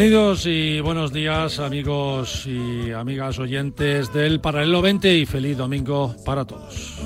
Bienvenidos 0.00 0.46
y 0.46 0.80
buenos 0.80 1.12
días 1.12 1.58
amigos 1.58 2.46
y 2.46 2.90
amigas 2.90 3.38
oyentes 3.38 4.10
del 4.14 4.40
Paralelo 4.40 4.80
20 4.80 5.14
y 5.14 5.26
feliz 5.26 5.58
domingo 5.58 6.16
para 6.24 6.46
todos. 6.46 6.98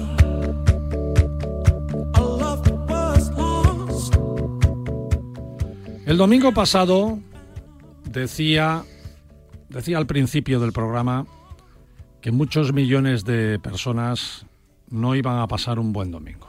El 6.06 6.16
domingo 6.16 6.54
pasado 6.54 7.18
decía, 8.04 8.84
decía 9.68 9.98
al 9.98 10.06
principio 10.06 10.60
del 10.60 10.72
programa 10.72 11.26
que 12.20 12.30
muchos 12.30 12.72
millones 12.72 13.24
de 13.24 13.58
personas 13.58 14.46
no 14.88 15.16
iban 15.16 15.40
a 15.40 15.48
pasar 15.48 15.80
un 15.80 15.92
buen 15.92 16.12
domingo. 16.12 16.46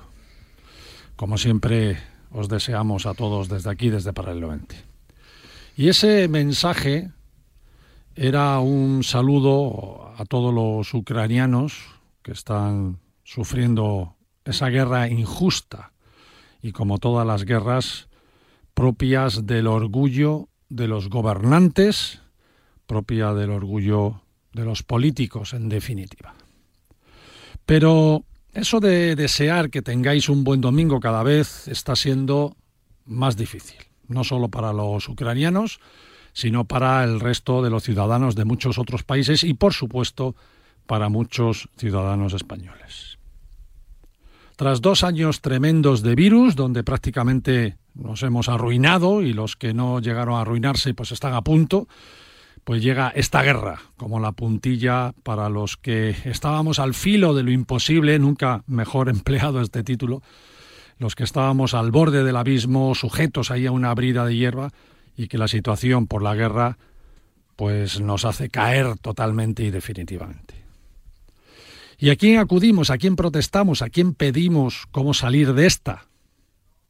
Como 1.15 1.39
siempre 1.39 1.97
os 2.31 2.49
deseamos 2.49 3.07
a 3.07 3.15
todos 3.15 3.49
desde 3.49 3.71
aquí, 3.71 3.89
desde 3.89 4.13
Paralelo 4.13 4.49
20. 4.49 4.84
Y 5.77 5.89
ese 5.89 6.29
mensaje 6.29 7.11
era 8.15 8.59
un 8.59 9.03
saludo 9.03 10.13
a 10.17 10.23
todos 10.23 10.53
los 10.53 10.93
ucranianos 10.93 11.73
que 12.21 12.31
están 12.31 12.99
sufriendo 13.25 14.15
esa 14.45 14.69
guerra 14.69 15.09
injusta 15.09 15.91
y 16.61 16.71
como 16.71 16.97
todas 16.97 17.27
las 17.27 17.43
guerras 17.43 18.07
propias 18.73 19.45
del 19.45 19.67
orgullo 19.67 20.47
de 20.69 20.87
los 20.87 21.09
gobernantes, 21.09 22.21
propia 22.87 23.33
del 23.33 23.49
orgullo 23.49 24.21
de 24.53 24.63
los 24.63 24.81
políticos 24.81 25.53
en 25.53 25.67
definitiva. 25.67 26.35
Pero 27.65 28.23
eso 28.53 28.79
de 28.79 29.17
desear 29.17 29.69
que 29.69 29.81
tengáis 29.81 30.29
un 30.29 30.45
buen 30.45 30.61
domingo 30.61 31.01
cada 31.01 31.21
vez 31.21 31.67
está 31.67 31.97
siendo 31.97 32.55
más 33.03 33.35
difícil 33.35 33.75
no 34.07 34.23
solo 34.23 34.49
para 34.49 34.73
los 34.73 35.07
ucranianos, 35.09 35.79
sino 36.33 36.65
para 36.65 37.03
el 37.03 37.19
resto 37.19 37.61
de 37.61 37.69
los 37.69 37.83
ciudadanos 37.83 38.35
de 38.35 38.45
muchos 38.45 38.77
otros 38.77 39.03
países 39.03 39.43
y, 39.43 39.53
por 39.53 39.73
supuesto, 39.73 40.35
para 40.85 41.09
muchos 41.09 41.69
ciudadanos 41.77 42.33
españoles. 42.33 43.17
Tras 44.55 44.81
dos 44.81 45.03
años 45.03 45.41
tremendos 45.41 46.01
de 46.01 46.15
virus, 46.15 46.55
donde 46.55 46.83
prácticamente 46.83 47.77
nos 47.93 48.23
hemos 48.23 48.47
arruinado 48.47 49.21
y 49.21 49.33
los 49.33 49.55
que 49.55 49.73
no 49.73 49.99
llegaron 49.99 50.35
a 50.35 50.41
arruinarse 50.41 50.93
pues 50.93 51.11
están 51.11 51.33
a 51.33 51.41
punto, 51.41 51.87
pues 52.63 52.81
llega 52.81 53.09
esta 53.09 53.43
guerra 53.43 53.79
como 53.95 54.19
la 54.19 54.31
puntilla 54.31 55.13
para 55.23 55.49
los 55.49 55.77
que 55.77 56.15
estábamos 56.25 56.79
al 56.79 56.93
filo 56.93 57.33
de 57.33 57.43
lo 57.43 57.51
imposible, 57.51 58.17
nunca 58.17 58.63
mejor 58.67 59.09
empleado 59.09 59.61
este 59.61 59.83
título, 59.83 60.21
los 60.97 61.15
que 61.15 61.23
estábamos 61.23 61.73
al 61.73 61.91
borde 61.91 62.23
del 62.23 62.37
abismo, 62.37 62.95
sujetos 62.95 63.51
ahí 63.51 63.65
a 63.65 63.71
una 63.71 63.93
brida 63.93 64.25
de 64.25 64.35
hierba, 64.35 64.71
y 65.17 65.27
que 65.27 65.37
la 65.37 65.47
situación 65.47 66.07
por 66.07 66.21
la 66.21 66.35
guerra 66.35 66.77
pues 67.55 68.01
nos 68.01 68.25
hace 68.25 68.49
caer 68.49 68.97
totalmente 68.97 69.63
y 69.63 69.71
definitivamente. 69.71 70.65
¿Y 71.97 72.09
a 72.09 72.17
quién 72.17 72.39
acudimos? 72.39 72.89
¿A 72.89 72.97
quién 72.97 73.15
protestamos? 73.15 73.81
¿A 73.81 73.89
quién 73.89 74.13
pedimos 74.13 74.85
cómo 74.91 75.13
salir 75.13 75.53
de 75.53 75.65
esta? 75.65 76.07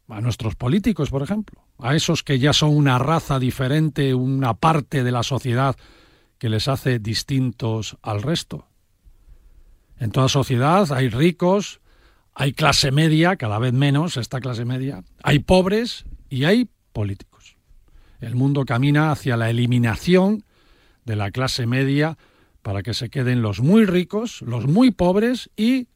A 0.07 0.21
nuestros 0.21 0.55
políticos, 0.55 1.09
por 1.09 1.21
ejemplo, 1.21 1.61
a 1.79 1.95
esos 1.95 2.23
que 2.23 2.39
ya 2.39 2.53
son 2.53 2.75
una 2.75 2.97
raza 2.97 3.37
diferente, 3.37 4.15
una 4.15 4.55
parte 4.55 5.03
de 5.03 5.11
la 5.11 5.23
sociedad 5.23 5.75
que 6.39 6.49
les 6.49 6.67
hace 6.67 6.99
distintos 6.99 7.97
al 8.01 8.21
resto. 8.21 8.67
En 9.99 10.11
toda 10.11 10.27
sociedad 10.27 10.91
hay 10.91 11.09
ricos, 11.09 11.79
hay 12.35 12.51
clase 12.51 12.91
media, 12.91 13.37
cada 13.37 13.59
vez 13.59 13.73
menos 13.73 14.17
esta 14.17 14.41
clase 14.41 14.65
media, 14.65 15.03
hay 15.23 15.39
pobres 15.39 16.05
y 16.29 16.43
hay 16.43 16.69
políticos. 16.91 17.55
El 18.19 18.35
mundo 18.35 18.65
camina 18.65 19.11
hacia 19.11 19.37
la 19.37 19.49
eliminación 19.49 20.43
de 21.05 21.15
la 21.15 21.31
clase 21.31 21.65
media 21.65 22.17
para 22.61 22.83
que 22.83 22.93
se 22.93 23.09
queden 23.09 23.41
los 23.41 23.61
muy 23.61 23.85
ricos, 23.85 24.41
los 24.41 24.67
muy 24.67 24.91
pobres 24.91 25.49
y 25.55 25.87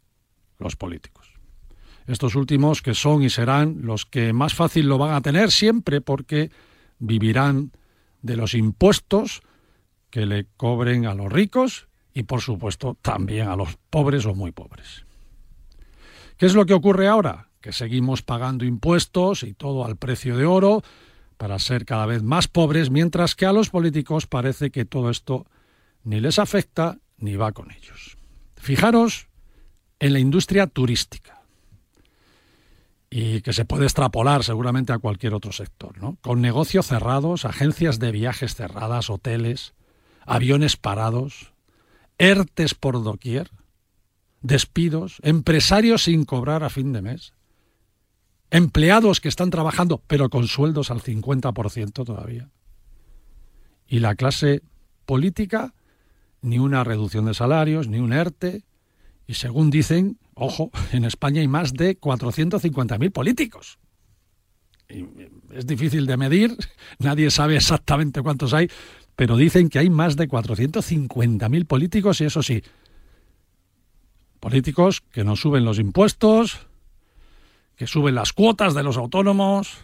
los 0.60 0.76
políticos. 0.76 1.34
Estos 2.08 2.36
últimos 2.36 2.82
que 2.82 2.94
son 2.94 3.22
y 3.22 3.30
serán 3.30 3.82
los 3.82 4.06
que 4.06 4.34
más 4.34 4.54
fácil 4.54 4.88
lo 4.88 4.98
van 4.98 5.14
a 5.14 5.22
tener 5.22 5.52
siempre 5.52 6.00
porque 6.00 6.52
vivirán 7.00 7.72
de 8.22 8.36
los 8.36 8.54
impuestos 8.54 9.42
que 10.10 10.26
le 10.26 10.46
cobren 10.58 11.06
a 11.06 11.14
los 11.14 11.32
ricos 11.32 11.88
y 12.14 12.24
por 12.24 12.42
supuesto 12.42 12.98
también 13.02 13.48
a 13.48 13.56
los 13.56 13.78
pobres 13.90 14.26
o 14.26 14.34
muy 14.34 14.52
pobres. 14.52 15.06
¿Qué 16.40 16.46
es 16.46 16.56
lo 16.56 16.66
que 16.66 16.74
ocurre 16.74 17.10
ahora? 17.10 17.50
Que 17.60 17.74
seguimos 17.74 18.22
pagando 18.22 18.64
impuestos 18.64 19.44
y 19.44 19.54
todo 19.54 19.84
al 19.84 19.98
precio 19.98 20.38
de 20.38 20.46
oro 20.46 20.82
para 21.36 21.60
ser 21.60 21.84
cada 21.84 22.06
vez 22.06 22.24
más 22.24 22.48
pobres, 22.48 22.90
mientras 22.90 23.36
que 23.36 23.46
a 23.46 23.52
los 23.52 23.70
políticos 23.70 24.26
parece 24.26 24.72
que 24.72 24.86
todo 24.86 25.10
esto 25.10 25.46
ni 26.06 26.22
les 26.22 26.40
afecta 26.40 26.98
ni 27.18 27.36
va 27.36 27.52
con 27.52 27.72
ellos. 27.72 28.18
Fijaros 28.56 29.28
en 30.00 30.14
la 30.14 30.20
industria 30.20 30.68
turística 30.68 31.42
y 33.10 33.42
que 33.42 33.52
se 33.52 33.66
puede 33.66 33.84
extrapolar 33.84 34.46
seguramente 34.46 34.94
a 34.94 35.00
cualquier 35.00 35.34
otro 35.34 35.52
sector, 35.52 35.98
¿no? 35.98 36.18
Con 36.22 36.40
negocios 36.40 36.88
cerrados, 36.88 37.44
agencias 37.44 38.00
de 38.00 38.14
viajes 38.14 38.56
cerradas, 38.56 39.10
hoteles, 39.10 39.74
aviones 40.26 40.78
parados, 40.78 41.52
ERTES 42.18 42.76
por 42.76 43.04
doquier, 43.04 43.52
despidos, 44.42 45.18
empresarios 45.24 46.04
sin 46.04 46.26
cobrar 46.26 46.64
a 46.64 46.70
fin 46.70 46.94
de 46.94 47.02
mes, 47.02 47.34
empleados 48.52 49.22
que 49.22 49.30
están 49.30 49.50
trabajando 49.50 50.02
pero 50.08 50.30
con 50.30 50.48
sueldos 50.48 50.92
al 50.92 51.02
50% 51.02 52.06
todavía. 52.06 52.50
Y 53.88 54.00
la 54.00 54.16
clase 54.16 54.62
política, 55.06 55.74
ni 56.42 56.60
una 56.60 56.84
reducción 56.84 57.26
de 57.26 57.34
salarios, 57.34 57.88
ni 57.88 58.00
un 58.00 58.14
ERTE, 58.14 58.64
y 59.28 59.34
según 59.36 59.70
dicen, 59.70 60.18
ojo, 60.34 60.72
en 60.92 61.06
España 61.06 61.42
hay 61.42 61.48
más 61.48 61.74
de 61.74 62.00
450.000 62.00 63.12
políticos. 63.12 63.80
es 64.88 65.68
difícil 65.68 66.06
de 66.06 66.18
medir, 66.18 66.56
nadie 67.00 67.32
sabe 67.32 67.56
exactamente 67.56 68.22
cuántos 68.22 68.54
hay, 68.54 68.70
pero 69.16 69.36
dicen 69.36 69.70
que 69.70 69.80
hay 69.80 69.90
más 69.90 70.16
de 70.16 70.30
450.000 70.30 71.66
políticos 71.66 72.22
y 72.22 72.26
eso 72.26 72.42
sí, 72.42 72.64
Políticos 74.40 75.02
que 75.12 75.24
nos 75.24 75.42
suben 75.42 75.66
los 75.66 75.80
impuestos, 75.80 76.60
que 77.76 77.88
suben 77.88 78.16
las 78.16 78.34
cuotas 78.34 78.74
de 78.74 78.84
los 78.84 78.98
autónomos, 78.98 79.78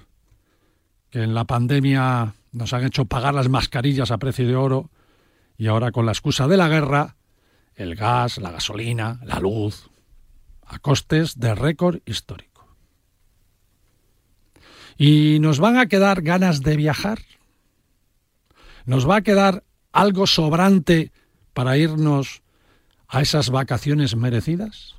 que 1.09 1.23
en 1.23 1.33
la 1.33 1.45
pandemia 1.45 2.33
nos 2.51 2.73
han 2.73 2.85
hecho 2.85 3.05
pagar 3.05 3.33
las 3.33 3.49
mascarillas 3.49 4.11
a 4.11 4.17
precio 4.17 4.47
de 4.47 4.55
oro 4.55 4.89
y 5.57 5.67
ahora 5.67 5.91
con 5.91 6.05
la 6.05 6.11
excusa 6.11 6.47
de 6.47 6.57
la 6.57 6.67
guerra, 6.67 7.15
el 7.75 7.95
gas, 7.95 8.37
la 8.37 8.51
gasolina, 8.51 9.19
la 9.23 9.39
luz, 9.39 9.89
a 10.65 10.79
costes 10.79 11.39
de 11.39 11.53
récord 11.53 11.99
histórico. 12.05 12.67
¿Y 14.97 15.39
nos 15.39 15.59
van 15.59 15.77
a 15.77 15.87
quedar 15.87 16.21
ganas 16.21 16.61
de 16.61 16.77
viajar? 16.77 17.19
¿Nos 18.85 19.09
va 19.09 19.17
a 19.17 19.21
quedar 19.21 19.63
algo 19.91 20.27
sobrante 20.27 21.11
para 21.53 21.77
irnos 21.77 22.41
a 23.07 23.21
esas 23.21 23.49
vacaciones 23.49 24.15
merecidas? 24.15 24.95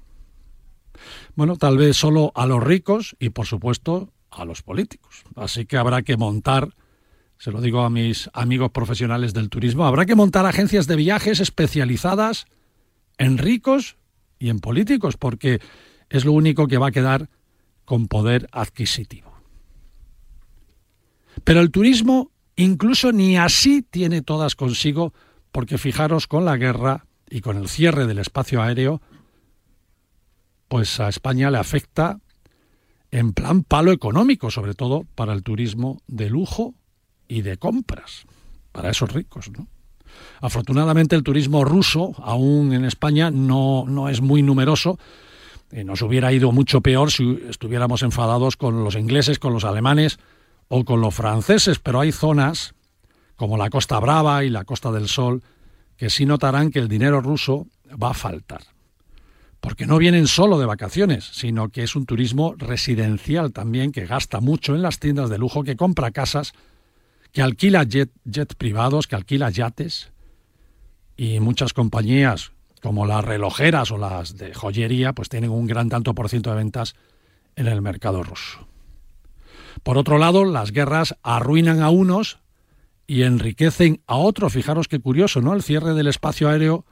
Bueno, 1.34 1.56
tal 1.56 1.76
vez 1.76 1.96
solo 1.96 2.32
a 2.34 2.46
los 2.46 2.62
ricos 2.62 3.16
y 3.18 3.30
por 3.30 3.46
supuesto 3.46 4.12
a 4.30 4.44
los 4.44 4.62
políticos. 4.62 5.24
Así 5.34 5.66
que 5.66 5.76
habrá 5.76 6.02
que 6.02 6.16
montar, 6.16 6.74
se 7.38 7.50
lo 7.50 7.60
digo 7.60 7.80
a 7.82 7.90
mis 7.90 8.30
amigos 8.32 8.70
profesionales 8.70 9.34
del 9.34 9.50
turismo, 9.50 9.86
habrá 9.86 10.06
que 10.06 10.14
montar 10.14 10.46
agencias 10.46 10.86
de 10.86 10.96
viajes 10.96 11.40
especializadas 11.40 12.46
en 13.18 13.38
ricos 13.38 13.96
y 14.38 14.48
en 14.48 14.60
políticos, 14.60 15.16
porque 15.16 15.60
es 16.08 16.24
lo 16.24 16.32
único 16.32 16.66
que 16.66 16.78
va 16.78 16.88
a 16.88 16.92
quedar 16.92 17.28
con 17.84 18.08
poder 18.08 18.48
adquisitivo. 18.52 19.32
Pero 21.44 21.60
el 21.60 21.70
turismo 21.70 22.30
incluso 22.56 23.12
ni 23.12 23.36
así 23.36 23.82
tiene 23.82 24.22
todas 24.22 24.56
consigo, 24.56 25.12
porque 25.52 25.78
fijaros 25.78 26.26
con 26.26 26.44
la 26.44 26.56
guerra 26.56 27.06
y 27.28 27.40
con 27.40 27.56
el 27.56 27.68
cierre 27.68 28.06
del 28.06 28.18
espacio 28.18 28.62
aéreo, 28.62 29.00
pues 30.68 31.00
a 31.00 31.08
España 31.08 31.50
le 31.50 31.58
afecta 31.58 32.18
en 33.10 33.32
plan 33.32 33.62
palo 33.62 33.92
económico, 33.92 34.50
sobre 34.50 34.74
todo 34.74 35.04
para 35.14 35.32
el 35.32 35.42
turismo 35.42 36.02
de 36.06 36.28
lujo 36.28 36.74
y 37.28 37.42
de 37.42 37.56
compras, 37.56 38.24
para 38.72 38.90
esos 38.90 39.12
ricos, 39.12 39.50
¿no? 39.50 39.68
Afortunadamente 40.40 41.16
el 41.16 41.22
turismo 41.22 41.64
ruso, 41.64 42.14
aún 42.18 42.72
en 42.72 42.84
España, 42.84 43.30
no, 43.30 43.84
no 43.86 44.08
es 44.08 44.20
muy 44.20 44.42
numeroso. 44.42 44.98
Eh, 45.70 45.84
nos 45.84 46.02
hubiera 46.02 46.32
ido 46.32 46.52
mucho 46.52 46.80
peor 46.80 47.10
si 47.10 47.38
estuviéramos 47.48 48.02
enfadados 48.02 48.56
con 48.56 48.84
los 48.84 48.94
ingleses, 48.94 49.38
con 49.38 49.52
los 49.52 49.64
alemanes 49.64 50.18
o 50.68 50.84
con 50.84 51.00
los 51.00 51.14
franceses, 51.14 51.78
pero 51.78 52.00
hay 52.00 52.12
zonas 52.12 52.74
como 53.36 53.56
la 53.56 53.68
Costa 53.68 53.98
Brava 54.00 54.44
y 54.44 54.50
la 54.50 54.64
Costa 54.64 54.90
del 54.90 55.08
Sol 55.08 55.42
que 55.96 56.10
sí 56.10 56.26
notarán 56.26 56.70
que 56.70 56.78
el 56.78 56.88
dinero 56.88 57.20
ruso 57.20 57.66
va 57.90 58.10
a 58.10 58.14
faltar. 58.14 58.62
Porque 59.60 59.86
no 59.86 59.98
vienen 59.98 60.26
solo 60.26 60.58
de 60.58 60.66
vacaciones, 60.66 61.24
sino 61.32 61.70
que 61.70 61.82
es 61.82 61.96
un 61.96 62.06
turismo 62.06 62.54
residencial 62.56 63.52
también 63.52 63.92
que 63.92 64.06
gasta 64.06 64.40
mucho 64.40 64.74
en 64.74 64.82
las 64.82 64.98
tiendas 64.98 65.30
de 65.30 65.38
lujo, 65.38 65.64
que 65.64 65.76
compra 65.76 66.10
casas, 66.10 66.52
que 67.32 67.42
alquila 67.42 67.84
jet, 67.84 68.10
privados, 68.56 69.06
que 69.06 69.16
alquila 69.16 69.50
yates 69.50 70.10
y 71.16 71.40
muchas 71.40 71.72
compañías 71.72 72.52
como 72.82 73.06
las 73.06 73.24
relojeras 73.24 73.90
o 73.90 73.98
las 73.98 74.36
de 74.36 74.54
joyería 74.54 75.12
pues 75.12 75.28
tienen 75.28 75.50
un 75.50 75.66
gran 75.66 75.88
tanto 75.88 76.14
por 76.14 76.28
ciento 76.28 76.50
de 76.50 76.56
ventas 76.56 76.94
en 77.56 77.66
el 77.66 77.82
mercado 77.82 78.22
ruso. 78.22 78.68
Por 79.82 79.98
otro 79.98 80.18
lado, 80.18 80.44
las 80.44 80.72
guerras 80.72 81.16
arruinan 81.22 81.82
a 81.82 81.90
unos 81.90 82.38
y 83.06 83.22
enriquecen 83.22 84.02
a 84.06 84.16
otros. 84.16 84.52
Fijaros 84.52 84.88
qué 84.88 84.98
curioso, 84.98 85.40
¿no? 85.40 85.54
El 85.54 85.62
cierre 85.62 85.94
del 85.94 86.08
espacio 86.08 86.48
aéreo 86.48 86.84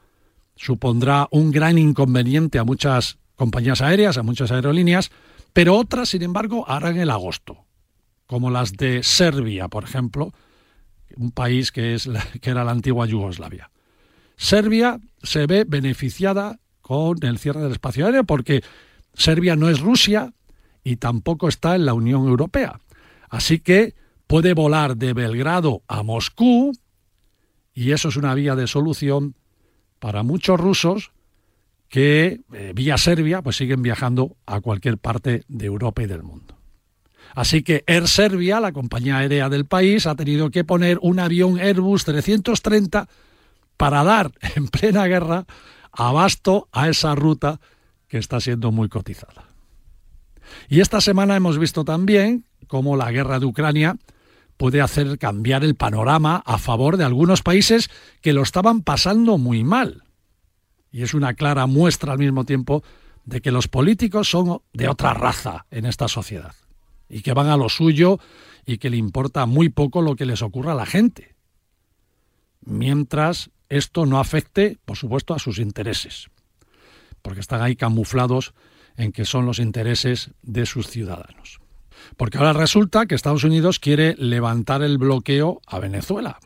supondrá 0.56 1.28
un 1.30 1.50
gran 1.50 1.78
inconveniente 1.78 2.58
a 2.58 2.64
muchas 2.64 3.18
compañías 3.34 3.80
aéreas, 3.80 4.18
a 4.18 4.22
muchas 4.22 4.50
aerolíneas, 4.52 5.10
pero 5.52 5.76
otras, 5.76 6.10
sin 6.10 6.22
embargo, 6.22 6.68
harán 6.68 6.96
el 6.96 7.10
agosto, 7.10 7.64
como 8.26 8.50
las 8.50 8.72
de 8.72 9.02
Serbia, 9.02 9.68
por 9.68 9.84
ejemplo, 9.84 10.32
un 11.16 11.30
país 11.30 11.72
que, 11.72 11.94
es 11.94 12.08
que 12.40 12.50
era 12.50 12.64
la 12.64 12.72
antigua 12.72 13.06
Yugoslavia. 13.06 13.70
Serbia 14.36 15.00
se 15.22 15.46
ve 15.46 15.64
beneficiada 15.66 16.58
con 16.80 17.24
el 17.24 17.38
cierre 17.38 17.62
del 17.62 17.72
espacio 17.72 18.06
aéreo 18.06 18.24
porque 18.24 18.62
Serbia 19.14 19.56
no 19.56 19.68
es 19.68 19.80
Rusia 19.80 20.32
y 20.82 20.96
tampoco 20.96 21.48
está 21.48 21.76
en 21.76 21.86
la 21.86 21.94
Unión 21.94 22.26
Europea. 22.26 22.80
Así 23.30 23.60
que 23.60 23.94
puede 24.34 24.52
volar 24.52 24.96
de 24.96 25.12
Belgrado 25.12 25.84
a 25.86 26.02
Moscú 26.02 26.72
y 27.72 27.92
eso 27.92 28.08
es 28.08 28.16
una 28.16 28.34
vía 28.34 28.56
de 28.56 28.66
solución 28.66 29.36
para 30.00 30.24
muchos 30.24 30.58
rusos 30.58 31.12
que 31.88 32.40
eh, 32.52 32.72
vía 32.74 32.98
Serbia 32.98 33.42
pues 33.42 33.54
siguen 33.54 33.82
viajando 33.82 34.36
a 34.44 34.60
cualquier 34.60 34.98
parte 34.98 35.44
de 35.46 35.66
Europa 35.66 36.02
y 36.02 36.06
del 36.06 36.24
mundo. 36.24 36.58
Así 37.36 37.62
que 37.62 37.84
Air 37.86 38.08
Serbia, 38.08 38.58
la 38.58 38.72
compañía 38.72 39.18
aérea 39.18 39.48
del 39.48 39.66
país, 39.66 40.04
ha 40.08 40.16
tenido 40.16 40.50
que 40.50 40.64
poner 40.64 40.98
un 41.00 41.20
avión 41.20 41.60
Airbus 41.60 42.04
330 42.04 43.08
para 43.76 44.02
dar 44.02 44.32
en 44.56 44.66
plena 44.66 45.06
guerra 45.06 45.46
abasto 45.92 46.68
a 46.72 46.88
esa 46.88 47.14
ruta 47.14 47.60
que 48.08 48.18
está 48.18 48.40
siendo 48.40 48.72
muy 48.72 48.88
cotizada. 48.88 49.44
Y 50.68 50.80
esta 50.80 51.00
semana 51.00 51.36
hemos 51.36 51.56
visto 51.56 51.84
también 51.84 52.46
cómo 52.66 52.96
la 52.96 53.12
guerra 53.12 53.38
de 53.38 53.46
Ucrania 53.46 53.96
puede 54.56 54.80
hacer 54.80 55.18
cambiar 55.18 55.64
el 55.64 55.74
panorama 55.74 56.42
a 56.46 56.58
favor 56.58 56.96
de 56.96 57.04
algunos 57.04 57.42
países 57.42 57.90
que 58.20 58.32
lo 58.32 58.42
estaban 58.42 58.82
pasando 58.82 59.38
muy 59.38 59.64
mal. 59.64 60.04
Y 60.90 61.02
es 61.02 61.14
una 61.14 61.34
clara 61.34 61.66
muestra 61.66 62.12
al 62.12 62.18
mismo 62.18 62.44
tiempo 62.44 62.82
de 63.24 63.40
que 63.40 63.50
los 63.50 63.68
políticos 63.68 64.30
son 64.30 64.60
de 64.72 64.88
otra 64.88 65.14
raza 65.14 65.66
en 65.70 65.86
esta 65.86 66.08
sociedad 66.08 66.54
y 67.08 67.22
que 67.22 67.32
van 67.32 67.48
a 67.48 67.56
lo 67.56 67.68
suyo 67.68 68.18
y 68.64 68.78
que 68.78 68.90
le 68.90 68.96
importa 68.96 69.46
muy 69.46 69.68
poco 69.68 70.02
lo 70.02 70.16
que 70.16 70.26
les 70.26 70.42
ocurra 70.42 70.72
a 70.72 70.76
la 70.76 70.86
gente. 70.86 71.34
Mientras 72.60 73.50
esto 73.68 74.06
no 74.06 74.18
afecte, 74.18 74.78
por 74.84 74.96
supuesto, 74.96 75.34
a 75.34 75.38
sus 75.38 75.58
intereses, 75.58 76.30
porque 77.22 77.40
están 77.40 77.60
ahí 77.60 77.76
camuflados 77.76 78.54
en 78.96 79.12
que 79.12 79.24
son 79.24 79.46
los 79.46 79.58
intereses 79.58 80.30
de 80.42 80.66
sus 80.66 80.88
ciudadanos. 80.88 81.60
Porque 82.16 82.38
ahora 82.38 82.52
resulta 82.52 83.06
que 83.06 83.14
Estados 83.14 83.44
Unidos 83.44 83.78
quiere 83.78 84.14
levantar 84.18 84.82
el 84.82 84.98
bloqueo 84.98 85.60
a 85.66 85.78
Venezuela. 85.78 86.38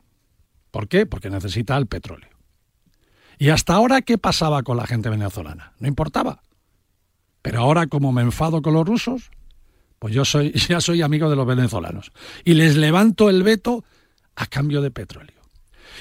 ¿Por 0.71 0.89
qué? 0.89 1.07
Porque 1.07 1.31
necesita 1.31 1.77
el 1.77 1.87
petróleo. 1.87 2.31
¿Y 3.39 3.51
hasta 3.51 3.75
ahora 3.75 4.03
qué 4.03 4.19
pasaba 4.19 4.63
con 4.63 4.77
la 4.77 4.87
gente 4.87 5.09
venezolana? 5.09 5.73
No 5.79 5.89
importaba. 5.89 6.43
Pero 7.43 7.61
ahora 7.61 7.87
como 7.87 8.13
me 8.13 8.23
enfado 8.23 8.63
con 8.63 8.75
los 8.75 8.87
rusos, 8.87 9.31
pues 9.99 10.15
yo 10.15 10.25
soy, 10.25 10.53
ya 10.69 10.81
soy 10.81 11.03
amigo 11.03 11.31
de 11.31 11.37
los 11.37 11.47
venezolanos. 11.47 12.13
Y 12.45 12.55
les 12.55 12.77
levanto 12.77 13.31
el 13.31 13.43
veto 13.43 13.85
a 14.35 14.47
cambio 14.47 14.83
de 14.83 14.91
petróleo. 14.91 15.39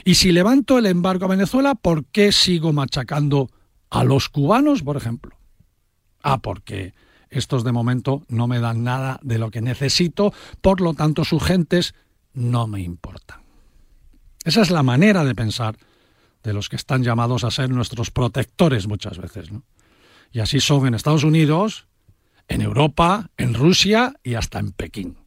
Y 0.04 0.16
si 0.16 0.32
levanto 0.32 0.78
el 0.78 0.86
embargo 0.86 1.26
a 1.26 1.30
Venezuela, 1.30 1.76
¿por 1.76 2.06
qué 2.06 2.32
sigo 2.32 2.74
machacando 2.74 3.50
a 3.90 4.04
los 4.04 4.30
cubanos, 4.30 4.84
por 4.84 4.98
ejemplo? 4.98 5.36
Ah, 6.22 6.40
porque 6.40 6.94
estos 7.30 7.64
de 7.64 7.72
momento 7.72 8.24
no 8.28 8.48
me 8.48 8.60
dan 8.60 8.84
nada 8.84 9.20
de 9.24 9.38
lo 9.38 9.52
que 9.52 9.62
necesito, 9.62 10.34
por 10.62 10.82
lo 10.82 10.94
tanto 10.94 11.24
sus 11.24 11.44
gentes 11.44 11.96
no 12.34 12.68
me 12.68 12.82
importan. 12.82 13.42
Esa 14.46 14.62
es 14.62 14.72
la 14.72 14.84
manera 14.84 15.26
de 15.26 15.36
pensar 15.36 15.78
de 16.44 16.54
los 16.54 16.70
que 16.70 16.78
están 16.78 17.04
llamados 17.04 17.44
a 17.44 17.52
ser 17.52 17.70
nuestros 17.70 18.12
protectores 18.12 18.88
muchas 18.88 19.18
veces. 19.18 19.52
¿no? 19.52 19.64
Y 20.32 20.40
así 20.40 20.60
son 20.60 20.88
en 20.88 20.94
Estados 20.94 21.24
Unidos, 21.24 21.88
en 22.48 22.62
Europa, 22.62 23.30
en 23.38 23.54
Rusia 23.54 24.14
y 24.24 24.36
hasta 24.36 24.60
en 24.60 24.72
Pekín. 24.72 25.18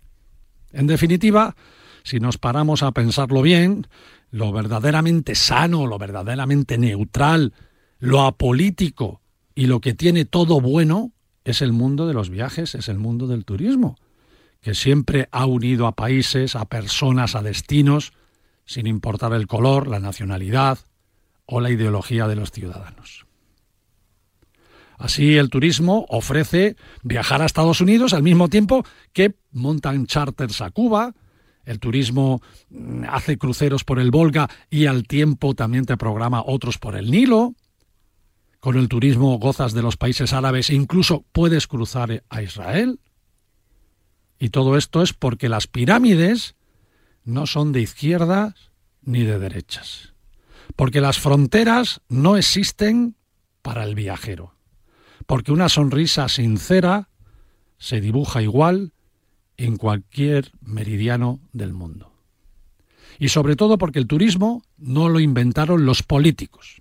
En 0.73 0.87
definitiva, 0.87 1.57
si 2.03 2.21
nos 2.21 2.39
paramos 2.39 2.83
a 2.83 2.93
pensarlo 2.93 3.43
bien, 3.43 3.89
lo 4.31 4.53
verdaderamente 4.53 5.35
sano, 5.35 5.87
lo 5.87 5.99
verdaderamente 5.99 6.79
neutral, 6.79 7.53
lo 7.99 8.23
apolítico 8.23 9.21
y 9.55 9.67
lo 9.67 9.81
que 9.81 9.95
tiene 9.95 10.25
todo 10.25 10.61
bueno 10.61 11.13
es 11.45 11.63
el 11.63 11.73
mundo 11.73 12.07
de 12.07 12.15
los 12.15 12.31
viajes, 12.31 12.75
es 12.75 12.89
el 12.89 12.99
mundo 12.99 13.27
del 13.27 13.45
turismo, 13.45 13.97
que 14.61 14.75
siempre 14.75 15.29
ha 15.33 15.47
unido 15.47 15.87
a 15.87 15.93
países, 15.93 16.57
a 16.57 16.67
personas, 16.67 17.35
a 17.35 17.43
destinos, 17.43 18.13
sin 18.65 18.87
importar 18.87 19.33
el 19.33 19.47
color, 19.47 19.89
la 19.89 20.01
nacionalidad 20.01 20.79
o 21.47 21.61
la 21.61 21.71
ideología 21.71 22.29
de 22.29 22.37
los 22.37 22.53
ciudadanos. 22.53 23.27
Así 24.99 25.39
el 25.39 25.49
turismo 25.49 26.05
ofrece 26.11 26.77
viajar 27.03 27.41
a 27.41 27.47
Estados 27.47 27.81
Unidos 27.81 28.13
al 28.13 28.23
mismo 28.23 28.49
tiempo 28.49 28.85
que 29.15 29.35
montan 29.51 30.07
charters 30.07 30.61
a 30.61 30.71
Cuba, 30.71 31.15
el 31.65 31.79
turismo 31.79 32.43
mm, 32.69 33.05
hace 33.09 33.39
cruceros 33.39 33.85
por 33.85 33.99
el 33.99 34.11
Volga 34.11 34.49
y 34.69 34.87
al 34.87 35.07
tiempo 35.07 35.55
también 35.55 35.87
te 35.87 35.97
programa 35.97 36.43
otros 36.45 36.79
por 36.79 36.97
el 36.97 37.11
Nilo. 37.11 37.55
Con 38.61 38.77
el 38.77 38.89
turismo 38.89 39.39
gozas 39.39 39.73
de 39.73 39.83
los 39.83 39.97
países 39.97 40.33
árabes 40.33 40.71
e 40.71 40.75
incluso 40.75 41.25
puedes 41.33 41.67
cruzar 41.67 42.23
a 42.29 42.43
Israel. 42.43 43.01
Y 44.39 44.51
todo 44.51 44.77
esto 44.77 45.03
es 45.03 45.13
porque 45.13 45.49
las 45.49 45.67
pirámides 45.67 46.55
no 47.25 47.47
son 47.47 47.73
de 47.73 47.81
izquierdas 47.81 48.55
ni 49.03 49.25
de 49.25 49.39
derechas. 49.39 50.13
Porque 50.77 51.01
las 51.01 51.19
fronteras 51.19 52.01
no 52.09 52.37
existen 52.37 53.17
para 53.63 53.85
el 53.85 53.95
viajero. 53.95 54.55
Porque 55.27 55.53
una 55.53 55.69
sonrisa 55.69 56.29
sincera 56.29 57.09
se 57.79 58.01
dibuja 58.01 58.43
igual 58.43 58.93
en 59.57 59.77
cualquier 59.77 60.53
meridiano 60.61 61.41
del 61.53 61.73
mundo. 61.73 62.13
Y 63.19 63.29
sobre 63.29 63.57
todo 63.57 63.79
porque 63.79 63.99
el 63.99 64.07
turismo 64.07 64.63
no 64.79 65.09
lo 65.09 65.21
inventaron 65.21 65.85
los 65.85 66.03
políticos, 66.03 66.81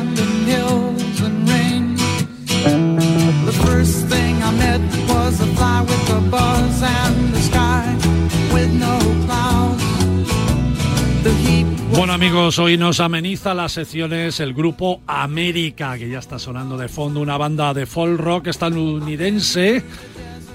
Bueno 11.91 12.13
amigos, 12.13 12.57
hoy 12.57 12.77
nos 12.77 12.99
ameniza 12.99 13.53
las 13.53 13.73
secciones 13.73 14.39
el 14.39 14.53
grupo 14.53 15.01
América, 15.05 15.97
que 15.97 16.09
ya 16.09 16.19
está 16.19 16.39
sonando 16.39 16.77
de 16.77 16.87
fondo, 16.87 17.19
una 17.19 17.37
banda 17.37 17.73
de 17.73 17.85
folk 17.85 18.19
rock 18.19 18.47
estadounidense 18.47 19.83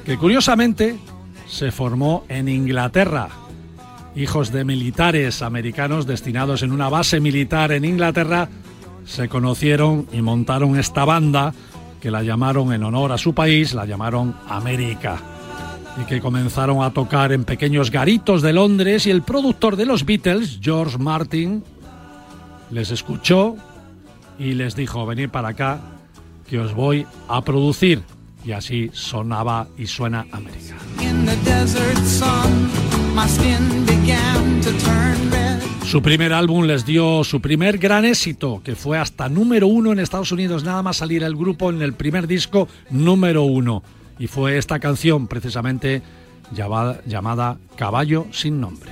que 0.05 0.19
curiosamente 0.19 0.97
se 1.47 1.71
formó 1.71 2.25
en 2.29 2.49
Inglaterra. 2.49 3.29
Hijos 4.17 4.51
de 4.51 4.65
militares 4.65 5.43
americanos 5.43 6.07
destinados 6.07 6.63
en 6.63 6.73
una 6.73 6.89
base 6.89 7.21
militar 7.21 7.71
en 7.71 7.85
Inglaterra, 7.85 8.49
se 9.05 9.29
conocieron 9.29 10.09
y 10.13 10.23
montaron 10.23 10.79
esta 10.79 11.05
banda 11.05 11.55
que 12.01 12.11
la 12.11 12.23
llamaron 12.23 12.73
en 12.73 12.83
honor 12.85 13.13
a 13.13 13.19
su 13.19 13.35
país, 13.35 13.75
la 13.75 13.87
llamaron 13.87 14.35
América. 14.49 15.19
Y 16.01 16.05
que 16.05 16.21
comenzaron 16.21 16.83
a 16.83 16.91
tocar 16.91 17.33
en 17.33 17.45
pequeños 17.45 17.91
garitos 17.91 18.43
de 18.43 18.53
Londres 18.53 19.07
y 19.07 19.11
el 19.11 19.23
productor 19.23 19.77
de 19.77 19.87
los 19.87 20.05
Beatles, 20.05 20.59
George 20.61 20.99
Martin, 20.99 21.65
les 22.71 22.91
escuchó 22.91 23.57
y 24.39 24.53
les 24.53 24.77
dijo, 24.77 25.07
venid 25.07 25.31
para 25.31 25.49
acá, 25.49 25.81
que 26.49 26.59
os 26.59 26.75
voy 26.75 27.07
a 27.29 27.41
producir. 27.43 28.03
Y 28.45 28.53
así 28.53 28.91
sonaba 28.93 29.67
y 29.77 29.87
suena 29.87 30.27
América. 30.31 30.77
Su 35.87 36.03
primer 36.03 36.33
álbum 36.33 36.65
les 36.65 36.85
dio 36.85 37.23
su 37.23 37.41
primer 37.41 37.79
gran 37.79 38.05
éxito, 38.05 38.61
que 38.65 38.75
fue 38.75 38.99
hasta 38.99 39.29
número 39.29 39.69
uno 39.69 39.93
en 39.93 40.01
Estados 40.01 40.33
Unidos, 40.33 40.65
nada 40.65 40.83
más 40.83 40.97
salir 40.97 41.23
el 41.23 41.37
grupo 41.37 41.71
en 41.71 41.81
el 41.81 41.93
primer 41.93 42.27
disco 42.27 42.67
número 42.91 43.45
uno. 43.45 43.85
Y 44.19 44.27
fue 44.27 44.59
esta 44.59 44.81
canción, 44.81 45.29
precisamente 45.29 46.03
llamada, 46.53 47.59
Caballo 47.77 48.27
sin 48.33 48.61
nombre. 48.61 48.91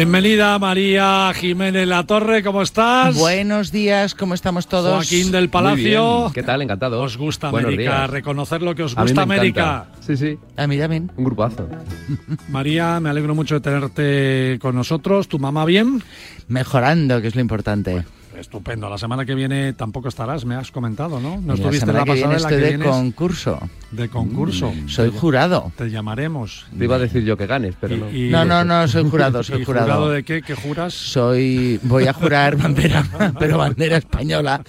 Bienvenida 0.00 0.58
María 0.58 1.30
Jiménez 1.34 1.86
La 1.86 2.06
Torre, 2.06 2.42
¿cómo 2.42 2.62
estás? 2.62 3.18
Buenos 3.18 3.70
días, 3.70 4.14
¿cómo 4.14 4.32
estamos 4.32 4.66
todos? 4.66 4.94
Joaquín 4.94 5.30
del 5.30 5.50
Palacio. 5.50 6.30
¿Qué 6.32 6.42
tal? 6.42 6.62
Encantado. 6.62 7.02
¿Os 7.02 7.18
gusta 7.18 7.48
América? 7.48 8.06
Reconocer 8.06 8.62
lo 8.62 8.74
que 8.74 8.84
os 8.84 8.94
gusta 8.94 9.20
América. 9.20 9.88
Sí, 10.00 10.16
sí. 10.16 10.38
A 10.56 10.66
mí 10.66 10.78
también. 10.78 11.12
Un 11.18 11.24
grupazo. 11.24 11.68
María, 12.48 12.98
me 12.98 13.10
alegro 13.10 13.34
mucho 13.34 13.56
de 13.56 13.60
tenerte 13.60 14.58
con 14.62 14.74
nosotros. 14.74 15.28
¿Tu 15.28 15.38
mamá 15.38 15.66
bien? 15.66 16.02
Mejorando, 16.48 17.20
que 17.20 17.28
es 17.28 17.34
lo 17.34 17.42
importante. 17.42 18.06
Estupendo. 18.40 18.88
La 18.88 18.96
semana 18.96 19.26
que 19.26 19.34
viene 19.34 19.74
tampoco 19.74 20.08
estarás, 20.08 20.46
me 20.46 20.54
has 20.54 20.70
comentado, 20.70 21.20
¿no? 21.20 21.38
No 21.40 21.54
estuviste 21.54 21.86
la, 21.86 21.92
la 21.92 22.04
que 22.04 22.14
viene 22.14 22.36
estoy 22.36 22.56
de 22.58 22.78
concurso. 22.78 23.60
De 23.90 24.08
concurso. 24.08 24.72
Mm, 24.72 24.88
soy 24.88 25.10
jurado. 25.10 25.70
Te 25.76 25.90
llamaremos. 25.90 26.66
Te 26.76 26.84
iba 26.84 26.96
a 26.96 26.98
decir 26.98 27.22
yo 27.22 27.36
que 27.36 27.46
ganes, 27.46 27.74
pero 27.78 27.98
no. 27.98 28.06
no, 28.10 28.44
no, 28.46 28.64
no, 28.64 28.88
soy 28.88 29.08
jurado, 29.10 29.42
soy 29.42 29.60
¿Y 29.60 29.64
jurado. 29.66 29.86
jurado 29.86 30.10
de 30.10 30.22
qué? 30.22 30.40
¿Qué 30.40 30.54
juras? 30.54 30.94
Soy, 30.94 31.78
voy 31.82 32.06
a 32.06 32.14
jurar 32.14 32.56
bandera, 32.56 33.04
pero 33.38 33.58
bandera 33.58 33.98
española. 33.98 34.62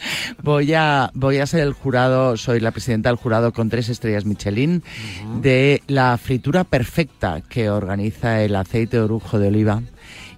Voy 0.43 0.73
a, 0.73 1.09
voy 1.13 1.37
a 1.37 1.45
ser 1.47 1.61
el 1.61 1.71
jurado, 1.71 2.35
soy 2.35 2.59
la 2.59 2.71
presidenta 2.71 3.07
del 3.07 3.17
jurado 3.17 3.53
con 3.53 3.69
tres 3.69 3.87
estrellas 3.87 4.25
Michelin 4.25 4.83
de 5.41 5.81
la 5.87 6.17
fritura 6.17 6.65
perfecta 6.65 7.41
que 7.47 7.69
organiza 7.69 8.41
el 8.41 8.53
aceite 8.57 8.97
de 8.97 9.03
orujo 9.03 9.39
de 9.39 9.47
oliva 9.47 9.81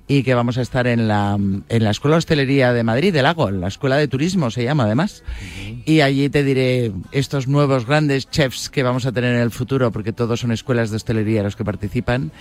y 0.08 0.24
que 0.24 0.34
vamos 0.34 0.58
a 0.58 0.62
estar 0.62 0.86
en 0.88 1.08
la, 1.08 1.36
en 1.36 1.84
la 1.84 1.90
Escuela 1.90 2.16
de 2.16 2.20
Hostelería 2.20 2.74
de 2.74 2.84
Madrid, 2.84 3.14
del 3.14 3.24
Lago, 3.24 3.50
en 3.50 3.62
la 3.62 3.68
Escuela 3.68 3.98
de 3.98 4.08
Turismo 4.08 4.52
se 4.52 4.64
llama 4.64 4.84
además. 4.84 5.24
Y 5.86 6.02
allí 6.02 6.30
te 6.30 6.44
diré 6.44 6.92
estos 7.12 7.48
nuevos 7.48 7.86
grandes 7.86 8.30
chefs 8.30 8.70
que 8.70 8.84
vamos 8.84 9.06
a 9.06 9.12
tener 9.12 9.36
en 9.36 9.42
el 9.42 9.52
futuro, 9.52 9.92
porque 9.92 10.12
todos 10.12 10.42
son 10.42 10.52
escuelas 10.52 10.90
de 10.90 10.98
hostelería 10.98 11.44
los 11.44 11.56
que 11.56 11.64
participan, 11.64 12.32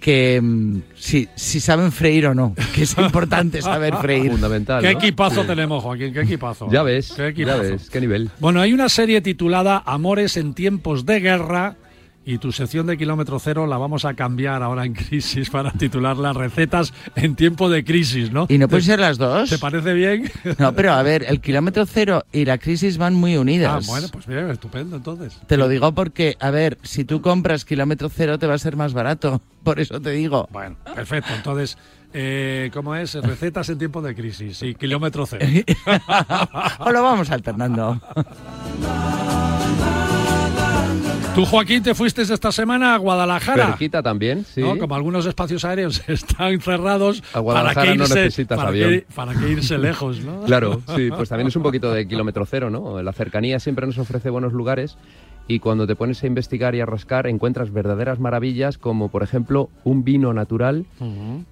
que 0.00 0.40
mm, 0.42 0.82
si, 0.94 1.28
si 1.34 1.60
saben 1.60 1.92
freír 1.92 2.26
o 2.26 2.34
no, 2.34 2.54
que 2.74 2.82
es 2.82 2.96
importante 2.98 3.60
saber 3.60 3.94
freír. 3.96 4.30
Fundamental. 4.30 4.82
¿Qué 4.82 4.90
equipazo 4.90 5.44
tenemos, 5.44 5.82
Joaquín? 5.82 6.12
¿Qué 6.12 6.22
equipazo? 6.22 6.68
Ya 6.70 6.82
ves, 6.82 7.12
¿Qué 7.12 7.34
ya 7.34 7.56
ves, 7.56 7.90
qué 7.90 8.00
nivel. 8.00 8.30
Bueno, 8.40 8.60
hay 8.60 8.72
una 8.72 8.88
serie 8.88 9.20
titulada 9.20 9.82
Amores 9.84 10.36
en 10.36 10.54
tiempos 10.54 11.06
de 11.06 11.20
guerra 11.20 11.76
y 12.26 12.38
tu 12.38 12.52
sección 12.52 12.86
de 12.86 12.96
kilómetro 12.96 13.38
cero 13.38 13.66
la 13.66 13.76
vamos 13.76 14.04
a 14.04 14.14
cambiar 14.14 14.62
ahora 14.62 14.84
en 14.84 14.94
crisis 14.94 15.50
para 15.50 15.70
titularla 15.72 16.32
Recetas 16.32 16.92
en 17.16 17.34
tiempo 17.36 17.68
de 17.68 17.84
crisis, 17.84 18.30
¿no? 18.32 18.46
¿Y 18.48 18.58
no 18.58 18.68
pueden 18.68 18.82
¿Te- 18.84 18.92
ser 18.92 19.00
las 19.00 19.18
dos? 19.18 19.50
¿Te 19.50 19.58
parece 19.58 19.92
bien? 19.92 20.30
No, 20.58 20.72
pero 20.74 20.92
a 20.92 21.02
ver, 21.02 21.24
el 21.28 21.40
kilómetro 21.40 21.84
cero 21.86 22.24
y 22.32 22.44
la 22.44 22.58
crisis 22.58 22.96
van 22.98 23.14
muy 23.14 23.34
Ah, 23.34 23.40
unidas. 23.40 23.86
bueno, 23.86 24.08
pues 24.12 24.26
bien, 24.26 24.50
estupendo 24.50 24.96
entonces. 24.96 25.38
Te 25.46 25.56
lo 25.56 25.68
digo 25.68 25.92
porque, 25.92 26.36
a 26.40 26.50
ver, 26.50 26.78
si 26.82 27.04
tú 27.04 27.20
compras 27.20 27.64
kilómetro 27.64 28.08
cero 28.08 28.38
te 28.38 28.46
va 28.46 28.54
a 28.54 28.58
ser 28.58 28.76
más 28.76 28.92
barato. 28.94 29.40
Por 29.64 29.80
eso 29.80 30.00
te 30.00 30.10
digo. 30.10 30.48
Bueno, 30.52 30.76
perfecto. 30.94 31.32
Entonces, 31.34 31.78
eh, 32.12 32.70
¿cómo 32.74 32.94
es? 32.94 33.14
Recetas 33.14 33.68
en 33.70 33.78
tiempo 33.78 34.02
de 34.02 34.14
crisis 34.14 34.62
y 34.62 34.74
kilómetro 34.74 35.26
cero. 35.26 35.44
o 36.78 36.90
lo 36.92 37.02
vamos 37.02 37.30
alternando. 37.30 38.00
Tú, 41.34 41.44
Joaquín, 41.44 41.82
te 41.82 41.94
fuiste 41.94 42.22
esta 42.22 42.52
semana 42.52 42.94
a 42.94 42.98
Guadalajara. 42.98 43.66
Cerquita 43.66 44.02
también, 44.02 44.44
sí. 44.44 44.60
¿no? 44.60 44.78
Como 44.78 44.94
algunos 44.94 45.26
espacios 45.26 45.64
aéreos 45.64 46.02
están 46.08 46.60
cerrados, 46.60 47.22
A 47.32 47.40
Guadalajara 47.40 47.74
¿para 47.74 47.92
qué 47.92 47.98
no 47.98 48.06
necesitas 48.06 48.56
para 48.56 48.68
avión. 48.68 49.04
para 49.14 49.34
qué 49.34 49.48
irse 49.48 49.76
lejos, 49.78 50.20
¿no? 50.20 50.42
Claro, 50.42 50.80
sí, 50.94 51.10
pues 51.10 51.28
también 51.30 51.48
es 51.48 51.56
un 51.56 51.62
poquito 51.62 51.92
de 51.92 52.06
kilómetro 52.06 52.46
cero, 52.46 52.70
¿no? 52.70 53.02
La 53.02 53.12
cercanía 53.12 53.58
siempre 53.58 53.86
nos 53.86 53.98
ofrece 53.98 54.30
buenos 54.30 54.52
lugares 54.52 54.96
y 55.46 55.58
cuando 55.58 55.86
te 55.86 55.94
pones 55.94 56.22
a 56.22 56.26
investigar 56.26 56.74
y 56.74 56.80
a 56.80 56.86
rascar 56.86 57.26
encuentras 57.26 57.70
verdaderas 57.72 58.18
maravillas 58.18 58.78
como 58.78 59.10
por 59.10 59.22
ejemplo 59.22 59.68
un 59.84 60.02
vino 60.04 60.32
natural 60.32 60.86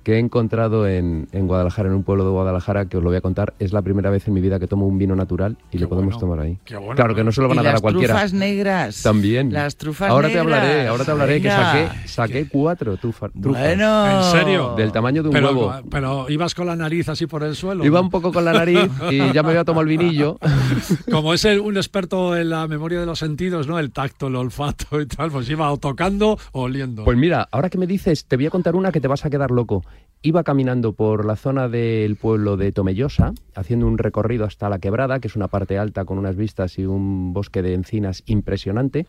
que 0.02 0.14
he 0.14 0.18
encontrado 0.18 0.87
en, 0.88 1.28
en 1.32 1.46
Guadalajara, 1.46 1.88
en 1.90 1.94
un 1.96 2.02
pueblo 2.02 2.25
de 2.25 2.30
Guadalajara 2.30 2.87
que 2.87 2.96
os 2.96 3.02
lo 3.02 3.11
voy 3.11 3.18
a 3.18 3.20
contar. 3.20 3.52
Es 3.58 3.72
la 3.72 3.82
primera 3.82 4.08
vez 4.11 4.26
en 4.28 4.34
mi 4.34 4.40
vida 4.40 4.58
que 4.58 4.66
tomo 4.66 4.87
un 4.87 4.96
vino 4.99 5.14
natural 5.14 5.56
y 5.70 5.76
Qué 5.76 5.78
lo 5.84 5.88
podemos 5.90 6.14
bueno, 6.14 6.20
tomar 6.34 6.40
ahí. 6.46 6.58
qué 6.64 6.76
bueno. 6.76 6.94
claro 6.94 7.14
que 7.14 7.22
no 7.25 7.32
se 7.32 7.42
lo 7.42 7.49
van 7.49 7.58
a 7.58 7.62
dar 7.62 7.72
las 7.75 7.80
a 7.80 7.82
cualquiera. 7.82 8.14
trufas 8.14 8.32
negras. 8.32 9.02
También. 9.02 9.52
Las 9.52 9.76
trufas 9.76 10.08
ahora 10.11 10.28
negras. 10.28 10.46
te 10.46 10.54
hablaré, 10.54 10.87
ahora 10.88 11.04
te 11.04 11.11
hablaré 11.11 11.42
que 11.42 11.49
Venga. 11.49 11.72
saqué, 11.72 12.08
saqué 12.08 12.49
cuatro 12.49 12.96
tufa- 12.96 13.30
trufas. 13.30 13.61
Bueno. 13.62 14.06
¿En 14.06 14.22
serio? 14.32 14.75
Del 14.76 14.90
tamaño 14.92 15.22
de 15.22 15.28
un 15.28 15.34
pero, 15.34 15.49
huevo. 15.49 15.72
pero 15.90 16.30
ibas 16.30 16.54
con 16.54 16.66
la 16.66 16.76
nariz 16.76 17.08
así 17.11 17.26
por 17.26 17.42
el 17.42 17.54
suelo. 17.56 17.84
Iba 17.84 17.99
¿no? 17.99 18.04
un 18.04 18.11
poco 18.11 18.32
con 18.32 18.44
la 18.44 18.52
nariz 18.54 18.88
y 19.11 19.18
ya 19.32 19.42
me 19.42 19.50
había 19.50 19.64
tomado 19.64 19.82
el 19.82 19.88
vinillo. 19.99 20.38
Como 21.11 21.34
es 21.34 21.44
el- 21.44 21.61
un 21.61 21.76
experto 21.76 22.37
en 22.37 22.50
la 22.50 22.66
memoria 22.68 23.00
de 23.00 23.06
los 23.06 23.18
sentidos, 23.18 23.66
¿no? 23.66 23.81
El 23.82 23.90
tacto, 23.90 24.28
el 24.28 24.36
olfato 24.36 25.00
y 25.00 25.06
tal, 25.06 25.32
pues 25.32 25.50
iba 25.50 25.76
tocando 25.76 26.38
o 26.52 26.62
oliendo. 26.62 27.04
Pues 27.04 27.18
mira, 27.18 27.48
ahora 27.50 27.68
que 27.68 27.78
me 27.78 27.88
dices, 27.88 28.26
te 28.26 28.36
voy 28.36 28.46
a 28.46 28.50
contar 28.50 28.76
una 28.76 28.92
que 28.92 29.00
te 29.00 29.08
vas 29.08 29.24
a 29.24 29.30
quedar 29.30 29.50
loco. 29.50 29.84
Iba 30.24 30.44
caminando 30.44 30.92
por 30.92 31.24
la 31.24 31.34
zona 31.34 31.68
del 31.68 32.14
pueblo 32.14 32.56
de 32.56 32.70
Tomellosa, 32.70 33.32
haciendo 33.56 33.88
un 33.88 33.98
recorrido 33.98 34.44
hasta 34.44 34.68
la 34.68 34.78
quebrada, 34.78 35.18
que 35.18 35.26
es 35.26 35.34
una 35.34 35.48
parte 35.48 35.78
alta 35.78 36.04
con 36.04 36.16
unas 36.16 36.36
vistas 36.36 36.78
y 36.78 36.86
un 36.86 37.32
bosque 37.32 37.60
de 37.60 37.74
encinas 37.74 38.22
impresionante, 38.26 39.06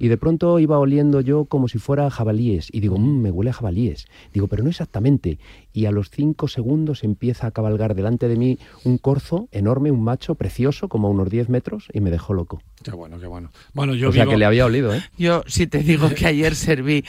y 0.00 0.08
de 0.08 0.16
pronto 0.16 0.58
iba 0.58 0.76
oliendo 0.80 1.20
yo 1.20 1.44
como 1.44 1.68
si 1.68 1.78
fuera 1.78 2.10
jabalíes, 2.10 2.68
y 2.74 2.80
digo, 2.80 2.98
"Mm, 2.98 3.20
me 3.22 3.30
huele 3.30 3.50
a 3.50 3.52
jabalíes. 3.52 4.06
Digo, 4.34 4.48
pero 4.48 4.64
no 4.64 4.70
exactamente. 4.70 5.38
Y 5.76 5.84
a 5.84 5.90
los 5.90 6.08
cinco 6.10 6.48
segundos 6.48 7.04
empieza 7.04 7.46
a 7.46 7.50
cabalgar 7.50 7.94
delante 7.94 8.28
de 8.28 8.36
mí 8.36 8.58
un 8.84 8.96
corzo 8.96 9.46
enorme, 9.52 9.90
un 9.90 10.02
macho 10.02 10.34
precioso, 10.34 10.88
como 10.88 11.08
a 11.08 11.10
unos 11.10 11.28
10 11.28 11.50
metros, 11.50 11.88
y 11.92 12.00
me 12.00 12.10
dejó 12.10 12.32
loco. 12.32 12.62
Qué 12.82 12.92
bueno, 12.92 13.18
qué 13.20 13.26
bueno. 13.26 13.50
Bueno, 13.74 13.94
yo 13.94 14.08
o 14.08 14.12
sea 14.12 14.24
vivo- 14.24 14.30
que 14.32 14.38
le 14.38 14.44
había 14.46 14.64
olido, 14.64 14.94
¿eh? 14.94 15.02
Yo, 15.18 15.42
si 15.46 15.66
te 15.66 15.78
digo 15.82 16.08
que 16.08 16.26
ayer 16.26 16.54
serví 16.54 17.04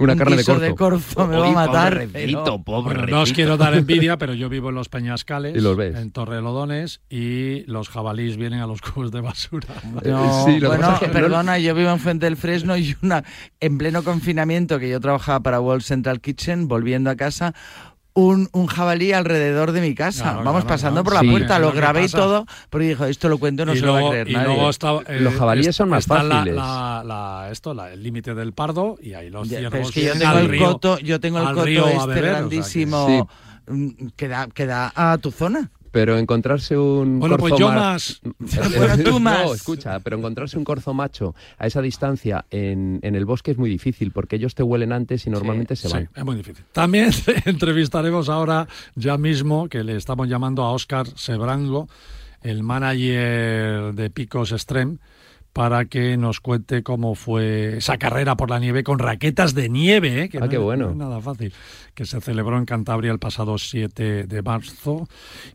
Una 0.00 0.12
un 0.14 0.18
carne 0.18 0.36
de 0.38 0.44
corzo. 0.44 0.74
corzo, 0.74 1.26
me 1.28 1.36
va 1.36 1.48
a 1.48 1.52
matar. 1.52 2.06
pobrecito, 2.08 2.62
pero- 2.64 2.82
Bueno, 2.82 3.06
no 3.06 3.20
os 3.22 3.32
quiero 3.32 3.56
dar 3.56 3.74
envidia, 3.74 4.16
pero 4.18 4.34
yo 4.34 4.48
vivo 4.48 4.70
en 4.70 4.74
los 4.74 4.88
Peñascales, 4.88 5.56
Y 5.56 5.60
los 5.60 5.76
ves. 5.76 5.94
en 5.94 6.10
Torrelodones, 6.10 7.00
y 7.08 7.62
los 7.70 7.88
jabalíes 7.90 8.36
vienen 8.36 8.58
a 8.60 8.66
los 8.66 8.80
cubos 8.80 9.12
de 9.12 9.20
basura. 9.20 9.68
No, 10.04 10.44
Sí, 10.46 10.58
bueno, 10.60 10.96
que 10.98 11.06
perdona, 11.08 11.58
yo 11.58 11.74
vivo 11.76 11.90
en 11.90 12.00
Fuente 12.00 12.26
del 12.26 12.36
Fresno 12.36 12.76
y 12.76 12.96
una 13.02 13.22
en 13.60 13.78
pleno 13.78 14.02
confinamiento 14.02 14.78
que 14.80 14.88
yo 14.90 14.98
trabajaba 15.00 15.40
para 15.40 15.60
Wall 15.60 15.82
Central 15.82 16.20
Kitchen, 16.20 16.66
volviendo 16.66 17.10
a 17.10 17.16
casa, 17.16 17.54
un, 18.16 18.48
un 18.52 18.66
jabalí 18.68 19.12
alrededor 19.12 19.72
de 19.72 19.80
mi 19.80 19.94
casa. 19.94 20.34
Vamos 20.42 20.64
pasando 20.64 21.02
por 21.02 21.14
la 21.14 21.20
Sí. 21.20 21.28
puerta, 21.30 21.58
lo 21.58 21.72
grabé 21.72 22.04
y 22.04 22.08
todo, 22.08 22.46
porque 22.70 22.88
dijo, 22.88 23.04
esto 23.06 23.28
lo 23.28 23.38
cuento, 23.38 23.66
no 23.66 23.74
y 23.74 23.78
se 23.78 23.82
luego, 23.82 23.98
lo 23.98 24.04
va 24.04 24.08
a 24.08 24.12
creer 24.12 24.28
y 24.28 24.32
nadie. 24.34 24.46
luego 24.46 24.70
está, 24.70 24.92
eh, 25.08 25.20
Los 25.20 25.34
jabalíes 25.34 25.74
son 25.74 25.88
más 25.88 26.04
está 26.04 26.22
fáciles. 26.22 26.54
La, 26.54 27.02
la- 27.04 27.48
esto, 27.50 27.74
la- 27.74 27.92
el 27.92 28.02
límite 28.02 28.34
del 28.34 28.52
pardo, 28.52 28.96
y 29.02 29.14
ahí 29.14 29.30
los 29.30 29.48
Ya, 29.48 29.58
ciervos 29.58 29.72
pero 29.72 29.84
es 29.88 29.90
que 29.90 30.02
yo 30.04 30.12
tengo 30.12 30.28
al 30.28 30.38
el 30.38 30.48
río- 30.48 30.66
coto, 30.72 30.98
yo 31.00 31.18
tengo 31.20 31.38
el 31.40 31.44
coto 31.54 31.66
este 31.66 31.80
beber, 31.80 31.96
o 31.96 32.04
sea 32.06 32.14
que- 32.14 32.20
grandísimo 32.20 33.28
que, 34.16 34.28
da, 34.28 34.46
que 34.46 34.66
da 34.66 34.92
a 34.94 35.18
tu 35.18 35.30
zona. 35.32 35.70
Pero 35.94 36.18
encontrarse 36.18 36.76
un 36.76 37.20
Bueno, 37.20 37.36
corzo 37.38 37.48
pues 37.50 37.60
yo 37.60 37.68
ma- 37.68 37.74
más. 37.92 38.20
Bueno, 38.76 38.98
tú 39.04 39.20
más. 39.20 39.44
No, 39.46 39.54
escucha, 39.54 40.00
pero 40.00 40.18
encontrarse 40.18 40.58
un 40.58 40.64
corzo 40.64 40.92
macho 40.92 41.36
a 41.56 41.68
esa 41.68 41.80
distancia 41.80 42.44
en, 42.50 42.98
en 43.02 43.14
el 43.14 43.24
bosque 43.24 43.52
es 43.52 43.58
muy 43.58 43.70
difícil 43.70 44.10
porque 44.10 44.34
ellos 44.36 44.56
te 44.56 44.64
huelen 44.64 44.92
antes 44.92 45.24
y 45.26 45.30
normalmente 45.30 45.76
se 45.76 45.86
Sí, 45.86 45.94
van. 45.94 46.08
es 46.12 46.24
muy 46.24 46.34
difícil. 46.34 46.64
También 46.72 47.10
entrevistaremos 47.44 48.28
ahora, 48.28 48.66
ya 48.96 49.16
mismo, 49.16 49.68
que 49.68 49.84
le 49.84 49.96
estamos 49.96 50.28
llamando 50.28 50.64
a 50.64 50.72
Óscar 50.72 51.06
Sebrango, 51.16 51.88
el 52.42 52.64
manager 52.64 53.94
de 53.94 54.10
Picos 54.10 54.50
Extreme, 54.52 54.98
para 55.54 55.84
que 55.84 56.16
nos 56.16 56.40
cuente 56.40 56.82
cómo 56.82 57.14
fue 57.14 57.76
esa 57.76 57.96
carrera 57.96 58.36
por 58.36 58.50
la 58.50 58.58
nieve 58.58 58.82
con 58.82 58.98
raquetas 58.98 59.54
de 59.54 59.68
nieve, 59.68 60.24
¿eh? 60.24 60.28
que 60.28 60.38
ah, 60.38 60.48
qué 60.48 60.58
bueno. 60.58 60.92
nada 60.96 61.20
fácil, 61.20 61.52
que 61.94 62.04
se 62.04 62.20
celebró 62.20 62.58
en 62.58 62.66
Cantabria 62.66 63.12
el 63.12 63.20
pasado 63.20 63.56
7 63.56 64.24
de 64.24 64.42
marzo. 64.42 65.08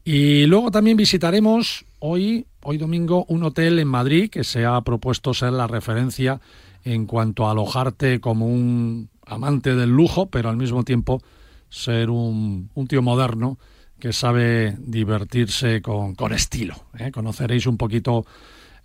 Y 0.06 0.46
luego 0.46 0.72
también 0.72 0.96
visitaremos 0.96 1.86
hoy, 2.00 2.46
hoy 2.64 2.78
domingo, 2.78 3.26
un 3.28 3.44
hotel 3.44 3.78
en 3.78 3.90
Madrid 3.90 4.30
que 4.30 4.46
se 4.46 4.66
ha 4.66 4.80
propuesto 4.82 5.34
ser 5.34 5.52
la 5.52 5.68
referencia 5.68 6.40
en 6.86 7.06
cuanto 7.06 7.46
a 7.46 7.52
alojarte 7.52 8.22
como 8.22 8.48
un 8.48 9.10
amante 9.26 9.76
del 9.76 9.90
lujo, 9.90 10.28
pero 10.28 10.48
al 10.48 10.56
mismo 10.56 10.86
tiempo 10.86 11.22
ser 11.70 12.10
un, 12.10 12.70
un 12.74 12.88
tío 12.88 13.02
moderno 13.02 13.60
que 14.00 14.14
sabe 14.14 14.78
divertirse 14.80 15.82
con, 15.82 16.16
con 16.16 16.32
estilo. 16.32 16.76
¿eh? 16.98 17.12
Conoceréis 17.12 17.68
un 17.68 17.76
poquito 17.76 18.26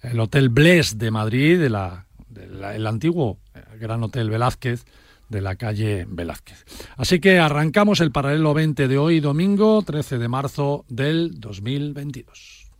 el 0.04 0.20
Hotel 0.20 0.48
Bles 0.48 0.98
de 0.98 1.10
Madrid, 1.10 1.58
de 1.58 1.70
la, 1.70 2.06
el 2.74 2.86
antiguo 2.86 3.38
eh, 3.54 3.62
Gran 3.78 4.02
Hotel 4.02 4.30
Velázquez 4.30 4.84
de 5.28 5.40
la 5.40 5.56
calle 5.56 6.06
Velázquez. 6.08 6.64
Así 6.96 7.18
que 7.18 7.38
arrancamos 7.38 8.00
el 8.00 8.12
paralelo 8.12 8.54
20 8.54 8.88
de 8.88 8.98
hoy, 8.98 9.20
domingo 9.20 9.82
13 9.82 10.18
de 10.18 10.28
marzo 10.28 10.84
del 10.88 11.40
2022. 11.40 12.70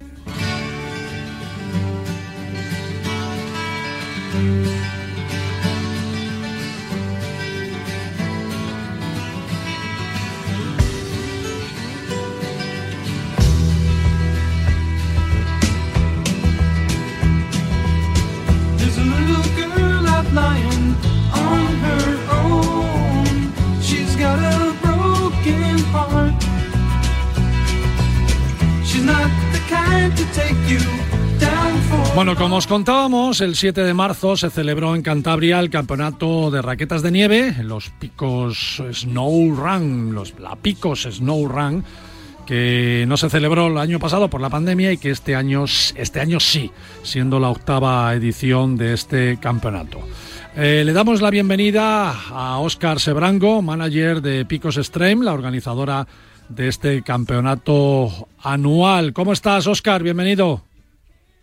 Bueno, 32.14 32.36
como 32.36 32.56
os 32.56 32.68
contábamos, 32.68 33.40
el 33.40 33.56
7 33.56 33.82
de 33.82 33.92
marzo 33.92 34.36
se 34.36 34.48
celebró 34.48 34.94
en 34.94 35.02
Cantabria 35.02 35.58
el 35.58 35.68
campeonato 35.68 36.50
de 36.50 36.62
raquetas 36.62 37.02
de 37.02 37.10
nieve, 37.10 37.56
los 37.62 37.90
picos 37.90 38.80
Snow 38.92 39.54
Run, 39.54 40.14
los 40.14 40.38
la 40.38 40.54
picos 40.54 41.08
Snow 41.10 41.48
Run, 41.48 41.84
que 42.46 43.04
no 43.08 43.16
se 43.16 43.30
celebró 43.30 43.66
el 43.66 43.78
año 43.78 43.98
pasado 43.98 44.30
por 44.30 44.40
la 44.40 44.48
pandemia 44.48 44.92
y 44.92 44.98
que 44.98 45.10
este 45.10 45.34
año, 45.34 45.64
este 45.96 46.20
año 46.20 46.38
sí, 46.38 46.70
siendo 47.02 47.40
la 47.40 47.48
octava 47.48 48.14
edición 48.14 48.76
de 48.76 48.92
este 48.92 49.38
campeonato. 49.40 49.98
Eh, 50.56 50.84
le 50.86 50.92
damos 50.92 51.20
la 51.20 51.30
bienvenida 51.30 52.14
a 52.30 52.58
Óscar 52.60 53.00
Sebrango, 53.00 53.60
manager 53.60 54.22
de 54.22 54.44
Picos 54.44 54.76
Extreme, 54.76 55.24
la 55.24 55.32
organizadora 55.32 56.06
de 56.48 56.68
este 56.68 57.02
campeonato 57.02 58.28
anual. 58.42 59.12
¿Cómo 59.12 59.32
estás, 59.32 59.66
Óscar? 59.66 60.02
Bienvenido. 60.02 60.62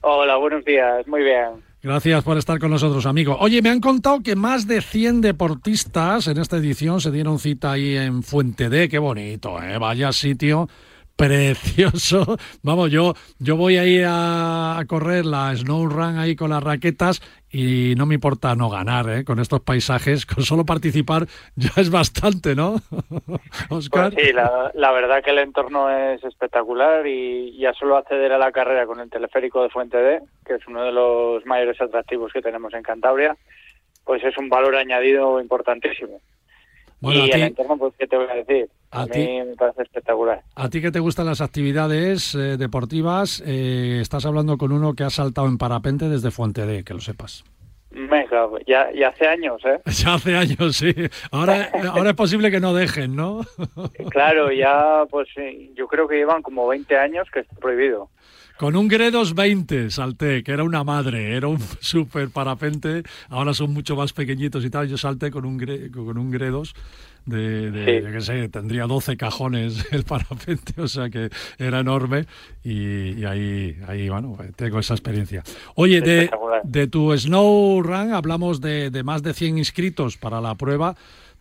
Hola, 0.01 0.37
buenos 0.37 0.65
días. 0.65 1.07
Muy 1.07 1.23
bien. 1.23 1.63
Gracias 1.83 2.23
por 2.23 2.37
estar 2.37 2.59
con 2.59 2.69
nosotros, 2.69 3.07
amigo. 3.07 3.37
Oye, 3.39 3.61
me 3.63 3.69
han 3.69 3.79
contado 3.79 4.21
que 4.21 4.35
más 4.35 4.67
de 4.67 4.81
100 4.81 5.21
deportistas 5.21 6.27
en 6.27 6.37
esta 6.37 6.57
edición 6.57 7.01
se 7.01 7.09
dieron 7.09 7.39
cita 7.39 7.71
ahí 7.71 7.97
en 7.97 8.21
Fuente 8.21 8.69
D. 8.69 8.87
Qué 8.87 8.99
bonito, 8.99 9.61
¿eh? 9.61 9.79
Vaya 9.79 10.11
sitio 10.11 10.69
precioso. 11.15 12.37
Vamos, 12.63 12.91
yo, 12.91 13.13
yo 13.39 13.55
voy 13.55 13.77
ahí 13.77 14.01
a, 14.01 14.77
a 14.77 14.85
correr 14.85 15.25
la 15.25 15.55
Snow 15.55 15.87
Run 15.87 16.17
ahí 16.17 16.35
con 16.35 16.49
las 16.49 16.63
raquetas 16.63 17.21
y 17.51 17.95
no 17.97 18.05
me 18.05 18.15
importa 18.15 18.55
no 18.55 18.69
ganar 18.69 19.09
¿eh? 19.09 19.25
con 19.25 19.39
estos 19.39 19.61
paisajes, 19.61 20.25
con 20.33 20.43
solo 20.43 20.65
participar 20.65 21.27
ya 21.55 21.69
es 21.77 21.91
bastante, 21.91 22.55
¿no? 22.55 22.75
Oscar. 23.69 24.13
Pues 24.21 24.25
sí, 24.25 24.33
la, 24.33 24.91
verdad 24.91 25.23
que 25.23 25.31
el 25.31 25.39
entorno 25.39 25.89
es 25.89 26.23
espectacular 26.23 27.05
y 27.05 27.57
ya 27.57 27.73
solo 27.73 27.97
acceder 27.97 28.31
a 28.31 28.37
la 28.37 28.51
carrera 28.51 28.85
con 28.85 28.99
el 28.99 29.09
teleférico 29.09 29.61
de 29.63 29.69
Fuente 29.69 29.97
D, 29.97 30.21
que 30.45 30.55
es 30.55 30.67
uno 30.67 30.83
de 30.83 30.91
los 30.91 31.45
mayores 31.45 31.79
atractivos 31.81 32.31
que 32.31 32.41
tenemos 32.41 32.73
en 32.73 32.83
Cantabria, 32.83 33.35
pues 34.05 34.23
es 34.23 34.37
un 34.37 34.49
valor 34.49 34.75
añadido 34.75 35.39
importantísimo 35.39 36.19
y 37.01 37.31
el 37.31 37.41
entorno, 37.41 37.77
pues, 37.77 37.93
¿qué 37.97 38.07
te 38.07 38.17
voy 38.17 38.27
a 38.29 38.35
decir? 38.35 38.69
A, 38.91 39.05
mí 39.05 39.41
me 39.45 39.55
parece 39.55 39.83
espectacular. 39.83 40.43
A 40.55 40.69
ti 40.69 40.81
que 40.81 40.91
te 40.91 40.99
gustan 40.99 41.25
las 41.25 41.41
actividades 41.41 42.35
eh, 42.35 42.57
deportivas, 42.57 43.41
eh, 43.45 43.99
estás 44.01 44.25
hablando 44.25 44.57
con 44.57 44.71
uno 44.71 44.93
que 44.93 45.03
ha 45.03 45.09
saltado 45.09 45.47
en 45.47 45.57
parapente 45.57 46.09
desde 46.09 46.31
Fuente 46.31 46.65
D, 46.65 46.83
que 46.83 46.93
lo 46.93 46.99
sepas. 46.99 47.43
Ya, 48.71 48.89
ya 48.93 49.09
hace 49.09 49.27
años, 49.27 49.61
¿eh? 49.65 49.79
Ya 50.03 50.13
hace 50.13 50.35
años, 50.35 50.77
sí. 50.77 50.93
Ahora, 51.31 51.69
ahora 51.93 52.11
es 52.11 52.15
posible 52.15 52.51
que 52.51 52.59
no 52.59 52.73
dejen, 52.73 53.15
¿no? 53.15 53.41
claro, 54.09 54.51
ya, 54.51 55.03
pues 55.09 55.27
yo 55.75 55.87
creo 55.87 56.07
que 56.07 56.15
llevan 56.15 56.41
como 56.41 56.67
20 56.67 56.97
años 56.97 57.27
que 57.31 57.41
está 57.41 57.55
prohibido. 57.55 58.09
Con 58.61 58.75
un 58.75 58.87
Gredos 58.87 59.33
20 59.33 59.89
salté, 59.89 60.43
que 60.43 60.51
era 60.51 60.63
una 60.63 60.83
madre, 60.83 61.35
era 61.35 61.47
un 61.47 61.57
súper 61.79 62.29
parapente. 62.29 63.01
Ahora 63.29 63.55
son 63.55 63.73
mucho 63.73 63.95
más 63.95 64.13
pequeñitos 64.13 64.63
y 64.63 64.69
tal. 64.69 64.87
Yo 64.87 64.99
salté 64.99 65.31
con 65.31 65.45
un, 65.45 65.57
con 65.91 66.15
un 66.15 66.29
Gredos 66.29 66.75
de, 67.25 67.71
de 67.71 68.11
que 68.11 68.21
sé, 68.21 68.49
tendría 68.49 68.85
12 68.85 69.17
cajones 69.17 69.87
el 69.91 70.03
parapente, 70.03 70.79
o 70.79 70.87
sea 70.87 71.09
que 71.09 71.31
era 71.57 71.79
enorme 71.79 72.27
y, 72.63 73.23
ahí, 73.25 73.79
ahí, 73.87 74.09
bueno, 74.09 74.37
tengo 74.55 74.77
esa 74.77 74.93
experiencia. 74.93 75.41
Oye, 75.73 75.99
de, 76.01 76.29
de 76.63 76.85
tu 76.85 77.17
Snow 77.17 77.81
Run 77.81 78.13
hablamos 78.13 78.61
de, 78.61 78.91
de 78.91 79.01
más 79.01 79.23
de 79.23 79.33
100 79.33 79.57
inscritos 79.57 80.17
para 80.17 80.39
la 80.39 80.53
prueba 80.53 80.95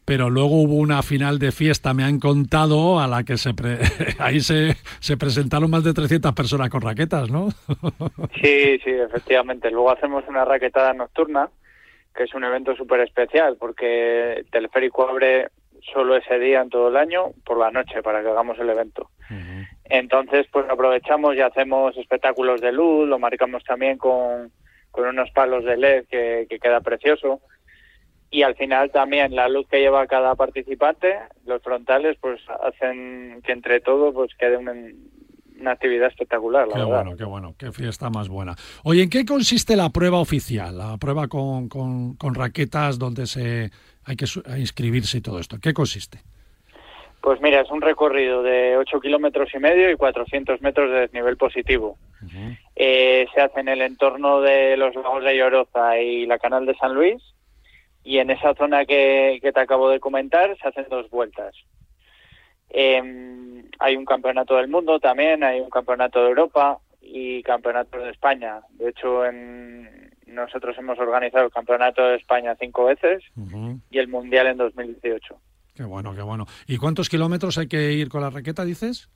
pero 0.04 0.30
luego 0.30 0.62
hubo 0.62 0.74
una 0.74 1.02
final 1.02 1.38
de 1.38 1.52
fiesta, 1.52 1.94
me 1.94 2.04
han 2.04 2.18
contado, 2.18 3.00
a 3.00 3.06
la 3.06 3.24
que 3.24 3.36
se 3.36 3.50
ahí 4.18 4.40
se, 4.40 4.76
se 4.98 5.16
presentaron 5.16 5.70
más 5.70 5.84
de 5.84 5.94
300 5.94 6.32
personas 6.32 6.68
con 6.70 6.80
raquetas, 6.80 7.30
¿no? 7.30 7.50
sí, 8.42 8.78
sí, 8.84 8.90
efectivamente. 8.90 9.70
Luego 9.70 9.90
hacemos 9.92 10.24
una 10.28 10.44
raquetada 10.44 10.92
nocturna, 10.92 11.48
que 12.14 12.24
es 12.24 12.34
un 12.34 12.44
evento 12.44 12.74
súper 12.74 13.00
especial, 13.00 13.56
porque 13.58 14.34
el 14.34 14.46
teleférico 14.50 15.08
abre 15.08 15.48
solo 15.92 16.16
ese 16.16 16.38
día 16.38 16.60
en 16.60 16.70
todo 16.70 16.88
el 16.88 16.96
año, 16.96 17.32
por 17.44 17.58
la 17.58 17.70
noche, 17.70 18.02
para 18.02 18.22
que 18.22 18.28
hagamos 18.28 18.58
el 18.58 18.68
evento. 18.68 19.10
Entonces, 19.84 20.46
pues 20.52 20.68
aprovechamos 20.68 21.36
y 21.36 21.40
hacemos 21.40 21.96
espectáculos 21.96 22.60
de 22.60 22.72
luz, 22.72 23.08
lo 23.08 23.18
marcamos 23.18 23.64
también 23.64 23.96
con, 23.96 24.50
con 24.90 25.06
unos 25.06 25.30
palos 25.30 25.64
de 25.64 25.76
LED 25.76 26.06
que, 26.10 26.46
que 26.48 26.58
queda 26.58 26.80
precioso 26.80 27.40
y 28.30 28.42
al 28.42 28.54
final 28.54 28.90
también 28.90 29.34
la 29.34 29.48
luz 29.48 29.66
que 29.68 29.80
lleva 29.80 30.06
cada 30.06 30.34
participante, 30.36 31.18
los 31.46 31.62
frontales, 31.62 32.16
pues 32.20 32.40
hacen 32.62 33.42
que 33.44 33.52
entre 33.52 33.80
todo 33.80 34.12
pues 34.12 34.30
quede 34.38 34.56
una, 34.56 34.72
actividad 35.72 36.08
espectacular. 36.08 36.68
qué 36.72 36.82
bueno, 36.82 37.16
qué 37.16 37.24
bueno, 37.24 37.54
qué 37.58 37.72
fiesta 37.72 38.08
más 38.08 38.28
buena. 38.28 38.54
Oye, 38.84 39.02
¿en 39.02 39.10
qué 39.10 39.24
consiste 39.24 39.76
la 39.76 39.90
prueba 39.90 40.18
oficial? 40.18 40.78
La 40.78 40.96
prueba 40.96 41.28
con, 41.28 41.68
con, 41.68 42.14
con 42.14 42.34
raquetas 42.34 42.98
donde 42.98 43.26
se 43.26 43.70
hay 44.04 44.16
que 44.16 44.26
inscribirse 44.58 45.18
y 45.18 45.20
todo 45.20 45.38
esto. 45.38 45.58
¿Qué 45.60 45.74
consiste? 45.74 46.20
Pues 47.20 47.40
mira, 47.42 47.60
es 47.60 47.70
un 47.70 47.82
recorrido 47.82 48.42
de 48.42 48.78
8 48.78 49.00
kilómetros 49.00 49.50
y 49.54 49.58
medio 49.58 49.90
y 49.90 49.96
400 49.96 50.62
metros 50.62 50.90
de 50.90 51.00
desnivel 51.00 51.36
positivo. 51.36 51.98
Eh, 52.76 53.26
se 53.34 53.40
hace 53.40 53.60
en 53.60 53.68
el 53.68 53.82
entorno 53.82 54.40
de 54.40 54.76
los 54.76 54.94
lagos 54.94 55.22
de 55.24 55.36
Lloroza 55.36 55.98
y 55.98 56.26
la 56.26 56.38
canal 56.38 56.64
de 56.64 56.74
San 56.76 56.94
Luis 56.94 57.22
y 58.02 58.18
en 58.18 58.30
esa 58.30 58.54
zona 58.54 58.84
que, 58.84 59.40
te 59.42 59.60
acabo 59.60 59.90
de 59.90 60.00
comentar 60.00 60.56
se 60.58 60.68
hacen 60.68 60.86
dos 60.88 61.10
vueltas. 61.10 61.54
Em, 62.68 63.64
hay 63.78 63.96
un 63.96 64.04
campeonato 64.04 64.56
del 64.56 64.68
mundo 64.68 65.00
también, 65.00 65.42
hay 65.42 65.60
un 65.60 65.70
campeonato 65.70 66.22
de 66.22 66.28
Europa 66.28 66.78
y 67.00 67.42
campeonato 67.42 67.98
de 67.98 68.10
España. 68.10 68.60
De 68.70 68.90
hecho, 68.90 69.24
en, 69.24 70.10
nosotros 70.26 70.76
hemos 70.78 70.98
organizado 70.98 71.46
el 71.46 71.52
campeonato 71.52 72.02
de 72.02 72.16
España 72.16 72.56
cinco 72.58 72.84
veces 72.84 73.24
y 73.90 73.98
el 73.98 74.08
mundial 74.08 74.46
en 74.46 74.58
2018. 74.58 75.40
Qué 75.74 75.84
bueno, 75.84 76.14
qué 76.14 76.22
bueno. 76.22 76.46
¿Y 76.66 76.78
cuántos 76.78 77.08
kilómetros 77.08 77.58
hay 77.58 77.68
que 77.68 77.92
ir 77.92 78.08
con 78.08 78.20
la 78.20 78.30
raqueta, 78.30 78.64
dices? 78.64 79.08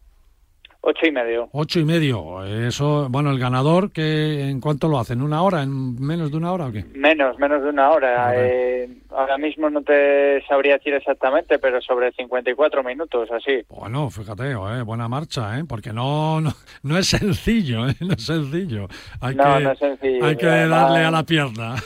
Ocho 0.86 1.06
y 1.06 1.12
medio. 1.12 1.48
Ocho 1.52 1.80
y 1.80 1.84
medio. 1.86 2.44
Eso, 2.44 3.08
bueno, 3.08 3.30
el 3.30 3.38
ganador, 3.38 3.90
que 3.90 4.50
¿en 4.50 4.60
cuánto 4.60 4.86
lo 4.86 4.98
hace? 4.98 5.14
¿En 5.14 5.22
una 5.22 5.42
hora? 5.42 5.62
¿En 5.62 5.98
menos 5.98 6.30
de 6.30 6.36
una 6.36 6.52
hora 6.52 6.66
o 6.66 6.72
qué? 6.72 6.84
Menos, 6.94 7.38
menos 7.38 7.62
de 7.62 7.70
una 7.70 7.90
hora. 7.90 8.32
Eh, 8.36 8.90
ahora 9.08 9.38
mismo 9.38 9.70
no 9.70 9.80
te 9.80 10.44
sabría 10.46 10.74
decir 10.74 10.92
exactamente, 10.92 11.58
pero 11.58 11.80
sobre 11.80 12.12
54 12.12 12.82
minutos, 12.82 13.30
así. 13.30 13.62
Bueno, 13.70 14.10
fíjate, 14.10 14.50
eh, 14.50 14.82
buena 14.82 15.08
marcha, 15.08 15.58
¿eh? 15.58 15.64
Porque 15.66 15.90
no, 15.90 16.42
no, 16.82 16.98
es 16.98 17.06
sencillo, 17.08 17.88
¿eh? 17.88 17.94
No 18.00 18.12
es 18.12 18.26
sencillo. 18.26 18.86
Hay 19.22 19.36
no, 19.36 19.42
que, 19.42 19.64
no 19.64 19.70
es 19.70 19.78
sencillo. 19.78 20.26
Hay 20.26 20.36
que 20.36 20.46
darle 20.46 20.98
a 20.98 21.10
la 21.10 21.22
pierna. 21.22 21.76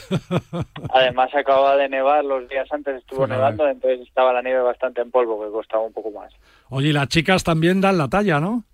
además, 0.91 1.33
acababa 1.37 1.77
de 1.77 1.89
nevar, 1.89 2.25
los 2.25 2.49
días 2.49 2.67
antes 2.73 2.97
estuvo 2.97 3.29
nevando, 3.29 3.69
entonces 3.69 4.01
estaba 4.01 4.33
la 4.33 4.43
nieve 4.43 4.61
bastante 4.61 5.03
en 5.03 5.13
polvo, 5.13 5.41
que 5.45 5.53
costaba 5.53 5.85
un 5.85 5.93
poco 5.93 6.11
más. 6.11 6.33
Oye, 6.71 6.89
y 6.89 6.93
las 6.93 7.07
chicas 7.07 7.45
también 7.45 7.81
dan 7.81 7.97
la 7.97 8.09
talla, 8.09 8.41
¿no? 8.41 8.65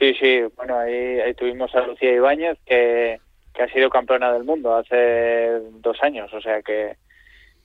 Sí, 0.00 0.14
sí, 0.14 0.40
bueno, 0.56 0.78
ahí, 0.78 1.20
ahí 1.20 1.34
tuvimos 1.34 1.74
a 1.74 1.82
Lucía 1.82 2.14
Ibáñez, 2.14 2.58
que, 2.64 3.20
que 3.52 3.62
ha 3.62 3.68
sido 3.68 3.90
campeona 3.90 4.32
del 4.32 4.44
mundo 4.44 4.74
hace 4.74 5.60
dos 5.82 6.02
años, 6.02 6.32
o 6.32 6.40
sea 6.40 6.62
que, 6.62 6.96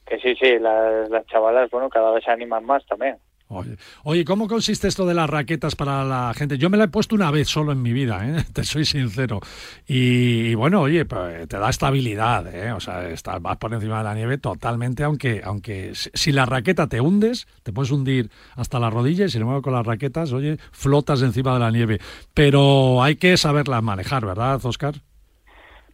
que 0.06 0.20
sí, 0.20 0.36
sí, 0.36 0.60
las, 0.60 1.10
las 1.10 1.26
chavalas, 1.28 1.72
bueno, 1.72 1.90
cada 1.90 2.12
vez 2.12 2.26
se 2.26 2.32
animan 2.32 2.66
más 2.66 2.86
también. 2.88 3.16
Oye, 3.48 3.78
oye, 4.04 4.26
¿cómo 4.26 4.48
consiste 4.48 4.88
esto 4.88 5.06
de 5.06 5.14
las 5.14 5.30
raquetas 5.30 5.76
para 5.76 6.04
la 6.04 6.34
gente? 6.34 6.58
Yo 6.58 6.72
me 6.72 6.78
la 6.78 6.86
he 6.86 6.88
puesto 6.88 7.14
una 7.14 7.30
vez 7.30 7.48
solo 7.48 7.74
en 7.74 7.82
mi 7.84 7.94
vida, 7.94 8.28
¿eh? 8.28 8.44
te 8.54 8.64
soy 8.64 8.86
sincero. 8.86 9.40
Y, 9.88 10.56
bueno, 10.56 10.82
oye, 10.82 11.06
pues, 11.06 11.48
te 11.48 11.60
da 11.60 11.70
estabilidad, 11.70 12.54
¿eh? 12.54 12.72
o 12.72 12.80
sea, 12.80 13.08
estás, 13.08 13.40
vas 13.42 13.58
por 13.58 13.72
encima 13.74 14.00
de 14.00 14.04
la 14.04 14.16
nieve 14.16 14.40
totalmente, 14.40 15.04
aunque, 15.04 15.42
aunque 15.44 15.92
si 15.94 16.32
la 16.32 16.48
raqueta 16.48 16.88
te 16.88 17.02
hundes, 17.02 17.46
te 17.62 17.72
puedes 17.72 17.92
hundir 17.92 18.32
hasta 18.56 18.80
las 18.80 18.92
rodillas 18.92 19.30
y 19.30 19.34
sin 19.34 19.42
embargo 19.42 19.62
con 19.62 19.74
las 19.74 19.86
raquetas, 19.86 20.34
oye, 20.34 20.58
flotas 20.72 21.22
encima 21.22 21.54
de 21.54 21.60
la 21.60 21.70
nieve. 21.70 22.00
Pero 22.34 23.04
hay 23.04 23.16
que 23.16 23.38
saberlas 23.38 23.84
manejar, 23.84 24.26
¿verdad, 24.26 24.60
Oscar? 24.66 24.96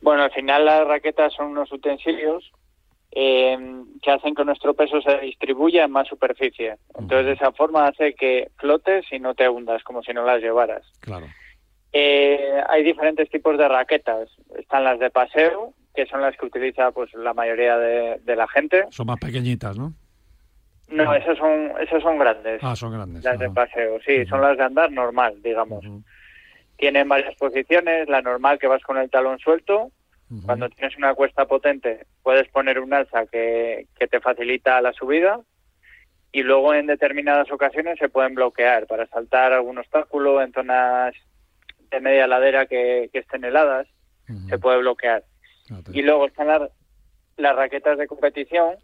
Bueno, 0.02 0.24
al 0.24 0.32
final 0.32 0.66
las 0.66 0.88
raquetas 0.88 1.34
son 1.34 1.48
unos 1.48 1.70
utensilios 1.72 2.50
eh, 3.12 3.58
que 4.02 4.12
hacen 4.12 4.34
que 4.34 4.45
nuestro 4.45 4.74
peso 4.74 5.02
se 5.02 5.17
distribuya 5.19 5.84
en 5.84 5.91
más 5.91 6.08
superficie. 6.08 6.78
Entonces, 6.97 7.26
de 7.26 7.32
esa 7.34 7.52
forma 7.52 7.88
hace 7.88 8.13
que 8.13 8.50
flotes 8.58 9.06
y 9.12 9.19
no 9.19 9.36
te 9.36 9.50
hundas, 9.50 9.84
como 9.84 10.02
si 10.02 10.13
no 10.13 10.26
las 10.26 10.41
llevaras. 10.41 10.84
Claro. 11.02 11.28
Eh, 11.93 12.62
hay 12.69 12.84
diferentes 12.84 13.30
tipos 13.30 13.58
de 13.58 13.67
raquetas. 13.67 14.30
Están 14.58 14.86
las 14.86 15.00
de 15.00 15.10
paseo, 15.10 15.74
que 15.93 16.06
son 16.06 16.21
las 16.21 16.38
que 16.38 16.45
utiliza 16.45 16.91
pues 16.91 17.13
la 17.13 17.34
mayoría 17.34 17.78
de, 17.78 18.19
de 18.24 18.36
la 18.36 18.47
gente. 18.47 18.86
Son 18.91 19.08
más 19.08 19.19
pequeñitas, 19.19 19.78
¿no? 19.78 19.93
No, 20.91 21.13
esas 21.13 21.38
son, 21.38 21.71
esas 21.80 22.02
son 22.04 22.17
grandes. 22.17 22.62
Ah, 22.62 22.76
son 22.76 22.91
grandes. 22.91 23.24
Las 23.24 23.39
de 23.39 23.50
paseo, 23.50 24.00
sí, 24.06 24.26
son 24.26 24.41
las 24.41 24.58
de 24.58 24.63
andar 24.63 24.91
normal, 24.91 25.41
digamos. 25.41 25.86
Tienen 26.76 27.08
varias 27.08 27.36
posiciones, 27.36 28.10
la 28.10 28.21
normal 28.21 28.60
que 28.60 28.67
vas 28.67 28.82
con 28.84 28.97
el 28.97 29.10
talón 29.10 29.39
suelto, 29.39 29.91
Cuando 30.46 30.70
tienes 30.70 30.98
una 30.98 31.13
cuesta 31.13 31.46
potente, 31.46 32.06
puedes 32.24 32.48
poner 32.48 32.80
un 32.80 32.94
alza 32.94 33.26
que, 33.26 33.88
que 34.00 34.08
te 34.08 34.22
facilita 34.22 34.80
la 34.82 34.94
subida 34.94 35.41
y 36.32 36.44
luego 36.44 36.74
en 36.74 36.88
determinadas 36.88 37.52
ocasiones 37.52 38.00
se 38.00 38.08
pueden 38.08 38.36
bloquear 38.36 38.88
para 38.88 39.08
saltar 39.08 39.52
algún 39.52 39.78
obstáculo 39.78 40.41
en 40.41 40.54
zonas 40.54 41.13
de 41.89 42.00
media 42.00 42.28
ladera 42.28 42.65
que, 42.65 43.10
que 43.12 43.20
estén 43.20 43.44
heladas, 43.44 43.88
se 44.48 44.58
puede 44.58 44.78
bloquear. 44.78 45.26
Fíjate. 45.65 45.91
Y 45.94 46.02
luego 46.04 46.26
están 46.28 46.48
las, 46.48 46.72
las 47.36 47.56
raquetas 47.56 47.98
de 47.98 48.08
competición, 48.08 48.78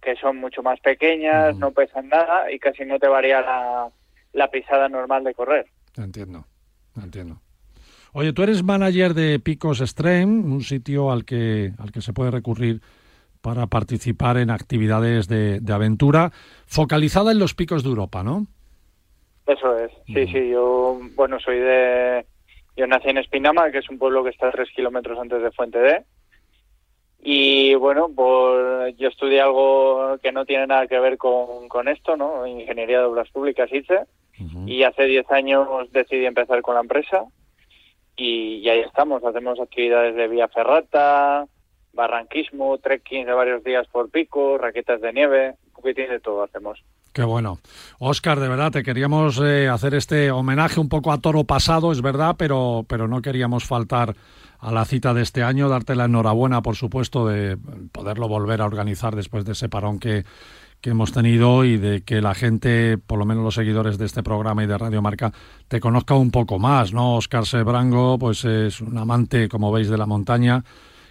que 0.00 0.16
son 0.16 0.38
mucho 0.38 0.62
más 0.62 0.80
pequeñas, 0.80 1.54
no 1.56 1.72
pesan 1.72 2.08
nada 2.08 2.50
y 2.50 2.58
casi 2.58 2.86
no 2.86 2.98
te 2.98 3.08
varía 3.08 3.42
la, 3.42 3.90
la 4.32 4.50
pisada 4.50 4.88
normal 4.88 5.24
de 5.24 5.34
correr. 5.34 5.66
Entiendo, 5.98 6.46
entiendo. 6.96 7.42
Oye, 8.12 8.32
tú 8.32 8.42
eres 8.42 8.62
manager 8.62 9.14
de 9.14 9.38
Picos 9.38 9.80
Extreme, 9.80 10.40
un 10.42 10.62
sitio 10.62 11.10
al 11.10 11.24
que, 11.24 11.72
al 11.78 11.92
que 11.92 12.00
se 12.00 12.12
puede 12.12 12.30
recurrir 12.30 12.80
para 13.40 13.66
participar 13.66 14.38
en 14.38 14.50
actividades 14.50 15.28
de, 15.28 15.60
de 15.60 15.72
aventura, 15.72 16.32
focalizada 16.66 17.32
en 17.32 17.38
los 17.38 17.54
picos 17.54 17.82
de 17.82 17.90
Europa, 17.90 18.22
¿no? 18.22 18.46
Eso 19.46 19.78
es, 19.78 19.90
sí, 20.06 20.24
Ujú. 20.24 20.32
sí, 20.32 20.50
yo, 20.50 21.00
bueno, 21.14 21.38
soy 21.38 21.58
de, 21.58 22.26
yo 22.76 22.86
nací 22.86 23.08
en 23.08 23.18
Espinama, 23.18 23.70
que 23.70 23.78
es 23.78 23.88
un 23.88 23.98
pueblo 23.98 24.24
que 24.24 24.30
está 24.30 24.48
a 24.48 24.52
tres 24.52 24.68
kilómetros 24.74 25.18
antes 25.18 25.42
de 25.42 25.50
Fuente 25.52 25.78
D, 25.78 26.04
y 27.20 27.74
bueno, 27.74 28.10
pues 28.14 28.96
yo 28.96 29.08
estudié 29.08 29.40
algo 29.40 30.18
que 30.22 30.32
no 30.32 30.44
tiene 30.44 30.66
nada 30.66 30.86
que 30.86 30.98
ver 30.98 31.16
con, 31.16 31.68
con 31.68 31.88
esto, 31.88 32.16
¿no? 32.16 32.46
Ingeniería 32.46 32.98
de 33.00 33.04
Obras 33.06 33.30
Públicas 33.30 33.70
hice, 33.72 34.00
Ujú. 34.40 34.68
y 34.68 34.82
hace 34.82 35.04
10 35.04 35.30
años 35.30 35.66
decidí 35.92 36.26
empezar 36.26 36.60
con 36.62 36.74
la 36.74 36.80
empresa, 36.80 37.24
y, 38.18 38.56
y 38.56 38.68
ahí 38.68 38.80
estamos, 38.80 39.24
hacemos 39.24 39.58
actividades 39.60 40.14
de 40.16 40.28
vía 40.28 40.48
ferrata, 40.48 41.46
barranquismo, 41.92 42.78
trekking 42.78 43.26
de 43.26 43.32
varios 43.32 43.64
días 43.64 43.86
por 43.88 44.10
pico, 44.10 44.58
raquetas 44.58 45.00
de 45.00 45.12
nieve, 45.12 45.54
un 45.66 45.72
poquitín 45.72 46.08
de 46.08 46.20
todo 46.20 46.42
hacemos. 46.42 46.82
Qué 47.12 47.24
bueno. 47.24 47.58
Oscar, 47.98 48.38
de 48.38 48.48
verdad, 48.48 48.70
te 48.70 48.82
queríamos 48.82 49.40
eh, 49.42 49.68
hacer 49.68 49.94
este 49.94 50.30
homenaje 50.30 50.78
un 50.78 50.88
poco 50.88 51.10
a 51.10 51.18
toro 51.18 51.44
pasado, 51.44 51.90
es 51.90 52.02
verdad, 52.02 52.36
pero, 52.38 52.84
pero 52.88 53.08
no 53.08 53.22
queríamos 53.22 53.64
faltar 53.64 54.14
a 54.60 54.72
la 54.72 54.84
cita 54.84 55.14
de 55.14 55.22
este 55.22 55.42
año, 55.42 55.68
darte 55.68 55.94
la 55.94 56.04
enhorabuena, 56.04 56.62
por 56.62 56.76
supuesto, 56.76 57.26
de 57.26 57.56
poderlo 57.92 58.28
volver 58.28 58.60
a 58.60 58.66
organizar 58.66 59.16
después 59.16 59.44
de 59.44 59.52
ese 59.52 59.68
parón 59.68 59.98
que, 59.98 60.24
que 60.80 60.90
hemos 60.90 61.12
tenido 61.12 61.64
y 61.64 61.76
de 61.76 62.02
que 62.02 62.20
la 62.20 62.34
gente, 62.34 62.98
por 62.98 63.18
lo 63.18 63.24
menos 63.24 63.44
los 63.44 63.54
seguidores 63.54 63.98
de 63.98 64.06
este 64.06 64.22
programa 64.22 64.62
y 64.62 64.66
de 64.66 64.78
Radio 64.78 65.02
Marca, 65.02 65.32
te 65.66 65.80
conozca 65.80 66.14
un 66.14 66.30
poco 66.30 66.58
más, 66.58 66.92
¿no? 66.92 67.16
Oscar 67.16 67.46
Sebrango, 67.46 68.18
pues 68.18 68.44
es 68.44 68.80
un 68.80 68.96
amante, 68.96 69.48
como 69.48 69.72
veis, 69.72 69.88
de 69.88 69.98
la 69.98 70.06
montaña, 70.06 70.64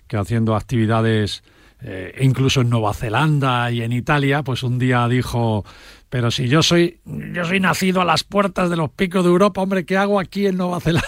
que 0.08 0.18
haciendo 0.18 0.56
actividades 0.56 1.44
eh, 1.82 2.16
incluso 2.22 2.62
en 2.62 2.70
Nueva 2.70 2.94
Zelanda 2.94 3.72
y 3.72 3.84
en 3.84 3.94
Italia, 3.94 4.42
pues 4.42 4.64
un 4.64 4.80
día 4.80 5.08
dijo, 5.08 5.64
pero 6.10 6.32
si 6.32 6.48
yo 6.48 6.64
soy, 6.64 7.00
yo 7.06 7.46
soy 7.46 7.60
nacido 7.60 8.02
a 8.02 8.06
las 8.06 8.24
puertas 8.24 8.72
de 8.72 8.78
los 8.78 8.90
picos 8.90 9.24
de 9.24 9.30
Europa, 9.30 9.62
hombre, 9.62 9.86
¿qué 9.86 9.96
hago 9.96 10.20
aquí 10.20 10.48
en 10.48 10.58
Nueva 10.58 10.80
Zelanda? 10.80 11.08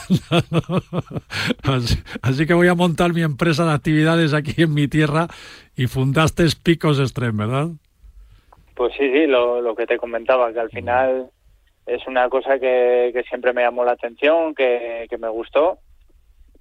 así, 2.21 2.45
que 2.45 2.53
voy 2.53 2.67
a 2.67 2.75
montar 2.75 3.13
mi 3.13 3.23
empresa 3.23 3.65
de 3.65 3.71
actividades 3.71 4.33
aquí 4.33 4.61
en 4.61 4.73
mi 4.73 4.87
tierra 4.87 5.27
y 5.75 5.87
fundaste 5.87 6.45
Picos 6.61 6.99
Extreme, 6.99 7.47
¿verdad? 7.47 7.69
Pues 8.79 8.93
sí, 8.93 9.11
sí, 9.11 9.27
lo, 9.27 9.59
lo 9.59 9.75
que 9.75 9.85
te 9.85 9.97
comentaba, 9.97 10.53
que 10.53 10.59
al 10.61 10.69
final 10.69 11.29
es 11.85 12.07
una 12.07 12.29
cosa 12.29 12.57
que, 12.59 13.11
que 13.13 13.23
siempre 13.23 13.51
me 13.51 13.61
llamó 13.61 13.83
la 13.83 13.91
atención, 13.91 14.55
que, 14.55 15.05
que 15.09 15.17
me 15.17 15.27
gustó 15.27 15.79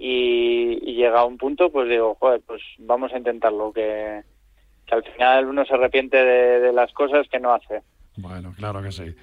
y, 0.01 0.81
y 0.83 0.97
llega 0.97 1.21
a 1.21 1.25
un 1.25 1.39
punto, 1.39 1.71
pues 1.71 1.89
digo, 1.89 2.17
joder, 2.19 2.41
pues 2.45 2.61
vamos 2.81 3.13
a 3.13 3.19
intentarlo, 3.19 3.73
que, 3.73 4.23
que 4.85 4.95
al 4.97 5.05
final 5.05 5.47
uno 5.47 5.65
se 5.65 5.75
arrepiente 5.75 6.17
de, 6.17 6.59
de 6.59 6.73
las 6.73 6.93
cosas 6.93 7.29
que 7.31 7.39
no 7.39 7.55
hace. 7.55 7.83
Bueno, 8.17 8.53
claro 8.57 8.83
que 8.83 8.91
sí. 8.91 9.15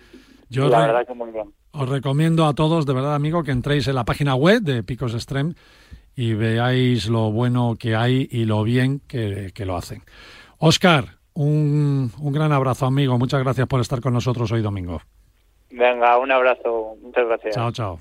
Yo 0.49 0.69
la 0.69 0.87
verdad 0.87 1.05
que 1.05 1.13
muy 1.15 1.31
bien. 1.31 1.51
Os 1.73 1.89
recomiendo 1.89 2.45
a 2.45 2.53
todos, 2.55 2.85
de 2.85 2.93
verdad, 2.93 3.15
amigo, 3.15 3.43
que 3.43 3.51
entréis 3.51 3.89
en 3.89 3.95
la 3.95 4.05
página 4.05 4.35
web 4.35 4.61
de 4.61 4.83
Picos 4.83 5.13
Extreme 5.13 5.55
y 6.15 6.33
veáis 6.33 7.09
lo 7.09 7.29
bueno 7.29 7.75
que 7.77 7.93
hay 7.93 8.25
y 8.31 8.45
lo 8.45 8.63
bien 8.63 9.01
que, 9.05 9.51
que 9.53 9.65
lo 9.65 9.75
hacen. 9.75 10.01
Oscar, 10.59 11.14
un, 11.35 12.11
un 12.17 12.33
gran 12.33 12.51
abrazo, 12.51 12.85
amigo. 12.85 13.17
Muchas 13.17 13.41
gracias 13.41 13.67
por 13.67 13.81
estar 13.81 14.01
con 14.01 14.13
nosotros 14.13 14.51
hoy 14.51 14.61
domingo. 14.61 15.01
Venga, 15.69 16.17
un 16.17 16.31
abrazo, 16.31 16.95
muchas 17.01 17.27
gracias. 17.27 17.55
Chao, 17.55 17.71
chao. 17.71 17.99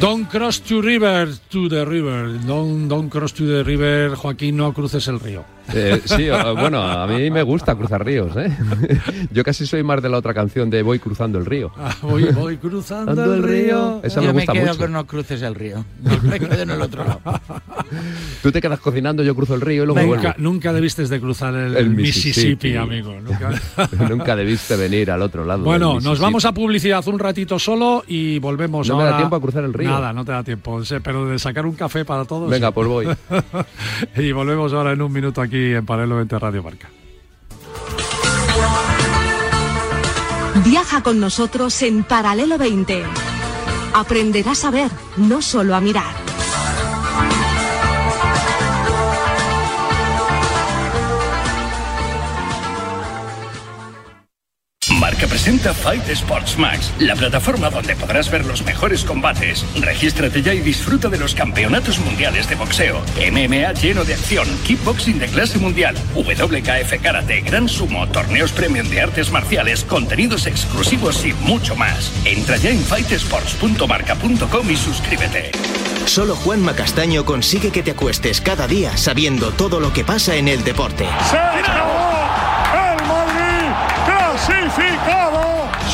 Don't 0.00 0.28
cross 0.28 0.60
to 0.60 0.82
river, 0.82 1.28
to 1.50 1.68
the 1.68 1.84
river. 1.86 2.38
Don't, 2.46 2.88
don't 2.88 3.08
cross 3.08 3.32
to 3.34 3.46
the 3.46 3.62
river, 3.62 4.16
Joaquín, 4.16 4.56
no 4.56 4.72
cruces 4.74 5.08
el 5.08 5.20
río. 5.20 5.44
Eh, 5.72 6.00
sí, 6.04 6.28
bueno, 6.58 6.82
a 6.82 7.06
mí 7.06 7.30
me 7.30 7.42
gusta 7.42 7.74
cruzar 7.74 8.04
ríos, 8.04 8.36
¿eh? 8.36 8.50
Yo 9.30 9.42
casi 9.44 9.66
soy 9.66 9.82
más 9.82 10.02
de 10.02 10.08
la 10.08 10.18
otra 10.18 10.34
canción 10.34 10.68
de 10.70 10.82
Voy 10.82 10.98
cruzando 10.98 11.38
el 11.38 11.46
río. 11.46 11.72
Ah, 11.78 11.94
voy, 12.02 12.24
voy 12.32 12.56
cruzando 12.58 13.10
Ando 13.12 13.34
el 13.34 13.42
río. 13.42 14.00
Esa 14.02 14.20
me 14.20 14.26
yo 14.26 14.32
me 14.34 14.40
gusta 14.40 14.52
quedo 14.52 14.66
mucho. 14.66 14.78
con 14.78 14.92
no 14.92 15.06
cruces 15.06 15.42
el 15.42 15.54
río. 15.54 15.84
Me 16.22 16.38
quedo 16.38 16.60
en 16.62 16.70
el 16.70 16.80
otro 16.82 17.04
lado. 17.04 17.20
Tú 18.42 18.52
te 18.52 18.60
quedas 18.60 18.78
cocinando, 18.80 19.22
yo 19.22 19.34
cruzo 19.34 19.54
el 19.54 19.60
río 19.60 19.84
y 19.84 19.86
luego 19.86 20.00
Nunca, 20.02 20.20
vuelvo. 20.20 20.34
nunca 20.38 20.72
debiste 20.72 21.06
de 21.06 21.20
cruzar 21.20 21.54
el, 21.54 21.76
El 21.76 21.90
Mississippi, 21.90 22.68
Mississippi. 22.68 22.76
amigo. 22.76 23.14
Nunca. 23.20 23.50
Nunca 24.08 24.36
debiste 24.36 24.76
venir 24.76 25.10
al 25.10 25.22
otro 25.22 25.44
lado. 25.44 25.64
Bueno, 25.64 25.98
nos 26.00 26.18
vamos 26.20 26.44
a 26.44 26.52
publicidad 26.52 27.06
un 27.08 27.18
ratito 27.18 27.58
solo 27.58 28.04
y 28.06 28.38
volvemos 28.38 28.88
No 28.88 28.96
me 28.96 29.02
da 29.04 29.08
ahora. 29.10 29.18
tiempo 29.18 29.36
a 29.36 29.40
cruzar 29.40 29.64
el 29.64 29.72
río. 29.72 29.88
Nada, 29.90 30.12
no 30.12 30.24
te 30.24 30.32
da 30.32 30.42
tiempo. 30.42 30.80
Pero 31.02 31.26
de 31.28 31.38
sacar 31.38 31.64
un 31.66 31.74
café 31.74 32.04
para 32.04 32.24
todos. 32.24 32.50
Venga, 32.50 32.70
pues 32.70 32.86
voy. 32.88 33.08
y 34.16 34.32
volvemos 34.32 34.72
ahora 34.72 34.92
en 34.92 35.00
un 35.02 35.12
minuto 35.12 35.40
aquí 35.40 35.53
en 35.54 35.86
Paralelo 35.86 36.16
20 36.16 36.38
Radio 36.38 36.62
Marca. 36.62 36.90
Viaja 40.64 41.02
con 41.02 41.20
nosotros 41.20 41.82
en 41.82 42.04
Paralelo 42.04 42.58
20. 42.58 43.04
Aprenderás 43.94 44.64
a 44.64 44.70
ver, 44.70 44.90
no 45.16 45.42
solo 45.42 45.76
a 45.76 45.80
mirar. 45.80 46.23
Presenta 55.44 55.74
Fight 55.74 56.08
Sports 56.08 56.56
Max, 56.56 56.90
la 56.98 57.14
plataforma 57.14 57.68
donde 57.68 57.94
podrás 57.94 58.30
ver 58.30 58.46
los 58.46 58.64
mejores 58.64 59.04
combates. 59.04 59.62
Regístrate 59.78 60.40
ya 60.40 60.54
y 60.54 60.60
disfruta 60.60 61.10
de 61.10 61.18
los 61.18 61.34
campeonatos 61.34 61.98
mundiales 61.98 62.48
de 62.48 62.54
boxeo, 62.54 63.02
MMA 63.30 63.74
lleno 63.74 64.04
de 64.04 64.14
acción, 64.14 64.48
kickboxing 64.64 65.18
de 65.18 65.26
clase 65.26 65.58
mundial, 65.58 65.96
WKF 66.14 67.02
Karate, 67.02 67.42
Gran 67.42 67.68
Sumo, 67.68 68.08
torneos 68.08 68.52
premium 68.52 68.88
de 68.88 69.02
artes 69.02 69.30
marciales, 69.30 69.84
contenidos 69.84 70.46
exclusivos 70.46 71.22
y 71.26 71.34
mucho 71.34 71.76
más. 71.76 72.10
Entra 72.24 72.56
ya 72.56 72.70
en 72.70 72.82
fightsports.marca.com 72.82 74.70
y 74.70 74.76
suscríbete. 74.78 75.50
Solo 76.06 76.36
Juanma 76.36 76.74
Castaño 76.74 77.26
consigue 77.26 77.70
que 77.70 77.82
te 77.82 77.90
acuestes 77.90 78.40
cada 78.40 78.66
día 78.66 78.96
sabiendo 78.96 79.50
todo 79.50 79.78
lo 79.78 79.92
que 79.92 80.04
pasa 80.04 80.36
en 80.36 80.48
el 80.48 80.64
deporte. 80.64 81.04
¡Se 81.30 81.36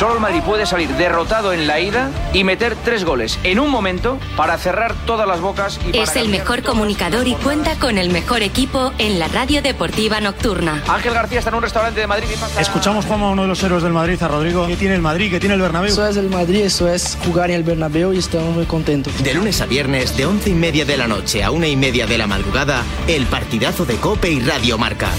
Solo 0.01 0.15
el 0.15 0.19
Madrid 0.19 0.41
puede 0.43 0.65
salir 0.65 0.89
derrotado 0.95 1.53
en 1.53 1.67
la 1.67 1.79
ida 1.79 2.09
y 2.33 2.43
meter 2.43 2.75
tres 2.83 3.05
goles 3.05 3.37
en 3.43 3.59
un 3.59 3.69
momento 3.69 4.17
para 4.35 4.57
cerrar 4.57 4.95
todas 5.05 5.27
las 5.27 5.39
bocas 5.41 5.79
y 5.85 5.91
para 5.91 6.03
Es 6.03 6.15
el 6.15 6.29
mejor 6.29 6.63
comunicador 6.63 7.27
y 7.27 7.35
cuenta 7.35 7.75
con 7.75 7.99
el 7.99 8.09
mejor 8.09 8.41
equipo 8.41 8.93
en 8.97 9.19
la 9.19 9.27
radio 9.27 9.61
deportiva 9.61 10.19
nocturna. 10.19 10.81
Ángel 10.87 11.13
García 11.13 11.37
está 11.37 11.51
en 11.51 11.57
un 11.57 11.61
restaurante 11.61 11.99
de 11.99 12.07
Madrid 12.07 12.27
y 12.33 12.37
pasa... 12.37 12.59
Escuchamos 12.59 13.05
como 13.05 13.27
a 13.27 13.29
uno 13.29 13.43
de 13.43 13.47
los 13.49 13.61
héroes 13.61 13.83
del 13.83 13.93
Madrid, 13.93 14.21
a 14.23 14.27
Rodrigo. 14.27 14.65
¿Qué 14.65 14.75
tiene 14.75 14.95
el 14.95 15.01
Madrid? 15.01 15.29
¿Qué 15.29 15.39
tiene 15.39 15.53
el 15.53 15.61
Bernabéu? 15.61 15.91
Eso 15.91 16.07
es 16.07 16.17
el 16.17 16.29
Madrid, 16.29 16.61
eso 16.65 16.87
es 16.87 17.15
jugar 17.23 17.51
en 17.51 17.57
el 17.57 17.63
Bernabéu 17.63 18.11
y 18.13 18.17
estamos 18.17 18.55
muy 18.55 18.65
contentos. 18.65 19.13
De 19.23 19.35
lunes 19.35 19.61
a 19.61 19.67
viernes, 19.67 20.17
de 20.17 20.25
once 20.25 20.49
y 20.49 20.55
media 20.55 20.83
de 20.83 20.97
la 20.97 21.07
noche 21.07 21.43
a 21.43 21.51
una 21.51 21.67
y 21.67 21.75
media 21.75 22.07
de 22.07 22.17
la 22.17 22.25
madrugada, 22.25 22.83
el 23.07 23.27
partidazo 23.27 23.85
de 23.85 23.97
Cope 23.97 24.31
y 24.31 24.39
Radio 24.39 24.79
Marca. 24.79 25.09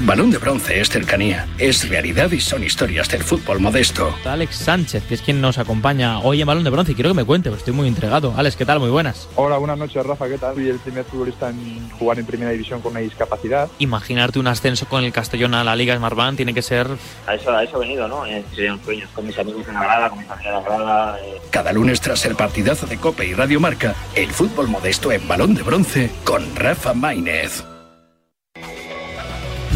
Balón 0.00 0.30
de 0.30 0.36
bronce 0.36 0.78
es 0.78 0.90
cercanía, 0.90 1.48
es 1.56 1.88
realidad 1.88 2.30
y 2.30 2.38
son 2.38 2.62
historias 2.62 3.08
del 3.08 3.22
fútbol 3.22 3.60
modesto. 3.60 4.14
Alex 4.26 4.56
Sánchez, 4.56 5.04
que 5.08 5.14
es 5.14 5.22
quien 5.22 5.40
nos 5.40 5.56
acompaña 5.56 6.18
hoy 6.20 6.42
en 6.42 6.46
Balón 6.46 6.64
de 6.64 6.70
Bronce 6.70 6.92
y 6.92 6.94
quiero 6.94 7.10
que 7.10 7.14
me 7.16 7.24
cuente, 7.24 7.48
pues 7.48 7.60
estoy 7.60 7.72
muy 7.72 7.88
entregado. 7.88 8.34
Alex, 8.36 8.56
¿qué 8.56 8.66
tal? 8.66 8.78
Muy 8.78 8.90
buenas. 8.90 9.26
Hola, 9.36 9.56
buenas 9.56 9.78
noches, 9.78 10.04
Rafa, 10.04 10.28
¿qué 10.28 10.36
tal? 10.36 10.54
Soy 10.54 10.68
el 10.68 10.78
primer 10.80 11.04
futbolista 11.04 11.48
en 11.48 11.88
jugar 11.98 12.18
en 12.18 12.26
primera 12.26 12.50
división 12.50 12.82
con 12.82 12.92
una 12.92 13.00
discapacidad. 13.00 13.68
Imaginarte 13.78 14.38
un 14.38 14.48
ascenso 14.48 14.86
con 14.86 15.02
el 15.02 15.12
Castellón 15.12 15.54
a 15.54 15.64
la 15.64 15.74
Liga 15.74 15.96
Smartbank 15.96 16.36
tiene 16.36 16.52
que 16.52 16.62
ser... 16.62 16.86
A 17.26 17.34
eso, 17.34 17.50
a 17.50 17.64
eso 17.64 17.78
he 17.82 17.86
venido, 17.86 18.06
¿no? 18.06 18.26
Eh, 18.26 18.44
serían 18.54 18.78
sueños 18.84 19.08
con 19.14 19.26
mis 19.26 19.38
amigos 19.38 19.66
en 19.66 19.74
la 19.74 19.82
grada, 19.84 20.10
con 20.10 20.18
mi 20.18 20.24
familia 20.26 20.50
en 20.50 20.54
la 20.56 20.62
grada. 20.62 21.18
eh. 21.20 21.40
Cada 21.50 21.72
lunes 21.72 22.02
tras 22.02 22.24
el 22.26 22.36
partidazo 22.36 22.86
de 22.86 22.98
Cope 22.98 23.26
y 23.26 23.32
Radio 23.32 23.60
Marca, 23.60 23.94
el 24.14 24.30
fútbol 24.30 24.68
modesto 24.68 25.10
en 25.10 25.26
Balón 25.26 25.54
de 25.54 25.62
bronce 25.62 26.10
con 26.22 26.54
Rafa 26.54 26.92
Maínez. 26.92 27.64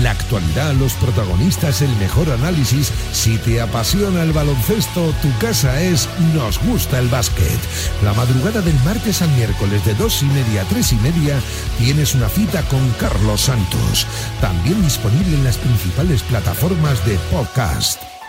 La 0.02 0.12
actualidad, 0.12 0.72
los 0.74 0.94
protagonistas, 0.94 1.82
el 1.82 1.94
mejor 1.96 2.30
análisis. 2.30 2.90
Si 3.12 3.36
te 3.38 3.60
apasiona 3.60 4.22
el 4.22 4.32
baloncesto, 4.32 5.12
tu 5.20 5.28
casa 5.38 5.78
es 5.80 6.08
Nos 6.34 6.58
gusta 6.58 6.98
el 6.98 7.08
básquet. 7.08 7.58
La 8.02 8.14
madrugada 8.14 8.62
del 8.62 8.78
martes 8.84 9.20
al 9.20 9.30
miércoles 9.32 9.84
de 9.84 9.94
dos 9.94 10.22
y 10.22 10.26
media 10.26 10.62
a 10.62 10.64
tres 10.64 10.92
y 10.92 10.96
media 10.96 11.38
tienes 11.78 12.14
una 12.14 12.28
cita 12.28 12.62
con 12.68 12.88
Carlos 12.98 13.42
Santos. 13.42 14.06
También 14.40 14.80
disponible 14.82 15.36
en 15.36 15.44
las 15.44 15.58
principales 15.58 16.22
plataformas 16.22 17.04
de 17.04 17.18
podcast. 17.30 18.19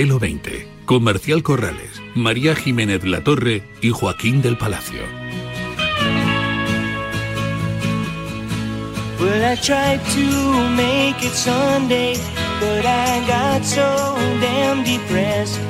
Paralelo 0.00 0.18
20, 0.18 0.66
Comercial 0.86 1.42
Corrales, 1.42 2.00
María 2.14 2.54
Jiménez 2.56 3.04
Latorre 3.04 3.62
y 3.82 3.90
Joaquín 3.90 4.40
del 4.40 4.56
Palacio. 4.56 5.02
Well, 9.20 9.44
I 9.44 9.56
tried 9.56 10.00
to 10.14 10.70
make 10.74 11.22
it 11.22 11.34
Sunday, 11.34 12.14
but 12.60 12.86
I 12.86 13.26
got 13.28 13.62
so 13.62 14.16
damn 14.40 14.84
depressed 14.84 15.60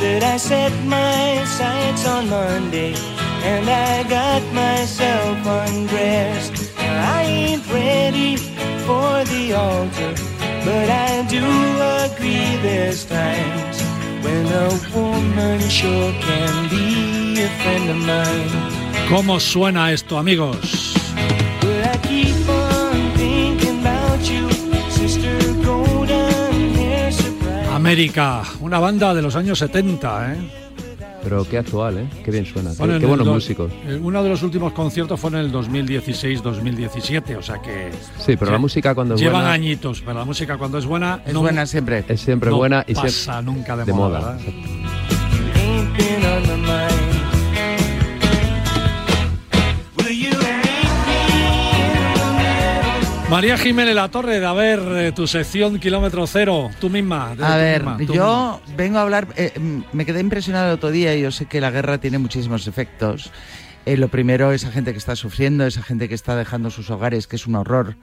that 0.00 0.24
I 0.24 0.36
set 0.36 0.72
my 0.84 1.44
sights 1.46 2.08
on 2.08 2.28
Monday 2.28 2.96
and 3.44 3.70
I 3.70 4.02
got 4.08 4.42
myself 4.52 5.38
undressed. 5.46 6.72
I 6.76 7.22
ain't 7.22 7.72
ready 7.72 8.36
for 8.84 9.22
the 9.30 9.52
altar, 9.54 10.33
but 10.64 10.88
I 10.88 11.22
do 11.28 11.44
agree 12.06 12.56
there's 12.62 13.04
times 13.04 13.76
when 14.24 14.46
a 14.46 14.68
woman 14.94 15.60
sure 15.68 16.12
can 16.20 16.68
be 16.70 17.42
a 17.42 17.48
friend 17.60 17.90
of 17.90 17.96
mine. 17.96 18.50
¿Cómo 19.08 19.38
suena 19.38 19.92
esto, 19.92 20.18
amigos? 20.18 20.94
But 21.60 21.86
I 21.94 21.96
keep 21.98 22.48
on 22.48 23.12
thinking 23.16 23.80
about 23.80 24.20
you, 24.30 24.48
sister 24.90 25.36
golden 25.62 26.74
hair 26.74 27.12
surprise. 27.12 27.68
América, 27.74 28.42
una 28.60 28.78
banda 28.78 29.14
de 29.14 29.22
los 29.22 29.36
años 29.36 29.58
70, 29.58 30.32
¿eh? 30.32 30.63
Pero 31.24 31.44
qué 31.48 31.58
actual, 31.58 31.98
¿eh? 31.98 32.06
Qué 32.24 32.30
bien 32.30 32.44
suena. 32.46 32.70
Bueno, 32.78 32.94
qué 32.94 33.00
qué 33.00 33.06
buenos 33.06 33.26
do- 33.26 33.32
músicos. 33.34 33.72
Uno 34.00 34.22
de 34.22 34.28
los 34.28 34.42
últimos 34.42 34.72
conciertos 34.72 35.18
fue 35.18 35.30
en 35.30 35.36
el 35.36 35.52
2016-2017, 35.52 37.36
o 37.38 37.42
sea 37.42 37.60
que... 37.62 37.90
Sí, 38.18 38.36
pero 38.36 38.52
la 38.52 38.58
música 38.58 38.94
cuando 38.94 39.14
es 39.14 39.20
Llevan 39.20 39.36
buena- 39.42 39.52
añitos, 39.52 40.00
pero 40.04 40.18
la 40.18 40.24
música 40.24 40.56
cuando 40.58 40.78
es 40.78 40.84
buena... 40.86 41.20
Es 41.26 41.32
no- 41.34 41.40
buena 41.40 41.66
siempre. 41.66 42.04
Es 42.08 42.20
siempre 42.20 42.50
no 42.50 42.56
buena 42.58 42.84
y 42.86 42.94
pasa 42.94 43.08
siempre 43.08 43.52
nunca 43.52 43.76
de, 43.76 43.84
de 43.86 43.92
moda, 43.92 44.20
moda. 44.20 44.38
María 53.30 53.56
Jiménez 53.56 53.94
La 53.94 54.10
Torre, 54.10 54.38
de 54.38 54.46
a 54.46 54.52
ver, 54.52 54.80
eh, 54.80 55.12
tu 55.12 55.26
sección 55.26 55.80
Kilómetro 55.80 56.26
Cero, 56.26 56.70
tú 56.78 56.90
misma. 56.90 57.32
A 57.32 57.34
tú 57.34 57.42
ver, 57.42 57.80
misma, 57.80 57.96
tú 58.06 58.14
yo 58.14 58.60
vengo 58.76 58.98
a 58.98 59.02
hablar, 59.02 59.28
eh, 59.36 59.58
mm, 59.58 59.80
me 59.92 60.06
quedé 60.06 60.20
impresionado 60.20 60.68
el 60.68 60.74
otro 60.74 60.90
día 60.90 61.16
y 61.16 61.22
yo 61.22 61.32
sé 61.32 61.46
que 61.46 61.60
la 61.60 61.70
guerra 61.70 61.98
tiene 61.98 62.18
muchísimos 62.18 62.66
efectos. 62.68 63.32
Eh, 63.86 63.98
lo 63.98 64.08
primero, 64.08 64.52
esa 64.52 64.70
gente 64.70 64.92
que 64.92 64.98
está 64.98 65.14
sufriendo, 65.14 65.66
esa 65.66 65.82
gente 65.82 66.08
que 66.08 66.14
está 66.14 66.36
dejando 66.36 66.70
sus 66.70 66.88
hogares, 66.90 67.26
que 67.26 67.36
es 67.36 67.46
un 67.46 67.54
horror. 67.56 67.96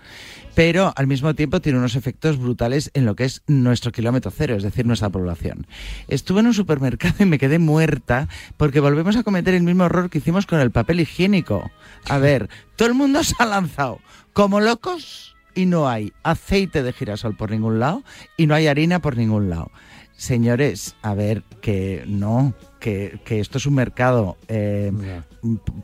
Pero 0.53 0.93
al 0.95 1.07
mismo 1.07 1.33
tiempo 1.33 1.59
tiene 1.59 1.79
unos 1.79 1.95
efectos 1.95 2.37
brutales 2.37 2.91
en 2.93 3.05
lo 3.05 3.15
que 3.15 3.23
es 3.23 3.41
nuestro 3.47 3.91
kilómetro 3.91 4.31
cero, 4.35 4.55
es 4.55 4.63
decir, 4.63 4.85
nuestra 4.85 5.09
población. 5.09 5.65
Estuve 6.07 6.41
en 6.41 6.47
un 6.47 6.53
supermercado 6.53 7.15
y 7.19 7.25
me 7.25 7.39
quedé 7.39 7.57
muerta 7.57 8.27
porque 8.57 8.79
volvemos 8.79 9.15
a 9.15 9.23
cometer 9.23 9.55
el 9.55 9.63
mismo 9.63 9.85
error 9.85 10.09
que 10.09 10.19
hicimos 10.19 10.45
con 10.45 10.59
el 10.59 10.71
papel 10.71 10.99
higiénico. 10.99 11.71
A 12.07 12.17
ver, 12.19 12.49
todo 12.75 12.87
el 12.87 12.93
mundo 12.93 13.23
se 13.23 13.35
ha 13.39 13.45
lanzado 13.45 13.99
como 14.33 14.59
locos 14.59 15.35
y 15.55 15.65
no 15.65 15.89
hay 15.89 16.13
aceite 16.23 16.83
de 16.83 16.93
girasol 16.93 17.35
por 17.35 17.51
ningún 17.51 17.79
lado 17.79 18.03
y 18.37 18.47
no 18.47 18.55
hay 18.55 18.67
harina 18.67 18.99
por 18.99 19.17
ningún 19.17 19.49
lado. 19.49 19.71
Señores, 20.15 20.95
a 21.01 21.13
ver, 21.13 21.43
que 21.61 22.03
no, 22.07 22.53
que, 22.81 23.19
que 23.23 23.39
esto 23.39 23.59
es 23.59 23.65
un 23.67 23.75
mercado, 23.75 24.37
eh, 24.47 24.91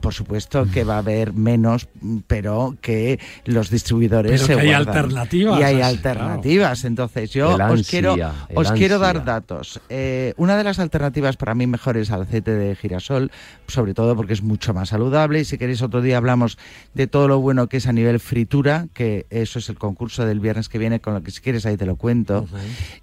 por 0.02 0.14
supuesto 0.14 0.66
que 0.74 0.84
va 0.84 0.96
a 0.96 0.98
haber 0.98 1.32
menos, 1.32 1.88
pero 2.26 2.76
que 2.82 3.20
los 3.46 3.70
distribuidores 3.70 4.32
Pero 4.32 4.46
se 4.46 4.56
que 4.56 4.62
hay 4.62 4.74
alternativas, 4.74 5.60
Y 5.60 5.64
hay 5.64 5.82
alternativas. 5.82 6.84
Entonces, 6.84 7.32
yo 7.32 7.56
El 7.56 7.62
os 7.62 7.72
ansia, 7.72 7.90
quiero, 7.90 8.16
os 8.56 8.72
quiero 8.72 9.00
dar 9.00 9.24
datos. 9.24 9.80
Eh, 9.90 10.34
una 10.38 10.58
de 10.58 10.64
las 10.64 10.80
alternativas 10.80 11.38
para 11.38 11.54
mí 11.54 11.68
mejores 11.68 12.12
al 12.12 12.24
aceite 12.24 12.52
de 12.52 12.76
girasol, 12.76 13.32
sobre 13.68 13.94
todo 13.94 14.16
porque 14.16 14.34
es 14.34 14.42
mucho 14.42 14.74
más 14.74 14.90
saludable. 14.90 15.40
Y 15.40 15.46
si 15.46 15.58
queréis 15.58 15.84
otro 15.84 16.02
día 16.02 16.18
hablamos 16.18 16.58
de 16.96 17.06
todo 17.06 17.28
lo 17.28 17.40
bueno 17.40 17.68
que 17.68 17.78
es 17.78 17.88
a 17.88 17.94
nivel 17.94 18.20
fritura, 18.20 18.88
que 18.96 19.28
eso 19.30 19.60
es 19.60 19.70
el 19.70 19.78
concurso 19.78 20.26
del 20.26 20.40
viernes 20.40 20.68
que 20.68 20.80
viene, 20.80 21.00
con 21.00 21.14
lo 21.14 21.22
que 21.22 21.30
si 21.30 21.42
quieres 21.42 21.66
ahí 21.68 21.78
te 21.78 21.86
lo 21.86 21.96
cuento. 21.96 22.48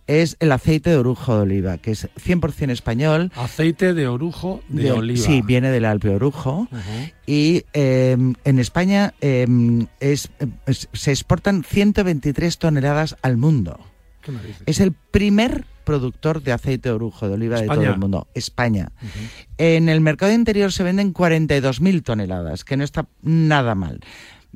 Es 0.09 0.37
el 0.41 0.51
aceite 0.51 0.91
de 0.91 0.97
orujo 0.97 1.37
de 1.37 1.43
oliva, 1.43 1.79
que 1.79 1.93
es 1.93 2.09
100% 2.17 2.71
español. 2.71 3.31
Aceite 3.37 3.84
de 3.93 4.09
orujo 4.09 4.63
de, 4.69 4.85
oliva. 4.93 5.21
Sí, 5.27 5.43
viene 5.43 5.71
del 5.71 5.85
Alpe 5.85 6.09
Orujo. 6.09 6.69
Y 7.27 7.65
eh, 7.75 8.17
en 8.45 8.59
España 8.59 9.13
eh, 9.21 9.47
es- 10.01 10.31
es- 10.67 10.89
se 10.93 11.11
exportan 11.11 11.65
123 11.65 12.57
toneladas 12.59 13.17
al 13.21 13.37
mundo. 13.37 13.79
Es 14.65 14.81
el 14.81 14.93
primer 14.93 15.65
productor 15.85 16.43
de 16.43 16.53
aceite 16.53 16.89
de 16.89 16.95
orujo 16.95 17.29
de 17.29 17.35
oliva 17.35 17.61
de 17.61 17.67
todo 17.67 17.75
el 17.93 17.99
mundo, 17.99 18.27
España. 18.33 18.91
En 19.59 19.91
el 19.91 20.01
mercado 20.01 20.33
interior 20.33 20.73
se 20.73 20.83
venden 20.83 21.13
42.000 21.13 22.03
toneladas, 22.03 22.65
que 22.65 22.79
no 22.79 22.85
está 22.85 23.07
nada 23.21 23.75
mal. 23.75 24.01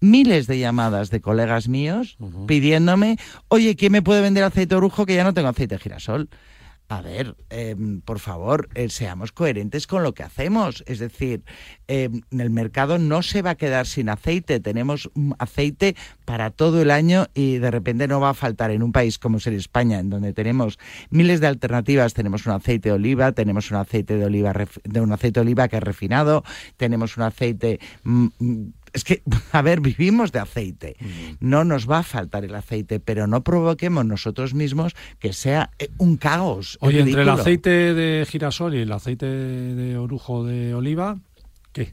miles 0.00 0.46
de 0.46 0.58
llamadas 0.58 1.10
de 1.10 1.20
colegas 1.20 1.68
míos 1.68 2.16
pidiéndome, 2.46 3.18
oye, 3.48 3.76
¿quién 3.76 3.92
me 3.92 4.02
puede 4.02 4.20
vender 4.20 4.44
aceite 4.44 4.74
de 4.74 4.76
orujo 4.76 5.06
que 5.06 5.14
ya 5.14 5.24
no 5.24 5.34
tengo 5.34 5.48
aceite 5.48 5.76
de 5.76 5.80
girasol? 5.80 6.28
A 6.88 7.00
ver, 7.00 7.34
em, 7.50 8.00
por 8.00 8.20
favor, 8.20 8.68
eh, 8.74 8.88
seamos 8.90 9.32
coherentes 9.32 9.88
con 9.88 10.04
lo 10.04 10.14
que 10.14 10.22
hacemos. 10.22 10.84
Es 10.86 11.00
decir, 11.00 11.42
em, 11.88 12.20
el 12.30 12.50
mercado 12.50 12.98
no 12.98 13.22
se 13.22 13.42
va 13.42 13.50
a 13.50 13.54
quedar 13.56 13.88
sin 13.88 14.08
aceite. 14.08 14.60
Tenemos 14.60 15.10
aceite 15.40 15.96
para 16.24 16.50
todo 16.50 16.80
el 16.80 16.92
año 16.92 17.26
y 17.34 17.58
de 17.58 17.72
repente 17.72 18.06
no 18.06 18.20
va 18.20 18.30
a 18.30 18.34
faltar 18.34 18.70
en 18.70 18.84
un 18.84 18.92
país 18.92 19.18
como 19.18 19.38
es 19.38 19.48
en 19.48 19.54
España, 19.54 19.98
en 19.98 20.10
donde 20.10 20.32
tenemos 20.32 20.78
miles 21.10 21.40
de 21.40 21.48
alternativas. 21.48 22.14
Tenemos 22.14 22.46
un 22.46 22.52
aceite 22.52 22.90
de 22.90 22.94
oliva, 22.94 23.32
tenemos 23.32 23.68
un 23.72 23.78
aceite 23.78 24.16
de 24.16 24.24
oliva, 24.24 24.52
de 24.84 25.00
un 25.00 25.12
aceite 25.12 25.40
de 25.40 25.44
oliva 25.44 25.66
que 25.66 25.78
es 25.78 25.82
refinado, 25.82 26.44
tenemos 26.76 27.16
un 27.16 27.24
aceite. 27.24 27.80
mm, 28.04 28.28
es 28.96 29.04
que, 29.04 29.22
a 29.52 29.62
ver, 29.62 29.80
vivimos 29.80 30.32
de 30.32 30.38
aceite. 30.38 30.96
No 31.38 31.64
nos 31.64 31.88
va 31.88 31.98
a 31.98 32.02
faltar 32.02 32.44
el 32.44 32.54
aceite, 32.54 32.98
pero 32.98 33.26
no 33.26 33.44
provoquemos 33.44 34.06
nosotros 34.06 34.54
mismos 34.54 34.94
que 35.18 35.32
sea 35.32 35.70
eh, 35.78 35.90
un 35.98 36.16
caos. 36.16 36.78
Oye, 36.80 37.00
entre 37.00 37.22
el 37.22 37.28
aceite 37.28 37.94
de 37.94 38.26
girasol 38.26 38.74
y 38.74 38.78
el 38.78 38.92
aceite 38.92 39.26
de 39.26 39.98
orujo 39.98 40.44
de 40.44 40.74
oliva, 40.74 41.18
¿qué? 41.72 41.92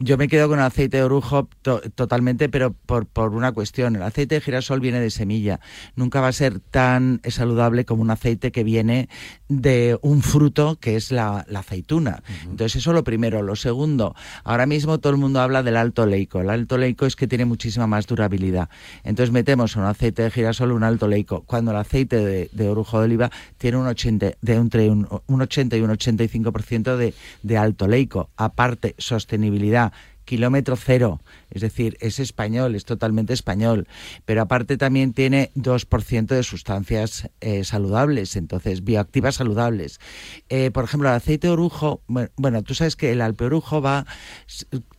Yo 0.00 0.18
me 0.18 0.26
quedo 0.28 0.48
con 0.48 0.58
el 0.58 0.64
aceite 0.64 0.96
de 0.98 1.04
orujo 1.04 1.48
to- 1.62 1.80
totalmente, 1.94 2.48
pero 2.48 2.72
por, 2.72 3.06
por 3.06 3.32
una 3.32 3.52
cuestión. 3.52 3.94
El 3.94 4.02
aceite 4.02 4.34
de 4.34 4.40
girasol 4.40 4.80
viene 4.80 4.98
de 5.00 5.08
semilla. 5.10 5.60
Nunca 5.94 6.20
va 6.20 6.28
a 6.28 6.32
ser 6.32 6.58
tan 6.58 7.20
saludable 7.28 7.84
como 7.84 8.02
un 8.02 8.10
aceite 8.10 8.50
que 8.50 8.64
viene 8.64 9.08
de 9.48 9.96
un 10.02 10.20
fruto 10.22 10.76
que 10.80 10.96
es 10.96 11.12
la, 11.12 11.46
la 11.48 11.60
aceituna. 11.60 12.22
Entonces, 12.42 12.76
eso 12.76 12.92
lo 12.92 13.04
primero. 13.04 13.42
Lo 13.42 13.54
segundo, 13.56 14.14
ahora 14.42 14.66
mismo 14.66 14.98
todo 14.98 15.12
el 15.12 15.18
mundo 15.18 15.40
habla 15.40 15.62
del 15.62 15.76
alto 15.76 16.04
leico. 16.06 16.40
El 16.40 16.50
alto 16.50 16.76
leico 16.76 17.06
es 17.06 17.14
que 17.14 17.28
tiene 17.28 17.44
muchísima 17.44 17.86
más 17.86 18.06
durabilidad. 18.08 18.68
Entonces, 19.04 19.32
metemos 19.32 19.76
en 19.76 19.82
un 19.82 19.88
aceite 19.88 20.22
de 20.22 20.30
girasol 20.32 20.72
un 20.72 20.82
alto 20.82 21.06
leico. 21.08 21.44
Cuando 21.46 21.70
el 21.70 21.76
aceite 21.78 22.16
de, 22.16 22.50
de 22.52 22.68
orujo 22.68 22.98
de 22.98 23.04
oliva 23.04 23.30
tiene 23.58 23.76
un 23.78 23.86
80, 23.86 24.32
de 24.42 24.54
entre 24.54 24.90
un, 24.90 25.08
un 25.26 25.40
80 25.40 25.76
y 25.76 25.80
un 25.82 25.90
85% 25.90 26.96
de, 26.96 27.14
de 27.42 27.56
alto 27.56 27.86
leico. 27.86 28.28
Aparte, 28.36 28.96
sostenibilidad 28.98 29.92
kilómetro 30.24 30.76
cero, 30.76 31.20
es 31.50 31.62
decir, 31.62 31.96
es 32.00 32.18
español, 32.18 32.74
es 32.74 32.84
totalmente 32.84 33.32
español, 33.32 33.86
pero 34.24 34.42
aparte 34.42 34.76
también 34.76 35.12
tiene 35.12 35.50
2% 35.54 36.26
de 36.26 36.42
sustancias 36.42 37.30
eh, 37.40 37.64
saludables, 37.64 38.36
entonces 38.36 38.84
bioactivas 38.84 39.36
saludables. 39.36 40.00
Eh, 40.48 40.70
por 40.70 40.84
ejemplo, 40.84 41.08
el 41.08 41.16
aceite 41.16 41.48
de 41.48 41.52
orujo, 41.52 42.02
bueno, 42.36 42.62
tú 42.62 42.74
sabes 42.74 42.96
que 42.96 43.12
el 43.12 43.20
alpeorujo 43.20 43.82
va, 43.82 44.06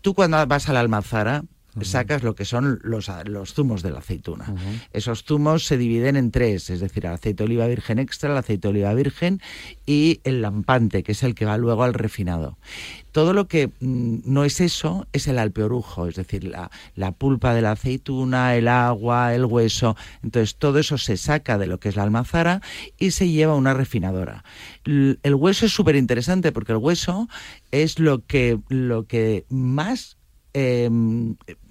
tú 0.01 0.13
cuando 0.13 0.45
vas 0.47 0.69
a 0.69 0.73
la 0.73 0.79
almazara, 0.79 1.43
sacas 1.81 2.23
lo 2.23 2.35
que 2.35 2.45
son 2.45 2.79
los, 2.83 3.09
los 3.25 3.53
zumos 3.53 3.81
de 3.83 3.91
la 3.91 3.99
aceituna. 3.99 4.53
Esos 4.93 5.23
zumos 5.23 5.65
se 5.65 5.77
dividen 5.77 6.15
en 6.15 6.31
tres, 6.31 6.69
es 6.69 6.79
decir, 6.79 7.05
el 7.05 7.13
aceite 7.13 7.43
de 7.43 7.45
oliva 7.45 7.67
virgen 7.67 7.99
extra, 7.99 8.31
el 8.31 8.37
aceite 8.37 8.67
de 8.67 8.71
oliva 8.71 8.93
virgen 8.93 9.41
y 9.85 10.21
el 10.23 10.41
lampante, 10.41 11.03
que 11.03 11.11
es 11.11 11.23
el 11.23 11.35
que 11.35 11.45
va 11.45 11.57
luego 11.57 11.83
al 11.83 11.93
refinado. 11.93 12.57
Todo 13.11 13.33
lo 13.33 13.47
que 13.47 13.67
mm, 13.79 14.19
no 14.25 14.43
es 14.43 14.59
eso 14.61 15.07
es 15.13 15.27
el 15.27 15.39
alpeorujo, 15.39 16.07
es 16.07 16.15
decir, 16.15 16.43
la, 16.43 16.69
la 16.95 17.11
pulpa 17.11 17.53
de 17.53 17.61
la 17.61 17.71
aceituna, 17.71 18.55
el 18.55 18.67
agua, 18.67 19.33
el 19.33 19.45
hueso. 19.45 19.95
Entonces, 20.23 20.55
todo 20.57 20.79
eso 20.79 20.97
se 20.97 21.17
saca 21.17 21.57
de 21.57 21.67
lo 21.67 21.79
que 21.79 21.89
es 21.89 21.95
la 21.95 22.03
almazara 22.03 22.61
y 22.97 23.11
se 23.11 23.29
lleva 23.29 23.53
a 23.53 23.57
una 23.57 23.73
refinadora. 23.73 24.43
El 24.85 25.35
hueso 25.35 25.65
es 25.65 25.71
súper 25.71 25.95
interesante 25.95 26.51
porque 26.51 26.73
el 26.73 26.77
hueso 26.77 27.27
es 27.71 27.99
lo 27.99 28.25
que, 28.25 28.59
lo 28.69 29.05
que 29.05 29.45
más 29.49 30.17
eh, 30.53 30.89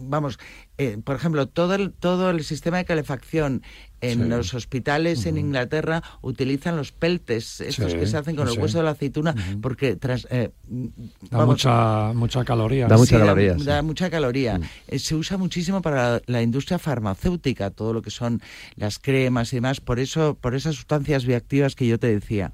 vamos, 0.00 0.38
eh, 0.78 0.98
por 1.04 1.16
ejemplo, 1.16 1.46
todo 1.48 1.74
el, 1.74 1.92
todo 1.92 2.30
el 2.30 2.42
sistema 2.44 2.78
de 2.78 2.84
calefacción 2.84 3.62
en 4.02 4.22
Sí. 4.22 4.28
los 4.30 4.54
hospitales 4.54 5.26
en 5.26 5.36
Inglaterra 5.36 6.02
utilizan 6.22 6.74
los 6.74 6.90
peltes, 6.90 7.60
estos 7.60 7.92
Sí, 7.92 7.98
que 7.98 8.06
se 8.06 8.16
hacen 8.16 8.34
con 8.34 8.48
el 8.48 8.58
hueso 8.58 8.78
de 8.78 8.84
la 8.84 8.92
aceituna, 8.92 9.34
porque 9.60 9.94
tras, 9.96 10.26
eh, 10.30 10.52
Da 10.70 11.36
vamos, 11.36 11.46
mucha, 11.48 12.12
mucha 12.14 12.42
caloría. 12.44 12.86
Da 12.88 12.96
mucha 12.96 13.16
Sí, 13.18 13.20
caloría, 13.20 13.58
sí. 13.58 13.64
da 13.66 13.82
mucha 13.82 14.08
caloría. 14.08 14.58
Eh, 14.88 14.98
se 14.98 15.14
usa 15.14 15.36
muchísimo 15.36 15.82
para 15.82 16.12
la, 16.14 16.22
la 16.26 16.42
industria 16.42 16.78
farmacéutica, 16.78 17.70
todo 17.70 17.92
lo 17.92 18.00
que 18.00 18.10
son 18.10 18.40
las 18.76 18.98
cremas 18.98 19.52
y 19.52 19.56
demás, 19.56 19.82
por 19.82 19.98
eso, 19.98 20.34
por 20.40 20.54
esas 20.54 20.76
sustancias 20.76 21.26
bioactivas 21.26 21.74
que 21.74 21.86
yo 21.86 21.98
te 21.98 22.06
decía. 22.06 22.52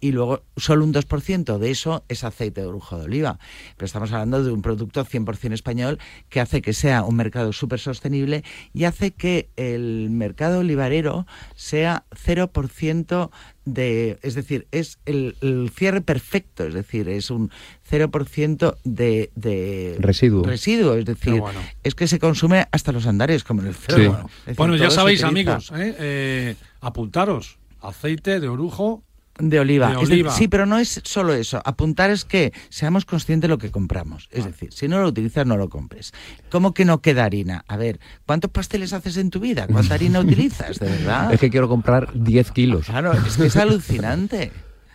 Y 0.00 0.12
luego, 0.12 0.44
solo 0.56 0.84
un 0.84 0.92
2% 0.94 1.58
de 1.58 1.70
eso 1.72 2.04
es 2.08 2.22
aceite 2.22 2.60
de 2.60 2.68
orujo 2.68 2.98
de 2.98 3.06
oliva. 3.06 3.40
Pero 3.76 3.86
estamos 3.86 4.12
hablando 4.12 4.44
de 4.44 4.52
un 4.52 4.62
producto 4.62 5.04
100% 5.04 5.54
español 5.54 5.98
que 6.28 6.40
hace 6.40 6.62
que 6.62 6.72
sea 6.72 6.83
un 6.84 7.16
mercado 7.16 7.52
súper 7.52 7.78
sostenible 7.80 8.44
y 8.72 8.84
hace 8.84 9.12
que 9.12 9.48
el 9.56 10.10
mercado 10.10 10.60
olivarero 10.60 11.26
sea 11.54 12.04
0% 12.26 13.30
de, 13.64 14.18
es 14.22 14.34
decir, 14.34 14.66
es 14.70 14.98
el, 15.06 15.36
el 15.40 15.70
cierre 15.74 16.00
perfecto, 16.02 16.64
es 16.66 16.74
decir, 16.74 17.08
es 17.08 17.30
un 17.30 17.50
0% 17.90 18.76
de, 18.84 19.30
de 19.34 19.96
Residuo. 19.98 20.44
residuo, 20.44 20.94
es 20.94 21.04
decir, 21.06 21.40
bueno. 21.40 21.60
es 21.82 21.94
que 21.94 22.06
se 22.06 22.18
consume 22.18 22.66
hasta 22.72 22.92
los 22.92 23.06
andares, 23.06 23.44
como 23.44 23.62
en 23.62 23.68
el 23.68 23.74
cerdo. 23.74 24.10
Bueno, 24.10 24.28
Es 24.28 24.44
decir, 24.44 24.56
Bueno, 24.56 24.76
ya 24.76 24.90
sabéis, 24.90 25.24
amigos, 25.24 25.72
¿eh? 25.74 25.94
Eh, 25.98 26.54
apuntaros. 26.80 27.58
Aceite 27.80 28.40
de 28.40 28.48
orujo 28.48 29.02
De 29.38 29.58
oliva. 29.58 29.90
De 29.90 29.96
decir, 29.96 30.26
sí, 30.30 30.48
pero 30.48 30.64
no 30.64 30.78
es 30.78 31.00
solo 31.04 31.32
eso. 31.34 31.60
Apuntar 31.64 32.10
es 32.10 32.24
que 32.24 32.52
seamos 32.68 33.04
conscientes 33.04 33.42
de 33.42 33.48
lo 33.48 33.58
que 33.58 33.70
compramos. 33.70 34.28
Es 34.30 34.44
decir, 34.44 34.72
si 34.72 34.86
no 34.86 35.00
lo 35.00 35.08
utilizas, 35.08 35.46
no 35.46 35.56
lo 35.56 35.68
compres. 35.68 36.12
¿Cómo 36.50 36.72
que 36.72 36.84
no 36.84 37.00
queda 37.00 37.24
harina? 37.24 37.64
A 37.66 37.76
ver, 37.76 37.98
¿cuántos 38.26 38.50
pasteles 38.50 38.92
haces 38.92 39.16
en 39.16 39.30
tu 39.30 39.40
vida? 39.40 39.66
¿Cuánta 39.66 39.94
harina 39.94 40.20
utilizas? 40.20 40.78
De 40.78 40.88
verdad. 40.88 41.32
Es 41.32 41.40
que 41.40 41.50
quiero 41.50 41.68
comprar 41.68 42.10
10 42.14 42.50
kilos. 42.52 42.86
Claro, 42.86 43.12
es 43.12 43.36
que 43.36 43.46
es 43.46 43.56
alucinante. 43.56 44.52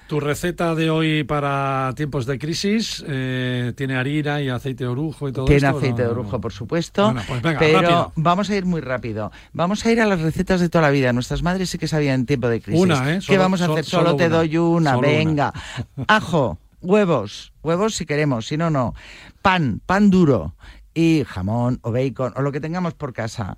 Tu 0.10 0.20
receta 0.20 0.74
de 0.74 0.90
hoy 0.90 1.24
para 1.24 1.94
tiempos 1.96 2.26
de 2.26 2.40
crisis 2.40 3.06
eh, 3.08 3.74
tiene 3.78 3.96
harina 3.96 4.42
y 4.42 4.50
aceite 4.50 4.84
de 4.86 4.90
orujo 4.90 5.30
y 5.30 5.32
todo 5.32 5.46
Tiene 5.46 5.68
esto. 5.68 5.78
aceite 5.78 6.02
No, 6.02 6.08
de 6.08 6.12
orujo, 6.14 6.42
por 6.42 6.52
supuesto. 6.52 7.06
Bueno, 7.06 7.22
pues 7.28 7.44
venga, 7.44 7.60
pero 7.60 7.82
rápido. 7.82 8.12
vamos 8.16 8.50
a 8.50 8.56
ir 8.56 8.66
muy 8.66 8.82
rápido. 8.82 9.32
Vamos 9.54 9.86
a 9.86 9.92
ir 9.92 10.02
a 10.02 10.08
las 10.08 10.20
recetas 10.20 10.62
de 10.62 10.70
toda 10.70 10.82
la 10.82 10.90
vida. 10.90 11.14
Nuestras 11.14 11.44
madres 11.44 11.70
sí 11.70 11.78
que 11.78 11.88
sabían 11.88 12.22
en 12.22 12.26
tiempo 12.26 12.48
de 12.48 12.60
crisis. 12.60 12.82
Una, 12.82 13.14
¿eh? 13.14 13.20
¿Qué 13.26 13.38
vamos 13.38 13.62
a 13.62 13.66
hacer? 13.66 13.86
Solo, 13.86 14.06
solo 14.06 14.16
te 14.16 14.26
una. 14.26 14.36
doy 14.38 14.58
una. 14.58 14.92
Solo 14.96 15.08
una. 15.08 15.18
venga. 15.18 15.54
Ajo, 16.08 16.58
huevos. 16.82 17.54
Huevos 17.62 17.94
si 17.94 18.08
queremos, 18.08 18.48
si 18.48 18.58
no, 18.58 18.72
no. 18.72 18.96
Pan, 19.44 19.80
pan 19.86 20.10
duro. 20.10 20.56
Y 20.96 21.24
jamón 21.28 21.78
o 21.84 21.92
bacon 21.92 22.34
o 22.36 22.42
lo 22.42 22.52
que 22.52 22.60
tengamos 22.60 22.96
por 22.96 23.14
casa. 23.14 23.58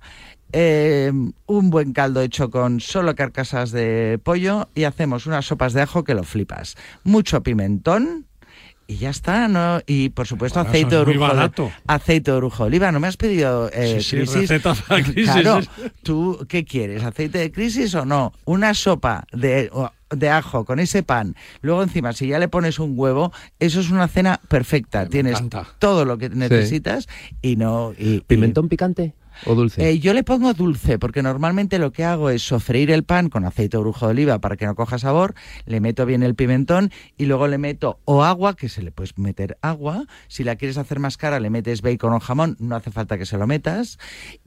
Eh, 0.52 1.10
un 1.46 1.70
buen 1.70 1.92
caldo 1.92 2.20
hecho 2.20 2.50
con 2.50 2.80
solo 2.80 3.14
carcasas 3.14 3.70
de 3.72 4.20
pollo 4.22 4.68
y 4.74 4.84
hacemos 4.84 5.26
unas 5.26 5.46
sopas 5.46 5.72
de 5.72 5.82
ajo 5.82 6.04
que 6.04 6.14
lo 6.14 6.24
flipas. 6.24 6.76
Mucho 7.04 7.42
pimentón, 7.42 8.26
y 8.86 8.96
ya 8.96 9.10
está, 9.10 9.48
¿no? 9.48 9.80
Y 9.86 10.10
por 10.10 10.26
supuesto 10.26 10.58
Bueno, 10.58 10.70
aceite 10.70 10.94
de 10.96 11.00
orujo. 11.00 11.70
aceite 11.86 12.30
de 12.32 12.36
orujo 12.36 12.64
de 12.64 12.66
oliva. 12.66 12.92
¿No 12.92 13.00
me 13.00 13.06
has 13.08 13.16
pedido 13.16 13.70
eh, 13.72 14.00
Sí, 14.00 14.10
sí, 14.10 14.16
crisis? 14.16 14.34
receta 14.50 14.74
para 14.74 15.02
crisis. 15.02 15.30
Claro, 15.32 15.60
¿tú 16.02 16.44
qué 16.48 16.64
quieres? 16.64 17.02
¿Aceite 17.02 17.38
de 17.38 17.50
crisis 17.52 17.94
o 17.94 18.04
no? 18.04 18.32
Una 18.44 18.74
sopa 18.74 19.24
de 19.32 19.70
de 20.10 20.28
ajo 20.28 20.66
con 20.66 20.78
ese 20.78 21.02
pan, 21.02 21.34
luego 21.62 21.82
encima 21.82 22.12
si 22.12 22.26
ya 22.26 22.38
le 22.38 22.46
pones 22.46 22.78
un 22.78 22.92
huevo, 22.98 23.32
eso 23.58 23.80
es 23.80 23.88
una 23.90 24.08
cena 24.08 24.40
perfecta. 24.48 25.06
Tienes 25.08 25.38
encanta. 25.40 25.68
todo 25.78 26.04
lo 26.04 26.18
que 26.18 26.28
necesitas 26.28 27.08
y 27.40 27.56
no... 27.56 27.94
y- 27.98 28.16
y- 28.16 28.20
¿Pimentón 28.20 28.68
picante 28.68 29.14
o 29.46 29.54
dulce? 29.54 29.88
eh, 29.88 29.98
yo 29.98 30.14
le 30.14 30.24
pongo 30.24 30.54
dulce 30.54 30.98
porque 30.98 31.22
normalmente 31.22 31.78
lo 31.78 31.92
que 31.92 32.04
hago 32.04 32.30
es 32.30 32.42
sofreír 32.42 32.90
el 32.90 33.04
pan 33.04 33.28
con 33.28 33.44
aceite 33.44 33.76
o 33.76 33.80
brujo 33.80 34.06
de 34.06 34.12
oliva 34.12 34.38
para 34.40 34.56
que 34.56 34.66
no 34.66 34.74
coja 34.74 34.98
sabor, 34.98 35.34
le 35.66 35.80
meto 35.80 36.06
bien 36.06 36.22
el 36.22 36.34
pimentón 36.34 36.90
y 37.16 37.26
luego 37.26 37.48
le 37.48 37.58
meto 37.58 38.00
o 38.04 38.24
agua, 38.24 38.54
que 38.54 38.68
se 38.68 38.82
le 38.82 38.92
puedes 38.92 39.16
meter 39.18 39.58
agua, 39.62 40.04
si 40.28 40.44
la 40.44 40.56
quieres 40.56 40.78
hacer 40.78 40.98
más 40.98 41.16
cara 41.16 41.40
le 41.40 41.50
metes 41.50 41.82
bacon 41.82 42.12
o 42.12 42.20
jamón, 42.20 42.56
no 42.58 42.76
hace 42.76 42.90
falta 42.90 43.18
que 43.18 43.26
se 43.26 43.38
lo 43.38 43.46
metas 43.46 43.98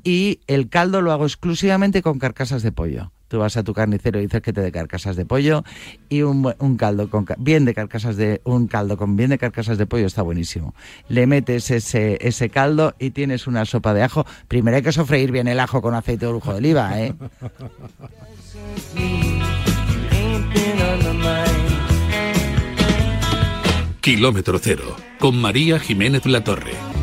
y 0.04 0.40
el 0.48 0.70
caldo 0.70 1.02
lo 1.02 1.12
hago 1.12 1.26
exclusivamente 1.26 2.02
con 2.02 2.20
carcasas 2.20 2.64
de 2.64 2.72
pollo. 2.72 3.12
Tú 3.36 3.40
vas 3.40 3.58
a 3.58 3.64
tu 3.64 3.74
carnicero 3.74 4.18
y 4.18 4.22
dices 4.22 4.42
que 4.42 4.54
te 4.54 4.62
dé 4.62 4.72
carcasas 4.72 5.18
de 5.18 5.26
pollo 5.26 5.66
y 6.08 6.22
un, 6.22 6.54
un 6.58 6.78
caldo 6.78 7.10
con 7.10 7.26
bien 7.38 7.66
de 7.66 7.74
carcasas 7.74 8.16
de 8.16 8.40
un 8.46 8.68
caldo 8.68 8.96
con 8.96 9.18
bien 9.18 9.30
de 9.30 9.38
de 9.38 9.86
pollo 9.86 10.06
está 10.06 10.22
buenísimo. 10.22 10.74
Le 11.10 11.28
metes 11.28 11.70
ese 11.70 12.18
ese 12.22 12.50
caldo 12.50 12.96
y 12.98 13.10
tienes 13.10 13.46
una 13.46 13.66
sopa 13.66 13.94
de 13.94 14.04
ajo. 14.04 14.26
Primero 14.48 14.78
hay 14.78 14.84
que 14.84 14.94
sofreír 14.94 15.34
bien 15.34 15.50
el 15.50 15.60
ajo 15.60 15.82
con 15.82 15.96
aceite 15.96 16.26
o 16.28 16.30
brujo 16.30 16.54
de 16.54 16.60
oliva, 16.60 16.98
¿eh? 16.98 17.14
Kilómetro 24.00 24.60
cero, 24.60 24.96
con 25.20 25.36
María 25.42 25.78
Jiménez 25.78 26.26
Latorre. 26.26 26.72
Sometimes 26.72 26.95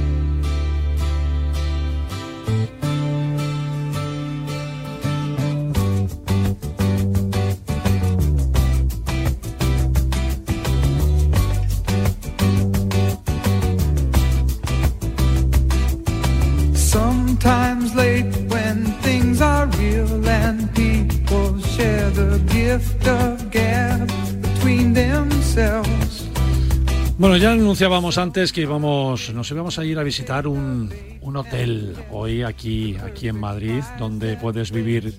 anunciábamos 27.73 28.19
antes 28.19 28.53
que 28.53 28.61
íbamos, 28.61 29.33
nos 29.33 29.51
íbamos 29.51 29.79
a 29.79 29.85
ir 29.87 29.99
a 29.99 30.03
visitar 30.03 30.47
un, 30.47 30.93
un 31.23 31.37
hotel 31.39 31.97
hoy 32.11 32.43
aquí, 32.43 32.99
aquí 32.99 33.29
en 33.29 33.41
Madrid, 33.41 33.83
donde 33.99 34.37
puedes 34.37 34.71
vivir 34.71 35.15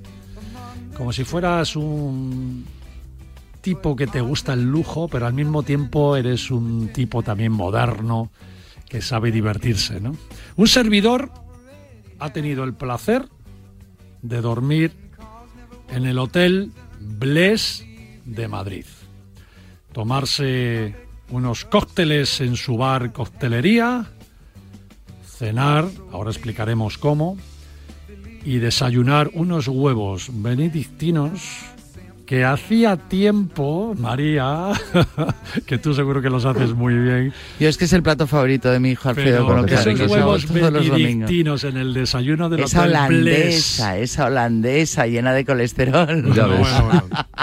como 0.95 1.11
si 1.11 1.23
fueras 1.23 1.75
un 1.75 2.63
tipo 3.61 3.95
que 3.95 4.05
te 4.05 4.21
gusta 4.21 4.53
el 4.53 4.65
lujo, 4.65 5.07
pero 5.07 5.25
al 5.25 5.33
mismo 5.33 5.63
tiempo 5.63 6.15
eres 6.15 6.51
un 6.51 6.89
tipo 6.89 7.23
también 7.23 7.51
moderno 7.51 8.29
que 8.87 9.01
sabe 9.01 9.31
divertirse, 9.31 9.99
¿no? 9.99 10.15
Un 10.55 10.67
servidor 10.67 11.31
ha 12.19 12.33
tenido 12.33 12.65
el 12.65 12.75
placer 12.75 13.29
de 14.21 14.41
dormir 14.41 14.91
en 15.89 16.05
el 16.05 16.19
hotel 16.19 16.71
Bles 16.99 17.83
de 18.25 18.47
Madrid. 18.47 18.85
Tomarse 19.91 21.03
unos 21.29 21.65
cócteles 21.65 22.41
en 22.41 22.55
su 22.55 22.77
bar 22.77 23.11
coctelería, 23.11 24.05
cenar, 25.25 25.85
ahora 26.11 26.31
explicaremos 26.31 26.97
cómo, 26.97 27.37
y 28.45 28.57
desayunar 28.57 29.31
unos 29.33 29.67
huevos 29.67 30.29
benedictinos 30.31 31.72
que 32.33 32.43
hacía 32.43 32.97
tiempo, 32.97 33.93
María, 33.95 34.71
que 35.67 35.77
tú 35.77 35.93
seguro 35.93 36.19
que 36.19 36.31
los 36.31 36.45
haces 36.45 36.73
muy 36.73 36.95
bien, 36.95 37.31
Yo 37.59 37.69
es 37.69 37.77
que 37.77 37.85
es 37.85 37.93
el 37.93 38.01
plato 38.01 38.25
favorito 38.25 38.71
de 38.71 38.79
mi 38.79 38.89
hijo 38.89 39.07
Alfredo, 39.07 39.45
pero 39.45 39.45
con 39.45 39.57
lo 39.57 39.65
que 39.67 39.75
esos 39.75 40.09
huevos 40.09 40.51
benedictinos 40.51 41.63
en 41.63 41.77
el 41.77 41.93
desayuno 41.93 42.49
del 42.49 42.61
Esa 42.61 42.87
Bless. 42.87 42.89
holandesa, 42.89 43.97
esa 43.99 44.25
holandesa 44.25 45.05
llena 45.05 45.31
de 45.31 45.45
colesterol. 45.45 46.33
Ya 46.33 46.47
ves. 46.47 46.67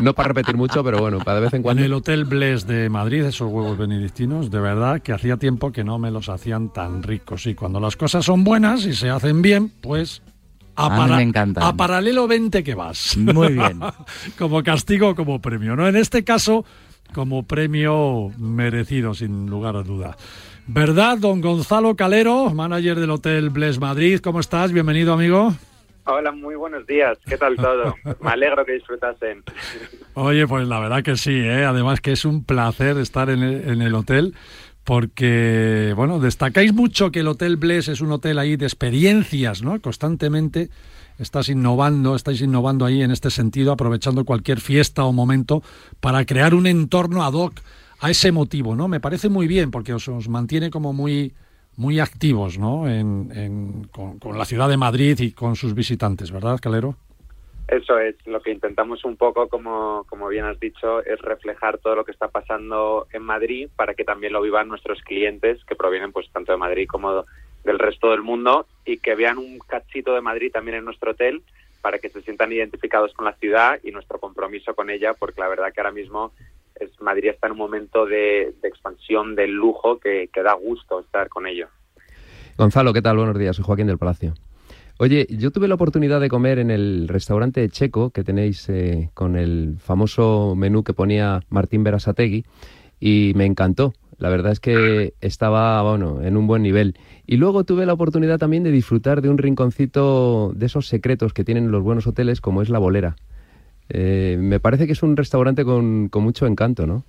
No 0.02 0.12
para 0.12 0.30
repetir 0.30 0.56
mucho, 0.56 0.82
pero 0.82 0.98
bueno, 0.98 1.18
para 1.18 1.36
de 1.36 1.42
vez 1.42 1.52
en 1.52 1.58
En 1.58 1.62
cuando. 1.62 1.84
el 1.84 1.92
Hotel 1.92 2.24
Bless 2.24 2.66
de 2.66 2.88
Madrid, 2.88 3.22
esos 3.22 3.48
huevos 3.48 3.78
benedictinos, 3.78 4.50
de 4.50 4.58
verdad 4.58 5.00
que 5.02 5.12
hacía 5.12 5.36
tiempo 5.36 5.70
que 5.70 5.84
no 5.84 6.00
me 6.00 6.10
los 6.10 6.28
hacían 6.28 6.72
tan 6.72 7.04
ricos. 7.04 7.46
Y 7.46 7.54
cuando 7.54 7.78
las 7.78 7.96
cosas 7.96 8.24
son 8.24 8.42
buenas 8.42 8.84
y 8.86 8.94
se 8.94 9.08
hacen 9.08 9.40
bien, 9.40 9.70
pues 9.82 10.20
a, 10.76 10.86
A 10.86 11.06
mí 11.06 11.14
me 11.16 11.22
encantan. 11.22 11.62
a 11.62 11.76
paralelo 11.76 12.26
20 12.28 12.62
que 12.64 12.74
vas. 12.74 13.16
Muy 13.16 13.52
bien. 13.54 13.80
como 14.38 14.62
castigo 14.62 15.10
o 15.10 15.14
como 15.14 15.40
premio. 15.40 15.76
¿no? 15.76 15.86
En 15.88 15.96
este 15.96 16.24
caso, 16.24 16.64
como 17.14 17.42
premio 17.44 18.30
merecido, 18.38 19.14
sin 19.14 19.46
lugar 19.48 19.76
a 19.76 19.82
duda. 19.82 20.16
¿Verdad, 20.66 21.18
don 21.18 21.40
Gonzalo 21.40 21.96
Calero, 21.96 22.50
manager 22.50 23.00
del 23.00 23.10
Hotel 23.10 23.50
Bless 23.50 23.80
Madrid? 23.80 24.20
¿Cómo 24.20 24.40
estás? 24.40 24.72
Bienvenido, 24.72 25.12
amigo. 25.14 25.52
Hola, 26.04 26.32
muy 26.32 26.54
buenos 26.54 26.86
días. 26.86 27.18
¿Qué 27.26 27.36
tal 27.36 27.56
todo? 27.56 27.94
Me 28.20 28.30
alegro 28.30 28.64
que 28.64 28.72
disfrutasen. 28.72 29.42
Oye, 30.14 30.46
pues 30.46 30.66
la 30.66 30.78
verdad 30.80 31.02
que 31.02 31.16
sí, 31.16 31.32
¿eh? 31.32 31.64
además 31.64 32.00
que 32.00 32.12
es 32.12 32.24
un 32.24 32.44
placer 32.44 32.98
estar 32.98 33.30
en 33.30 33.42
el, 33.42 33.68
en 33.68 33.82
el 33.82 33.94
hotel 33.94 34.34
porque, 34.84 35.92
bueno, 35.96 36.18
destacáis 36.18 36.72
mucho 36.74 37.10
que 37.12 37.20
el 37.20 37.28
Hotel 37.28 37.56
Bless 37.56 37.88
es 37.88 38.00
un 38.00 38.12
hotel 38.12 38.38
ahí 38.38 38.56
de 38.56 38.66
experiencias, 38.66 39.62
¿no? 39.62 39.80
Constantemente 39.80 40.70
estás 41.18 41.48
innovando, 41.48 42.16
estáis 42.16 42.40
innovando 42.40 42.84
ahí 42.86 43.02
en 43.02 43.10
este 43.10 43.30
sentido, 43.30 43.72
aprovechando 43.72 44.24
cualquier 44.24 44.60
fiesta 44.60 45.04
o 45.04 45.12
momento 45.12 45.62
para 46.00 46.24
crear 46.24 46.54
un 46.54 46.66
entorno 46.66 47.24
ad 47.24 47.34
hoc 47.34 47.54
a 48.00 48.10
ese 48.10 48.32
motivo, 48.32 48.74
¿no? 48.74 48.88
Me 48.88 49.00
parece 49.00 49.28
muy 49.28 49.46
bien 49.46 49.70
porque 49.70 49.92
os, 49.92 50.08
mantiene 50.28 50.70
como 50.70 50.92
muy 50.92 51.34
muy 51.76 52.00
activos, 52.00 52.58
¿no? 52.58 52.88
En, 52.88 53.30
en- 53.34 53.88
con 53.92 54.36
la 54.36 54.44
ciudad 54.44 54.68
de 54.68 54.76
Madrid 54.76 55.18
y 55.20 55.32
con 55.32 55.56
sus 55.56 55.72
visitantes, 55.74 56.30
¿verdad, 56.30 56.58
Calero? 56.60 56.96
Eso 57.70 58.00
es, 58.00 58.16
lo 58.26 58.42
que 58.42 58.50
intentamos 58.50 59.04
un 59.04 59.16
poco, 59.16 59.48
como, 59.48 60.04
como 60.08 60.26
bien 60.26 60.44
has 60.44 60.58
dicho, 60.58 61.04
es 61.04 61.20
reflejar 61.20 61.78
todo 61.78 61.94
lo 61.94 62.04
que 62.04 62.10
está 62.10 62.26
pasando 62.26 63.06
en 63.12 63.22
Madrid 63.22 63.68
para 63.76 63.94
que 63.94 64.02
también 64.02 64.32
lo 64.32 64.42
vivan 64.42 64.66
nuestros 64.66 65.00
clientes 65.02 65.64
que 65.66 65.76
provienen 65.76 66.10
pues 66.10 66.28
tanto 66.32 66.50
de 66.50 66.58
Madrid 66.58 66.88
como 66.88 67.24
del 67.62 67.78
resto 67.78 68.10
del 68.10 68.22
mundo 68.22 68.66
y 68.84 68.98
que 68.98 69.14
vean 69.14 69.38
un 69.38 69.60
cachito 69.60 70.12
de 70.14 70.20
Madrid 70.20 70.50
también 70.50 70.78
en 70.78 70.84
nuestro 70.84 71.12
hotel 71.12 71.44
para 71.80 72.00
que 72.00 72.08
se 72.08 72.22
sientan 72.22 72.50
identificados 72.50 73.14
con 73.14 73.24
la 73.24 73.34
ciudad 73.34 73.78
y 73.84 73.92
nuestro 73.92 74.18
compromiso 74.18 74.74
con 74.74 74.90
ella, 74.90 75.14
porque 75.14 75.40
la 75.40 75.48
verdad 75.48 75.72
que 75.72 75.80
ahora 75.80 75.92
mismo 75.92 76.32
es, 76.74 76.90
Madrid 77.00 77.28
está 77.28 77.46
en 77.46 77.52
un 77.52 77.58
momento 77.58 78.04
de, 78.04 78.52
de 78.60 78.68
expansión 78.68 79.36
del 79.36 79.52
lujo 79.52 80.00
que, 80.00 80.28
que 80.32 80.42
da 80.42 80.54
gusto 80.54 80.98
estar 80.98 81.28
con 81.28 81.46
ello. 81.46 81.68
Gonzalo, 82.58 82.92
¿qué 82.92 83.00
tal? 83.00 83.16
Buenos 83.16 83.38
días, 83.38 83.54
soy 83.54 83.64
Joaquín 83.64 83.86
del 83.86 83.96
Palacio. 83.96 84.34
Oye, 85.02 85.26
yo 85.30 85.50
tuve 85.50 85.66
la 85.66 85.76
oportunidad 85.76 86.20
de 86.20 86.28
comer 86.28 86.58
en 86.58 86.70
el 86.70 87.08
restaurante 87.08 87.66
checo 87.70 88.10
que 88.10 88.22
tenéis 88.22 88.68
eh, 88.68 89.08
con 89.14 89.34
el 89.34 89.76
famoso 89.78 90.54
menú 90.54 90.84
que 90.84 90.92
ponía 90.92 91.40
Martín 91.48 91.82
Berasategui 91.82 92.44
y 93.00 93.32
me 93.34 93.46
encantó. 93.46 93.94
La 94.18 94.28
verdad 94.28 94.52
es 94.52 94.60
que 94.60 95.14
estaba, 95.22 95.80
bueno, 95.80 96.20
en 96.20 96.36
un 96.36 96.46
buen 96.46 96.60
nivel. 96.60 96.98
Y 97.26 97.38
luego 97.38 97.64
tuve 97.64 97.86
la 97.86 97.94
oportunidad 97.94 98.36
también 98.36 98.62
de 98.62 98.72
disfrutar 98.72 99.22
de 99.22 99.30
un 99.30 99.38
rinconcito 99.38 100.52
de 100.54 100.66
esos 100.66 100.86
secretos 100.86 101.32
que 101.32 101.44
tienen 101.44 101.70
los 101.70 101.82
buenos 101.82 102.06
hoteles, 102.06 102.42
como 102.42 102.60
es 102.60 102.68
La 102.68 102.78
Bolera. 102.78 103.16
Eh, 103.88 104.36
me 104.38 104.60
parece 104.60 104.86
que 104.86 104.92
es 104.92 105.02
un 105.02 105.16
restaurante 105.16 105.64
con, 105.64 106.10
con 106.10 106.24
mucho 106.24 106.46
encanto, 106.46 106.86
¿no? 106.86 107.04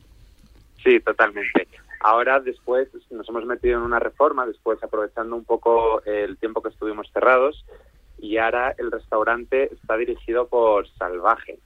Sí, 0.82 0.98
totalmente. 1.02 1.68
Ahora, 2.04 2.40
después, 2.40 2.90
nos 3.12 3.30
hemos 3.30 3.46
metido 3.46 3.78
en 3.78 3.86
una 3.86 4.00
reforma, 4.00 4.48
después 4.48 4.82
aprovechando 4.84 5.36
un 5.36 5.46
poco 5.46 6.02
el 6.04 6.38
tiempo 6.38 6.62
que 6.62 6.70
estuvimos 6.70 7.10
cerrados, 7.14 7.64
y 8.18 8.38
ahora 8.38 8.74
el 8.78 8.92
restaurante 8.92 9.72
está 9.74 9.98
dirigido 9.98 10.48
por 10.48 10.88
Salvaje, 10.98 11.60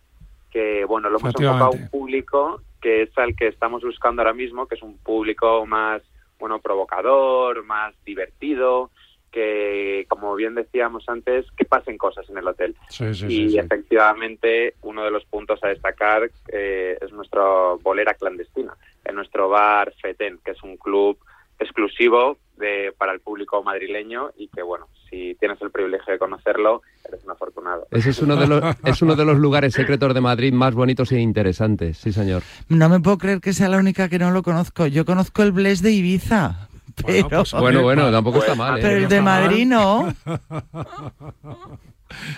que, 0.52 0.86
bueno, 0.86 1.10
lo 1.10 1.20
hemos 1.20 1.36
enfocado 1.36 1.66
a 1.66 1.70
un 1.70 1.90
público 1.90 2.62
que 2.82 3.04
es 3.04 3.18
al 3.18 3.36
que 3.36 3.48
estamos 3.48 3.84
buscando 3.84 4.22
ahora 4.22 4.34
mismo, 4.34 4.68
que 4.68 4.76
es 4.76 4.84
un 4.84 4.98
público 4.98 5.66
más, 5.66 6.04
bueno, 6.38 6.60
provocador, 6.60 7.64
más 7.64 7.96
divertido, 8.06 8.92
que, 9.32 10.06
como 10.08 10.36
bien 10.36 10.54
decíamos 10.54 11.04
antes, 11.10 11.46
que 11.58 11.66
pasen 11.66 11.98
cosas 11.98 12.30
en 12.30 12.38
el 12.38 12.48
hotel. 12.48 12.76
Sí, 12.90 13.14
sí, 13.14 13.26
y 13.26 13.50
sí, 13.50 13.58
efectivamente 13.58 14.76
uno 14.84 15.04
de 15.04 15.12
los 15.12 15.26
puntos 15.26 15.62
a 15.64 15.70
destacar 15.70 16.30
eh, 16.50 16.98
es 17.02 17.12
nuestra 17.12 17.42
bolera 17.82 18.14
clandestina, 18.14 18.78
en 19.06 19.16
nuestro 19.16 19.50
bar 19.50 19.94
Feten, 20.02 20.40
que 20.44 20.52
es 20.52 20.64
un 20.64 20.78
club 20.78 21.18
exclusivo 21.60 22.38
de, 22.58 22.94
para 22.98 23.14
el 23.14 23.20
público 23.20 23.64
madrileño 23.64 24.32
y 24.38 24.48
que, 24.50 24.62
bueno, 24.62 24.88
si 25.10 25.36
tienes 25.40 25.62
el 25.62 25.72
privilegio 25.72 26.14
de 26.14 26.20
conocerlo, 26.20 26.82
eres 27.08 27.24
un 27.24 27.32
afortunado. 27.32 27.88
Ese 27.92 28.10
es 28.10 28.20
uno 28.20 28.36
de 28.36 28.48
los, 28.48 28.64
es 28.84 29.02
uno 29.02 29.16
de 29.16 29.26
los 29.26 29.38
lugares 29.38 29.74
secretos 29.74 30.14
de 30.14 30.22
Madrid 30.22 30.54
más 30.54 30.74
bonitos 30.74 31.12
e 31.12 31.20
interesantes, 31.20 31.98
sí 31.98 32.12
señor. 32.12 32.44
No 32.70 32.90
me 32.90 33.00
puedo 33.00 33.18
creer 33.18 33.42
que 33.42 33.54
sea 33.54 33.70
la 33.70 33.78
única 33.78 34.10
que 34.10 34.20
no 34.20 34.32
lo 34.32 34.44
conozco. 34.44 34.88
Yo 34.88 35.06
conozco 35.06 35.44
el 35.44 35.52
Bless 35.52 35.82
de 35.82 35.92
Ibiza. 35.92 36.70
Pero, 37.06 37.28
pues, 37.28 37.52
bueno, 37.54 37.82
bueno, 37.82 38.10
tampoco 38.10 38.40
está 38.40 38.56
mal, 38.56 38.80
¿eh? 38.80 38.82
Pero 38.82 38.98
el 38.98 39.10
de 39.10 39.22
Madrid 39.22 39.68
no. 39.68 40.14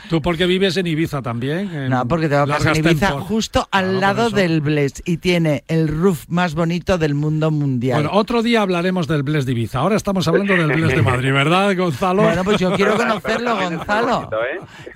Tú 0.09 0.21
porque 0.21 0.45
vives 0.45 0.77
en 0.77 0.87
Ibiza 0.87 1.21
también. 1.21 1.71
en 1.73 1.89
No, 1.89 2.07
porque 2.07 2.29
tengo 2.29 2.47
casa 2.47 2.71
en 2.71 2.77
Ibiza 2.85 3.11
tempor- 3.13 3.21
justo 3.21 3.67
al 3.71 3.85
Claro, 3.97 3.99
lado 3.99 4.29
del 4.29 4.61
Blest 4.61 4.99
y 5.05 5.17
tiene 5.17 5.63
el 5.67 5.87
roof 5.87 6.25
más 6.27 6.55
bonito 6.55 6.97
del 6.97 7.13
mundo 7.15 7.51
mundial. 7.51 8.01
Bueno, 8.03 8.17
otro 8.17 8.43
día 8.43 8.61
hablaremos 8.61 9.07
del 9.07 9.23
Bless 9.23 9.45
de 9.45 9.51
Ibiza. 9.53 9.79
Ahora 9.79 9.95
estamos 9.95 10.27
hablando 10.27 10.53
del 10.53 10.67
Bless 10.67 10.95
de 10.95 11.01
Madrid, 11.01 11.31
¿verdad, 11.33 11.75
Gonzalo? 11.75 12.23
Bueno, 12.23 12.43
pues 12.43 12.59
yo 12.59 12.71
quiero 12.73 12.95
conocerlo, 12.97 13.55
Gonzalo. 13.55 14.29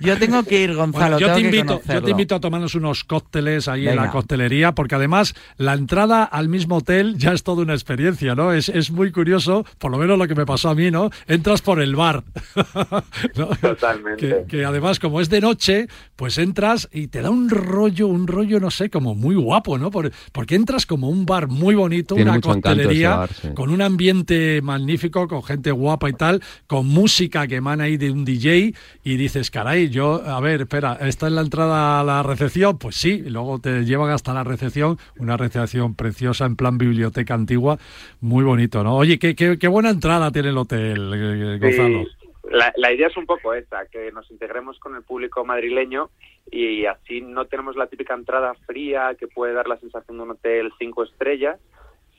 Yo 0.00 0.18
tengo 0.18 0.42
que 0.44 0.62
ir, 0.62 0.74
Gonzalo. 0.74 1.16
Bueno, 1.16 1.18
yo, 1.18 1.26
tengo 1.26 1.36
te 1.36 1.42
que 1.50 1.56
invito, 1.58 1.80
yo 1.92 2.02
te 2.02 2.10
invito 2.10 2.34
a 2.34 2.40
tomarnos 2.40 2.74
unos 2.74 3.04
cócteles 3.04 3.68
ahí 3.68 3.88
en 3.88 3.96
la 3.96 4.10
coctelería, 4.10 4.72
porque 4.72 4.94
además 4.94 5.34
la 5.56 5.74
entrada 5.74 6.24
al 6.24 6.48
mismo 6.48 6.76
hotel 6.76 7.16
ya 7.16 7.32
es 7.32 7.42
toda 7.42 7.62
una 7.62 7.74
experiencia, 7.74 8.34
¿no? 8.34 8.52
Es, 8.52 8.68
es 8.68 8.90
muy 8.90 9.12
curioso, 9.12 9.64
por 9.78 9.90
lo 9.90 9.98
menos 9.98 10.18
lo 10.18 10.26
que 10.28 10.34
me 10.34 10.46
pasó 10.46 10.70
a 10.70 10.74
mí, 10.74 10.90
¿no? 10.90 11.10
Entras 11.26 11.62
por 11.62 11.80
el 11.80 11.94
bar. 11.96 12.22
¿no? 13.36 13.46
Totalmente. 13.60 14.26
Que, 14.28 14.44
que 14.48 14.64
además, 14.72 14.98
como 14.98 15.20
es 15.20 15.30
de 15.30 15.40
noche, 15.40 15.86
pues 16.16 16.36
entras 16.38 16.88
y 16.92 17.06
te 17.06 17.22
da 17.22 17.30
un 17.30 17.48
rollo, 17.48 18.08
un 18.08 18.26
rollo, 18.26 18.58
no 18.60 18.70
sé, 18.70 18.90
como 18.90 19.14
muy 19.14 19.34
guapo, 19.36 19.78
¿no? 19.78 19.90
Por- 19.90 20.10
porque 20.32 20.54
entras 20.56 20.84
como 20.86 21.08
un 21.08 21.24
bar 21.24 21.46
muy 21.48 21.74
bonito, 21.74 22.14
Tiene 22.16 22.30
una 22.30 22.40
coctelería, 22.40 23.16
bar, 23.16 23.30
sí. 23.32 23.48
con 23.54 23.70
un 23.70 23.80
ambiente 23.82 24.60
magnífico, 24.62 25.28
con 25.28 25.42
gente 25.42 25.70
guapa 25.70 26.08
y 26.08 26.14
tal, 26.14 26.42
con 26.66 26.86
música 26.86 27.46
que 27.46 27.56
emana 27.56 27.84
ahí 27.84 27.96
de 27.96 28.10
un 28.10 28.24
DJ 28.24 28.74
y 29.04 29.16
dices, 29.16 29.50
caray, 29.50 29.88
yo, 29.90 30.22
a 30.26 30.40
ver, 30.40 30.62
espera, 30.62 30.98
¿esta 31.00 31.26
es 31.28 31.32
la 31.32 31.42
entrada 31.42 32.00
a 32.00 32.04
la 32.04 32.22
recepción? 32.22 32.78
Pues 32.78 32.96
sí, 32.96 33.22
y 33.26 33.30
luego 33.30 33.58
te 33.60 33.84
llevan 33.84 34.10
hasta 34.10 34.34
la 34.34 34.42
recepción, 34.44 34.98
una 35.18 35.36
recepción 35.36 35.94
preciosa 35.94 36.46
en 36.46 36.56
plan 36.56 36.78
biblioteca 36.78 37.34
antigua, 37.34 37.78
muy 38.20 38.44
bonito, 38.44 38.82
¿no? 38.82 38.96
Oye, 38.96 39.18
qué, 39.18 39.34
qué, 39.34 39.58
qué 39.58 39.68
buena 39.68 39.90
entrada 39.90 40.30
tiene 40.30 40.48
el 40.48 40.58
hotel, 40.58 41.12
eh, 41.14 41.58
Gonzalo. 41.60 42.04
Sí, 42.04 42.21
la, 42.50 42.72
la 42.76 42.92
idea 42.92 43.08
es 43.08 43.16
un 43.16 43.26
poco 43.26 43.54
esa, 43.54 43.86
que 43.86 44.10
nos 44.12 44.30
integremos 44.30 44.78
con 44.78 44.96
el 44.96 45.02
público 45.02 45.44
madrileño 45.44 46.10
y 46.50 46.86
así 46.86 47.20
no 47.20 47.46
tenemos 47.46 47.76
la 47.76 47.86
típica 47.86 48.14
entrada 48.14 48.54
fría 48.66 49.14
que 49.18 49.28
puede 49.28 49.52
dar 49.52 49.68
la 49.68 49.78
sensación 49.78 50.16
de 50.16 50.22
un 50.24 50.30
hotel 50.32 50.72
cinco 50.78 51.04
estrellas, 51.04 51.60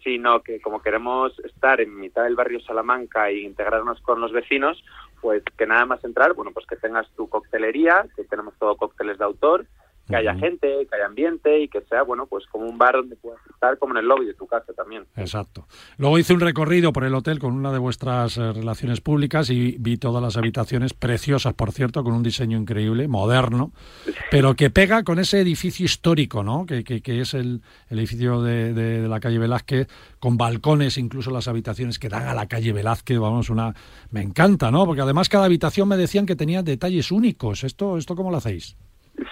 sino 0.04 0.42
que 0.42 0.62
como 0.62 0.82
queremos 0.82 1.38
estar 1.40 1.82
en 1.82 1.98
mitad 2.00 2.24
del 2.24 2.36
barrio 2.36 2.60
Salamanca 2.62 3.30
e 3.30 3.40
integrarnos 3.40 4.02
con 4.02 4.22
los 4.22 4.32
vecinos, 4.32 4.84
pues 5.22 5.44
que 5.58 5.66
nada 5.66 5.86
más 5.86 6.04
entrar, 6.04 6.34
bueno, 6.34 6.52
pues 6.54 6.66
que 6.66 6.76
tengas 6.76 7.10
tu 7.16 7.30
coctelería, 7.30 8.06
que 8.16 8.24
tenemos 8.24 8.54
todo 8.58 8.76
cócteles 8.76 9.18
de 9.18 9.26
autor, 9.26 9.66
que 10.08 10.16
haya 10.18 10.36
gente, 10.36 10.68
que 10.90 10.96
haya 10.96 11.06
ambiente 11.06 11.62
y 11.62 11.70
que 11.70 11.82
sea, 11.84 12.04
bueno, 12.04 12.28
pues 12.28 12.46
como 12.48 12.66
un 12.66 12.78
bar 12.78 12.96
donde 12.96 13.16
puedas 13.16 13.40
estar 13.50 13.78
como 13.78 13.94
en 13.94 14.00
el 14.00 14.06
lobby 14.06 14.26
de 14.26 14.34
tu 14.34 14.46
casa 14.48 14.74
también. 14.74 15.06
Exacto. 15.16 15.66
Luego 15.98 16.20
hice 16.20 16.34
un 16.34 16.42
recorrido 16.42 16.92
por 16.92 17.06
el 17.06 17.16
hotel 17.16 17.40
con 17.40 17.54
una 17.54 17.72
de 17.72 17.78
vuestras 17.80 18.38
eh, 18.38 18.52
relaciones 18.52 19.00
públicas 19.00 19.50
y 19.50 19.78
vi 19.80 19.98
todas 19.98 20.22
las 20.22 20.36
habitaciones 20.36 20.94
preciosas, 20.94 21.54
por 21.54 21.72
cierto, 21.72 22.04
con 22.04 22.14
un 22.14 22.22
diseño 22.24 22.58
increíble, 22.58 23.08
moderno, 23.08 23.72
pero 24.32 24.56
que 24.56 24.70
pega 24.70 25.04
con 25.04 25.20
ese 25.20 25.40
edificio 25.40 25.86
histórico, 25.86 26.44
¿no? 26.44 26.66
Que, 26.66 26.84
que- 26.84 27.02
que 27.02 27.22
es 27.22 27.34
el, 27.34 27.62
el 27.90 28.00
edificio 28.00 28.42
de, 28.42 28.74
de- 28.74 29.02
de 29.02 29.08
la 29.08 29.20
calle 29.22 29.40
Velázquez, 29.40 29.88
con 30.20 30.36
balcones, 30.38 30.98
incluso 30.98 31.32
las 31.32 31.48
habitaciones 31.48 31.98
que 32.00 32.10
dan 32.10 32.28
a 32.28 32.34
la 32.34 32.48
calle 32.48 32.74
Velázquez, 32.74 33.20
vamos, 33.20 33.50
una... 33.50 33.74
Me 34.12 34.22
encanta, 34.22 34.70
¿no? 34.70 34.86
Porque 34.86 35.02
además 35.02 35.30
cada 35.30 35.46
habitación 35.46 35.88
me 35.88 35.98
decían 35.98 36.26
que 36.26 36.36
tenía 36.36 36.62
detalles 36.62 37.12
únicos. 37.12 37.64
¿Esto, 37.64 37.98
esto 37.98 38.16
cómo 38.16 38.30
lo 38.32 38.38
hacéis? 38.38 38.76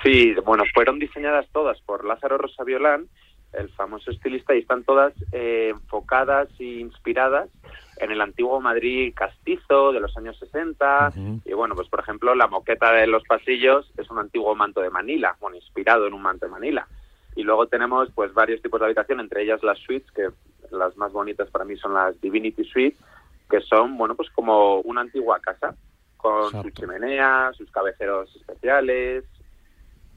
Sí, 0.03 0.33
bueno, 0.45 0.63
fueron 0.73 0.99
diseñadas 0.99 1.47
todas 1.51 1.79
por 1.81 2.05
Lázaro 2.05 2.37
Rosaviolán, 2.37 3.07
el 3.53 3.69
famoso 3.69 4.11
estilista, 4.11 4.55
y 4.55 4.59
están 4.59 4.83
todas 4.83 5.13
eh, 5.31 5.69
enfocadas 5.71 6.49
e 6.59 6.79
inspiradas 6.79 7.49
en 7.97 8.11
el 8.11 8.21
antiguo 8.21 8.59
Madrid 8.61 9.13
castizo 9.15 9.91
de 9.91 9.99
los 9.99 10.15
años 10.17 10.37
60. 10.39 11.13
Y 11.45 11.53
bueno, 11.53 11.75
pues 11.75 11.87
por 11.87 11.99
ejemplo, 11.99 12.33
la 12.33 12.47
moqueta 12.47 12.91
de 12.93 13.07
los 13.07 13.23
pasillos 13.23 13.91
es 13.97 14.09
un 14.09 14.19
antiguo 14.19 14.55
manto 14.55 14.81
de 14.81 14.89
Manila, 14.89 15.35
bueno, 15.39 15.57
inspirado 15.57 16.07
en 16.07 16.13
un 16.13 16.21
manto 16.21 16.45
de 16.45 16.51
Manila. 16.51 16.87
Y 17.35 17.43
luego 17.43 17.67
tenemos 17.67 18.09
pues 18.13 18.33
varios 18.33 18.61
tipos 18.61 18.79
de 18.79 18.87
habitación, 18.87 19.19
entre 19.19 19.43
ellas 19.43 19.61
las 19.63 19.77
suites, 19.79 20.11
que 20.11 20.29
las 20.71 20.97
más 20.97 21.11
bonitas 21.11 21.49
para 21.49 21.65
mí 21.65 21.77
son 21.77 21.93
las 21.93 22.19
Divinity 22.21 22.63
Suite, 22.63 22.97
que 23.49 23.61
son, 23.61 23.97
bueno, 23.97 24.15
pues 24.15 24.29
como 24.31 24.79
una 24.81 25.01
antigua 25.01 25.39
casa, 25.39 25.75
con 26.17 26.51
su 26.51 26.69
chimenea, 26.71 27.51
sus 27.53 27.69
cabeceros 27.71 28.35
especiales. 28.35 29.25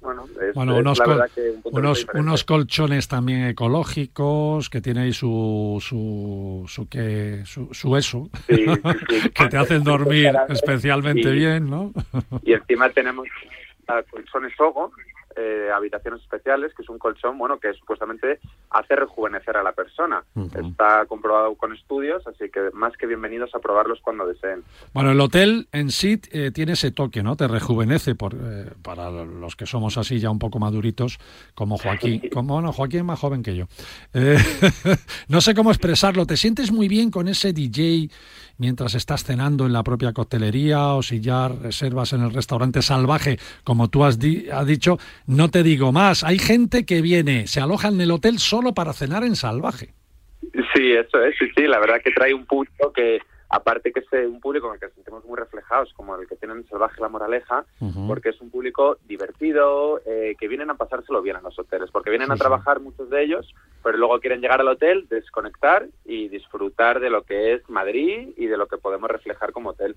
Bueno, 0.05 0.25
es, 0.49 0.55
Bueno, 0.55 0.75
es 0.75 0.81
unos, 0.81 0.99
la 0.99 1.05
col- 1.07 1.15
verdad 1.17 1.31
que 1.35 1.41
un 1.51 1.63
punto 1.63 1.71
de 1.71 1.81
unos, 1.87 2.07
unos 2.15 2.45
colchones 2.45 3.09
también 3.09 3.45
ecológicos 3.47 4.69
que 4.71 4.81
tiene 4.83 5.01
ahí 5.01 5.13
su 5.15 5.79
su 5.81 6.65
su 6.69 6.87
que 6.89 7.41
su, 7.47 7.69
su 7.73 7.97
eso 7.97 8.29
Sí, 8.47 8.57
sí, 8.57 8.65
sí. 9.23 9.31
que 9.31 9.47
te 9.49 9.57
hacen 9.57 9.83
dormir 9.83 10.31
especialmente 10.51 11.31
Y- 11.31 11.33
bien, 11.33 11.71
¿no? 11.71 11.93
Y 12.43 12.53
encima 12.53 12.91
tenemos 12.91 13.27
colchones 14.11 14.53
Sogo, 14.57 14.93
eh, 15.37 15.71
habitaciones 15.75 16.21
especiales, 16.23 16.73
que 16.75 16.83
es 16.83 16.89
un 16.89 16.99
colchón, 16.99 17.39
bueno, 17.39 17.59
que 17.59 17.73
supuestamente 17.75 18.41
hace 18.71 18.97
rejuvenecer 18.97 19.57
a 19.57 19.63
la 19.63 19.73
persona. 19.73 20.25
Está 20.55 21.07
comprobado 21.07 21.55
con 21.55 21.73
estudios, 21.73 22.27
así 22.27 22.51
que 22.51 22.71
más 22.73 22.97
que 22.97 23.07
bienvenidos 23.07 23.55
a 23.55 23.59
probarlos 23.59 24.01
cuando 24.01 24.27
deseen. 24.27 24.65
Bueno, 24.93 25.13
el 25.13 25.21
hotel 25.21 25.69
en 25.73 25.91
sí 25.91 26.21
eh, 26.33 26.51
tiene 26.53 26.73
ese 26.73 26.91
toque, 26.91 27.23
¿no? 27.23 27.37
Te 27.37 27.49
rejuvenece 27.49 28.15
por, 28.15 28.35
eh, 28.35 28.71
para 28.83 29.11
los 29.11 29.57
que 29.57 29.67
somos 29.67 29.99
así 29.99 30.19
ya 30.19 30.31
un 30.31 30.39
poco 30.39 30.59
maduritos, 30.59 31.19
como 31.55 31.79
Joaquín. 31.79 32.23
Como, 32.33 32.55
bueno, 32.55 32.73
Joaquín 32.73 33.01
es 33.01 33.05
más 33.05 33.19
joven 33.19 33.43
que 33.43 33.57
yo. 33.57 33.67
Eh, 34.13 34.37
no 35.29 35.41
sé 35.41 35.55
cómo 35.55 35.71
expresarlo. 35.71 36.27
¿Te 36.27 36.37
sientes 36.37 36.73
muy 36.73 36.89
bien 36.89 37.11
con 37.11 37.29
ese 37.29 37.53
DJ 37.53 38.11
mientras 38.59 38.95
estás 38.95 39.25
cenando 39.25 39.67
en 39.67 39.73
la 39.73 39.83
propia 39.83 40.13
coctelería 40.13 40.89
o 40.95 41.03
si 41.03 41.21
ya 41.21 41.49
reservas 41.49 42.13
en 42.13 42.23
el 42.23 42.33
restaurante 42.33 42.83
salvaje, 42.83 43.39
como 43.65 43.89
tú 43.89 44.05
has, 44.05 44.19
di- 44.19 44.49
has 44.51 44.67
dicho? 44.67 44.99
No 45.27 45.51
te 45.51 45.63
digo 45.63 45.93
más. 45.93 46.25
Hay 46.25 46.39
gente 46.39 46.85
que 46.87 47.03
viene, 47.03 47.47
se 47.47 47.61
aloja 47.61 47.89
en 47.89 48.01
el 48.01 48.11
hotel 48.11 48.39
solo 48.39 48.75
para 48.75 48.93
cenar 48.93 49.25
en 49.25 49.37
salvaje. 49.37 49.95
Sí, 50.75 50.93
eso 50.93 51.23
es, 51.25 51.35
sí, 51.39 51.47
sí, 51.57 51.63
la 51.67 51.79
verdad 51.81 51.97
que 52.05 52.11
trae 52.13 52.35
un 52.35 52.47
público 52.47 52.93
que, 52.93 53.19
aparte 53.55 53.93
que 53.93 54.01
es 54.01 54.13
eh, 54.13 54.27
un 54.27 54.41
público 54.41 54.67
en 54.67 54.75
el 54.75 54.81
que 54.81 54.87
nos 54.87 54.95
sentimos 54.97 55.25
muy 55.25 55.39
reflejados, 55.39 55.93
como 55.95 56.17
el 56.17 56.27
que 56.27 56.35
tienen 56.35 56.59
en 56.59 56.69
Salvaje 56.69 57.01
La 57.01 57.09
Moraleja, 57.09 57.65
porque 58.09 58.31
es 58.31 58.41
un 58.41 58.51
público 58.51 58.99
divertido, 59.07 60.01
eh, 60.05 60.35
que 60.39 60.49
vienen 60.49 60.71
a 60.71 60.75
pasárselo 60.75 61.23
bien 61.23 61.37
a 61.37 61.41
los 61.41 61.57
hoteles, 61.57 61.91
porque 61.93 62.11
vienen 62.11 62.33
a 62.33 62.35
sí. 62.35 62.41
trabajar 62.41 62.81
muchos 62.81 63.09
de 63.11 63.23
ellos, 63.23 63.55
pero 63.83 63.97
luego 63.97 64.19
quieren 64.19 64.41
llegar 64.41 64.61
al 64.61 64.69
hotel, 64.69 65.07
desconectar 65.09 65.87
y 66.05 66.29
disfrutar 66.29 66.99
de 66.99 67.11
lo 67.11 67.23
que 67.23 67.55
es 67.55 67.69
Madrid 67.71 68.31
y 68.37 68.47
de 68.47 68.57
lo 68.57 68.67
que 68.67 68.79
podemos 68.79 69.09
reflejar 69.09 69.53
como 69.53 69.71
hotel. 69.71 69.97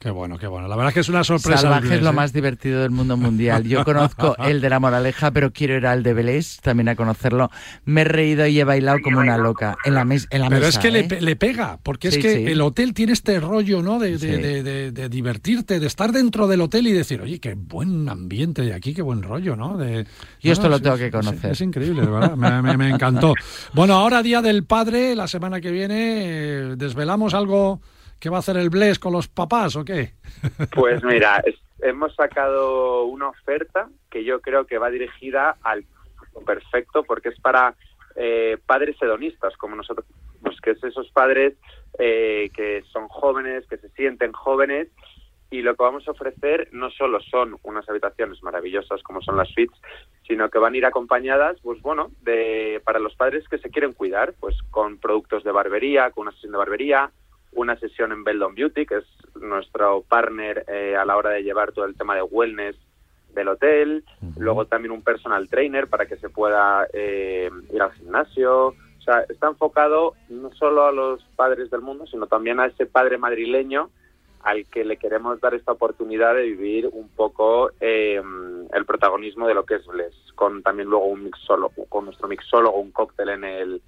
Qué 0.00 0.10
bueno, 0.10 0.38
qué 0.38 0.46
bueno. 0.46 0.68
La 0.68 0.76
verdad 0.76 0.90
es 0.90 0.94
que 0.94 1.00
es 1.00 1.08
una 1.08 1.24
sorpresa. 1.24 1.62
Salvaje 1.62 1.96
es 1.96 2.02
lo 2.02 2.10
¿eh? 2.10 2.12
más 2.12 2.32
divertido 2.32 2.82
del 2.82 2.90
mundo 2.92 3.16
mundial. 3.16 3.64
Yo 3.64 3.84
conozco 3.84 4.36
el 4.46 4.60
de 4.60 4.70
la 4.70 4.78
Moraleja, 4.78 5.32
pero 5.32 5.52
quiero 5.52 5.74
ir 5.76 5.86
al 5.86 6.04
de 6.04 6.14
Belés 6.14 6.58
también 6.62 6.88
a 6.88 6.94
conocerlo. 6.94 7.50
Me 7.84 8.02
he 8.02 8.04
reído 8.04 8.46
y 8.46 8.60
he 8.60 8.62
bailado 8.62 8.98
como 9.02 9.18
una 9.18 9.36
loca 9.38 9.76
en 9.84 9.94
la, 9.94 10.04
mes- 10.04 10.28
en 10.30 10.42
la 10.42 10.48
Pero 10.50 10.60
mesa. 10.66 10.68
es 10.68 10.78
que 10.78 10.92
le, 10.92 11.00
¿eh? 11.00 11.20
le 11.20 11.34
pega, 11.34 11.80
porque 11.82 12.12
Sí, 12.12 12.18
es 12.18 12.24
que 12.24 12.36
sí. 12.36 12.44
el 12.46 12.60
hotel 12.60 12.94
tiene 12.94 13.12
este 13.12 13.40
rollo, 13.40 13.82
¿no? 13.82 13.98
De, 13.98 14.12
de- 14.12 14.18
Sí. 14.20 14.26
de- 14.28 14.62
de- 14.62 14.92
de 14.92 15.08
divertirte, 15.08 15.80
de 15.80 15.86
estar 15.88 16.12
dentro 16.12 16.46
del 16.46 16.60
hotel 16.60 16.86
y 16.86 16.92
decir, 16.92 17.20
oye, 17.20 17.40
qué 17.40 17.54
buen 17.54 18.08
ambiente 18.08 18.62
de 18.62 18.74
aquí, 18.74 18.94
qué 18.94 19.02
buen 19.02 19.22
rollo, 19.24 19.56
¿no? 19.56 19.76
De, 19.78 20.06
Yo 20.40 20.52
esto 20.52 20.66
No, 20.66 20.76
lo 20.76 20.80
tengo 20.80 20.96
que 20.96 21.10
conocer. 21.10 21.50
Es, 21.50 21.60
increíble, 21.60 22.02
de 22.02 22.06
verdad. 22.08 22.36
Me, 22.36 22.62
me- 22.62 22.76
me 22.76 22.88
encantó. 22.90 23.34
Bueno, 23.74 23.94
ahora 23.94 24.22
Día 24.22 24.42
del 24.42 24.62
Padre, 24.64 25.16
la 25.16 25.26
semana 25.26 25.60
que 25.60 25.72
viene, 25.72 25.96
eh, 25.98 26.74
¿desvelamos 26.76 27.34
algo 27.34 27.80
que 28.20 28.30
va 28.30 28.36
a 28.36 28.40
hacer 28.40 28.56
el 28.56 28.70
Bless 28.70 28.98
con 28.98 29.12
los 29.12 29.28
papás 29.28 29.76
o 29.76 29.84
qué? 29.84 30.12
Pues 30.74 31.02
mira, 31.04 31.42
es- 31.44 31.58
hemos 31.80 32.14
sacado 32.14 33.04
una 33.04 33.28
oferta 33.28 33.88
que 34.10 34.24
yo 34.24 34.40
creo 34.40 34.66
que 34.66 34.78
va 34.78 34.90
dirigida 34.90 35.56
al 35.62 35.84
perfecto 36.46 37.02
porque 37.04 37.28
es 37.30 37.40
para 37.40 37.74
eh, 38.16 38.58
padres 38.66 38.96
hedonistas 39.00 39.56
como 39.56 39.76
nosotros, 39.76 40.06
pues 40.42 40.60
que 40.60 40.70
es 40.72 40.82
esos 40.84 41.10
padres 41.10 41.54
eh, 41.98 42.50
que 42.54 42.82
son 42.92 43.08
jóvenes, 43.08 43.66
que 43.68 43.76
se 43.78 43.88
sienten 43.90 44.32
jóvenes 44.32 44.88
y 45.50 45.62
lo 45.62 45.74
que 45.76 45.82
vamos 45.82 46.06
a 46.06 46.10
ofrecer 46.10 46.68
no 46.72 46.90
solo 46.90 47.20
son 47.20 47.56
unas 47.62 47.88
habitaciones 47.88 48.42
maravillosas 48.42 49.02
como 49.02 49.22
son 49.22 49.36
las 49.36 49.48
suites, 49.48 49.78
sino 50.26 50.50
que 50.50 50.58
van 50.58 50.74
a 50.74 50.76
ir 50.76 50.84
acompañadas, 50.86 51.56
pues 51.62 51.80
bueno, 51.80 52.10
de 52.22 52.82
para 52.84 52.98
los 52.98 53.14
padres 53.14 53.48
que 53.48 53.58
se 53.58 53.70
quieren 53.70 53.94
cuidar, 53.94 54.34
pues 54.38 54.56
con 54.70 54.98
productos 54.98 55.44
de 55.44 55.52
barbería, 55.52 56.10
con 56.10 56.22
una 56.22 56.32
sesión 56.32 56.52
de 56.52 56.58
barbería, 56.58 57.10
una 57.52 57.78
sesión 57.78 58.12
en 58.12 58.24
Beldon 58.24 58.54
Beauty, 58.54 58.86
que 58.86 58.96
es 58.96 59.04
nuestro 59.40 60.02
partner 60.02 60.64
eh, 60.68 60.96
a 60.96 61.04
la 61.04 61.16
hora 61.16 61.30
de 61.30 61.42
llevar 61.42 61.72
todo 61.72 61.84
el 61.84 61.96
tema 61.96 62.14
de 62.14 62.22
wellness 62.22 62.76
del 63.34 63.48
hotel, 63.48 64.04
luego 64.36 64.66
también 64.66 64.92
un 64.92 65.02
personal 65.02 65.48
trainer 65.48 65.86
para 65.86 66.06
que 66.06 66.16
se 66.16 66.28
pueda 66.28 66.86
eh, 66.92 67.50
ir 67.72 67.82
al 67.82 67.92
gimnasio. 67.92 68.68
O 68.68 69.02
sea, 69.04 69.20
está 69.28 69.48
enfocado 69.48 70.14
no 70.28 70.52
solo 70.52 70.84
a 70.84 70.92
los 70.92 71.22
padres 71.36 71.70
del 71.70 71.80
mundo, 71.80 72.06
sino 72.06 72.26
también 72.26 72.60
a 72.60 72.66
ese 72.66 72.86
padre 72.86 73.18
madrileño 73.18 73.90
al 74.42 74.66
que 74.66 74.84
le 74.84 74.96
queremos 74.96 75.40
dar 75.40 75.54
esta 75.54 75.72
oportunidad 75.72 76.34
de 76.34 76.42
vivir 76.42 76.88
un 76.92 77.08
poco 77.08 77.70
eh, 77.80 78.20
el 78.72 78.84
protagonismo 78.86 79.46
de 79.46 79.54
lo 79.54 79.64
que 79.64 79.76
es 79.76 79.86
Bless, 79.86 80.14
con 80.34 80.62
también 80.62 80.88
luego 80.88 81.06
un 81.06 81.24
mixólogo, 81.24 81.86
con 81.86 82.04
nuestro 82.06 82.28
mixólogo, 82.28 82.78
un 82.78 82.92
cóctel 82.92 83.30
en 83.30 83.44
el 83.44 83.82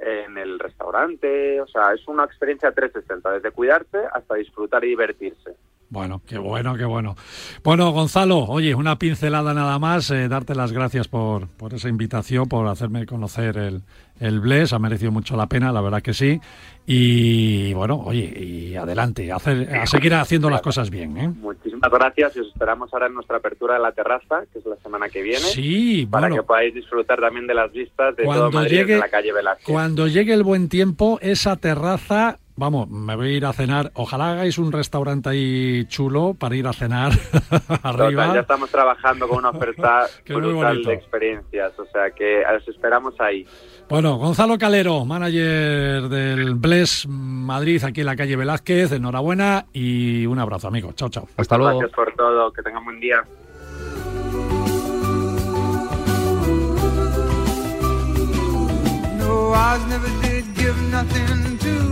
en 0.00 0.38
el 0.38 0.58
restaurante, 0.58 1.60
o 1.60 1.66
sea, 1.66 1.92
es 1.92 2.06
una 2.08 2.24
experiencia 2.24 2.72
360, 2.72 3.32
desde 3.32 3.50
cuidarse 3.50 3.98
hasta 4.12 4.34
disfrutar 4.36 4.84
y 4.84 4.88
divertirse. 4.88 5.56
Bueno, 5.90 6.22
qué 6.24 6.38
bueno, 6.38 6.76
qué 6.76 6.84
bueno. 6.84 7.16
Bueno, 7.64 7.90
Gonzalo, 7.90 8.38
oye, 8.44 8.76
una 8.76 8.96
pincelada 8.96 9.52
nada 9.54 9.76
más, 9.80 10.08
eh, 10.12 10.28
darte 10.28 10.54
las 10.54 10.70
gracias 10.72 11.08
por, 11.08 11.48
por 11.48 11.74
esa 11.74 11.88
invitación, 11.88 12.48
por 12.48 12.68
hacerme 12.68 13.06
conocer 13.06 13.56
el, 13.58 13.82
el 14.20 14.38
Bless, 14.38 14.72
ha 14.72 14.78
merecido 14.78 15.10
mucho 15.10 15.36
la 15.36 15.48
pena, 15.48 15.72
la 15.72 15.80
verdad 15.80 16.00
que 16.00 16.14
sí. 16.14 16.40
Y 16.86 17.72
bueno, 17.74 18.00
oye, 18.04 18.22
y 18.38 18.76
adelante, 18.76 19.30
a, 19.32 19.36
hacer, 19.36 19.68
a 19.76 19.86
seguir 19.86 20.14
haciendo 20.14 20.48
las 20.48 20.62
cosas 20.62 20.90
bien. 20.90 21.16
¿eh? 21.16 21.28
Muchísimas 21.28 21.90
gracias 21.90 22.36
y 22.36 22.40
os 22.40 22.48
esperamos 22.48 22.92
ahora 22.92 23.06
en 23.06 23.14
nuestra 23.14 23.38
apertura 23.38 23.74
de 23.74 23.80
la 23.80 23.92
terraza, 23.92 24.44
que 24.52 24.60
es 24.60 24.66
la 24.66 24.76
semana 24.76 25.08
que 25.08 25.22
viene. 25.22 25.38
Sí, 25.40 26.06
Para 26.10 26.28
bueno. 26.28 26.42
que 26.42 26.46
podáis 26.46 26.72
disfrutar 26.74 27.20
también 27.20 27.46
de 27.48 27.54
las 27.54 27.72
vistas 27.72 28.14
de 28.16 28.24
todo 28.24 28.50
Madrid 28.52 28.70
llegue, 28.70 28.84
desde 28.94 29.00
la 29.00 29.08
calle 29.08 29.32
Velázquez. 29.32 29.66
cuando 29.66 30.06
llegue 30.06 30.34
el 30.34 30.42
buen 30.44 30.68
tiempo, 30.68 31.18
esa 31.20 31.56
terraza, 31.56 32.38
vamos, 32.60 32.88
me 32.90 33.16
voy 33.16 33.28
a 33.28 33.36
ir 33.38 33.46
a 33.46 33.52
cenar. 33.52 33.90
Ojalá 33.94 34.32
hagáis 34.32 34.58
un 34.58 34.70
restaurante 34.70 35.30
ahí 35.30 35.86
chulo 35.86 36.34
para 36.34 36.54
ir 36.54 36.66
a 36.66 36.72
cenar 36.72 37.10
arriba. 37.82 38.24
Total, 38.24 38.34
ya 38.34 38.40
estamos 38.40 38.70
trabajando 38.70 39.26
con 39.26 39.38
una 39.38 39.48
oferta 39.56 40.06
brutal 40.28 40.84
de 40.84 40.92
experiencias, 40.92 41.76
o 41.78 41.86
sea 41.86 42.10
que 42.10 42.42
os 42.44 42.68
esperamos 42.68 43.14
ahí. 43.18 43.46
Bueno, 43.88 44.18
Gonzalo 44.18 44.56
Calero, 44.58 45.04
manager 45.04 46.08
del 46.08 46.54
Bless 46.54 47.08
Madrid, 47.08 47.82
aquí 47.82 48.00
en 48.00 48.06
la 48.06 48.14
calle 48.14 48.36
Velázquez, 48.36 48.92
enhorabuena 48.92 49.66
y 49.72 50.26
un 50.26 50.38
abrazo, 50.38 50.68
amigo. 50.68 50.92
Chao, 50.92 51.08
chao. 51.08 51.26
Hasta 51.36 51.56
luego. 51.56 51.78
Gracias 51.80 51.96
por 51.96 52.14
todo, 52.14 52.52
que 52.52 52.62
tengan 52.62 52.84
buen 52.84 53.00
día. 53.00 53.24
No, 59.18 59.50
Oz 59.50 59.86
never 59.88 60.10
did 60.22 60.44
give 60.54 60.76
nothing 60.92 61.58
to 61.58 61.89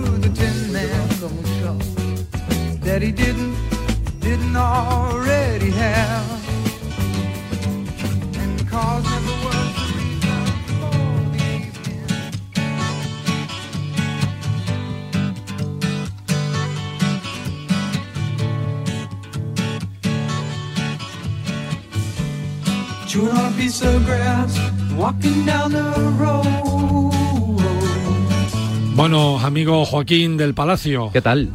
that 2.88 3.02
he 3.02 3.12
didn't, 3.12 3.54
didn't 4.18 4.56
already 4.56 5.70
have. 5.70 6.24
And 8.42 8.56
cause 8.70 9.04
never 9.04 9.36
was 9.44 9.68
the 9.76 9.88
reason 9.98 10.40
for 10.72 11.00
the 11.34 11.42
evening. 11.56 12.08
Chewing 23.08 23.36
on 23.36 23.52
a 23.52 23.56
piece 23.58 23.82
of 23.82 24.06
grass, 24.06 24.52
walking 24.96 25.44
down 25.44 25.72
the 25.72 25.84
road. 26.18 26.46
Bueno, 28.96 29.38
amigo 29.38 29.84
Joaquín 29.84 30.36
del 30.38 30.54
Palacio. 30.54 31.10
¿Qué 31.12 31.20
tal? 31.20 31.52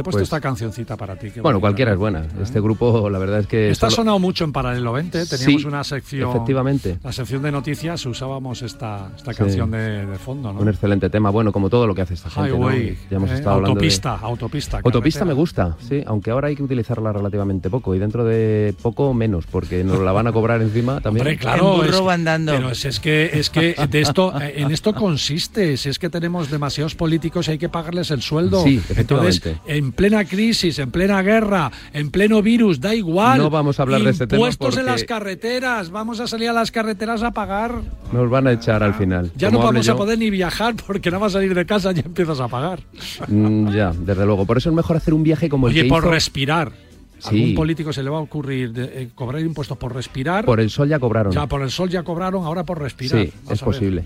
Te 0.00 0.02
he 0.02 0.04
puesto 0.04 0.16
Pues- 0.20 0.28
esta 0.28 0.40
cancioncita 0.40 0.96
para 0.96 1.14
ti. 1.16 1.26
Bueno, 1.28 1.42
bonita. 1.42 1.60
cualquiera 1.60 1.92
es 1.92 1.98
buena. 1.98 2.24
Este 2.40 2.58
grupo, 2.58 3.10
la 3.10 3.18
verdad 3.18 3.40
es 3.40 3.46
que... 3.46 3.68
Esta 3.68 3.88
ha 3.88 3.90
solo- 3.90 3.96
sonado 4.04 4.18
mucho 4.18 4.44
en 4.44 4.52
Paralelo 4.52 4.94
20. 4.94 5.26
Teníamos 5.26 5.60
Sí, 5.60 5.68
una 5.68 5.84
sección. 5.84 6.30
efectivamente. 6.30 6.98
La 7.04 7.12
sección 7.12 7.42
de 7.42 7.52
noticias 7.52 8.06
usábamos 8.06 8.62
esta, 8.62 9.10
esta 9.14 9.32
Sí. 9.34 9.38
canción 9.38 9.70
de, 9.72 10.06
de 10.06 10.16
fondo, 10.16 10.54
¿no? 10.54 10.60
Un 10.60 10.68
excelente 10.70 11.10
tema, 11.10 11.28
bueno, 11.28 11.52
como 11.52 11.68
todo 11.68 11.86
lo 11.86 11.94
que 11.94 12.00
hace 12.00 12.14
esta 12.14 12.30
gente. 12.30 12.48
¿no? 12.48 12.56
Highway, 12.56 12.96
Ya 13.10 13.16
hemos 13.18 13.30
eh, 13.30 13.34
estado 13.34 13.56
hablando 13.56 13.74
de- 13.74 13.84
autopista, 13.84 14.14
autopista. 14.16 14.80
Autopista 14.82 15.24
me 15.26 15.34
gusta, 15.34 15.76
sí, 15.86 16.02
aunque 16.06 16.30
ahora 16.30 16.48
hay 16.48 16.56
que 16.56 16.62
utilizarla 16.62 17.12
relativamente 17.12 17.68
poco 17.68 17.94
y 17.94 17.98
dentro 17.98 18.24
de 18.24 18.74
poco 18.80 19.12
menos, 19.12 19.44
porque 19.46 19.84
nos 19.84 19.98
la 20.00 20.12
van 20.12 20.26
a 20.28 20.32
cobrar 20.32 20.62
encima 20.62 21.02
también. 21.02 21.26
Hombre, 21.26 21.36
claro, 21.36 21.84
es- 21.84 22.00
andando. 22.10 22.52
pero 22.52 22.70
es, 22.70 22.86
es 22.86 23.00
que 23.00 23.30
es 23.34 23.50
que 23.50 23.74
de 23.90 24.00
esto 24.00 24.32
eh, 24.40 24.54
en 24.56 24.70
esto 24.70 24.94
consiste, 24.94 25.76
si 25.76 25.90
es 25.90 25.98
que 25.98 26.08
tenemos 26.08 26.50
demasiados 26.50 26.94
políticos 26.94 27.48
y 27.48 27.50
hay 27.50 27.58
que 27.58 27.68
pagarles 27.68 28.10
el 28.10 28.22
sueldo. 28.22 28.62
Sí, 28.62 28.76
efectivamente. 28.78 29.50
Entonces, 29.50 29.60
en 29.66 29.89
plena 29.92 30.24
crisis, 30.24 30.78
en 30.78 30.90
plena 30.90 31.22
guerra, 31.22 31.70
en 31.92 32.10
pleno 32.10 32.42
virus, 32.42 32.80
da 32.80 32.94
igual. 32.94 33.38
No 33.38 33.50
vamos 33.50 33.78
a 33.78 33.82
hablar 33.82 34.02
de 34.02 34.10
este 34.10 34.26
tema 34.26 34.38
Impuestos 34.38 34.76
en 34.76 34.86
las 34.86 35.04
carreteras, 35.04 35.90
vamos 35.90 36.20
a 36.20 36.26
salir 36.26 36.48
a 36.48 36.52
las 36.52 36.70
carreteras 36.70 37.22
a 37.22 37.30
pagar. 37.32 37.74
Nos 38.12 38.28
van 38.30 38.46
a 38.46 38.52
echar 38.52 38.82
al 38.82 38.94
final. 38.94 39.30
Ya 39.36 39.48
Como 39.48 39.60
no 39.60 39.66
vamos 39.66 39.88
a 39.88 39.96
poder 39.96 40.18
ni 40.18 40.30
viajar 40.30 40.74
porque 40.86 41.10
nada 41.10 41.20
más 41.20 41.32
salir 41.32 41.54
de 41.54 41.66
casa 41.66 41.92
ya 41.92 42.02
empiezas 42.02 42.40
a 42.40 42.48
pagar. 42.48 42.80
mm, 43.28 43.70
ya, 43.72 43.92
desde 43.98 44.24
luego. 44.26 44.44
Por 44.46 44.58
eso 44.58 44.68
es 44.70 44.74
mejor 44.74 44.96
hacer 44.96 45.14
un 45.14 45.22
viaje 45.22 45.48
como 45.48 45.68
el 45.68 45.72
Oye, 45.74 45.82
que 45.84 45.88
por 45.88 46.02
hizo- 46.02 46.10
respirar. 46.10 46.72
Sí. 47.20 47.40
¿Algún 47.40 47.54
político 47.54 47.92
se 47.92 48.02
le 48.02 48.10
va 48.10 48.18
a 48.18 48.20
ocurrir 48.20 48.72
de- 48.72 49.02
eh, 49.02 49.08
cobrar 49.14 49.40
impuestos 49.42 49.76
por 49.78 49.94
respirar? 49.94 50.44
Por 50.44 50.58
el 50.60 50.70
sol 50.70 50.88
ya 50.88 50.98
cobraron. 50.98 51.32
Ya, 51.32 51.46
por 51.46 51.62
el 51.62 51.70
sol 51.70 51.88
ya 51.90 52.02
cobraron, 52.02 52.44
ahora 52.44 52.64
por 52.64 52.80
respirar. 52.80 53.24
Sí, 53.26 53.32
Vas 53.44 53.54
es 53.54 53.62
posible. 53.62 54.04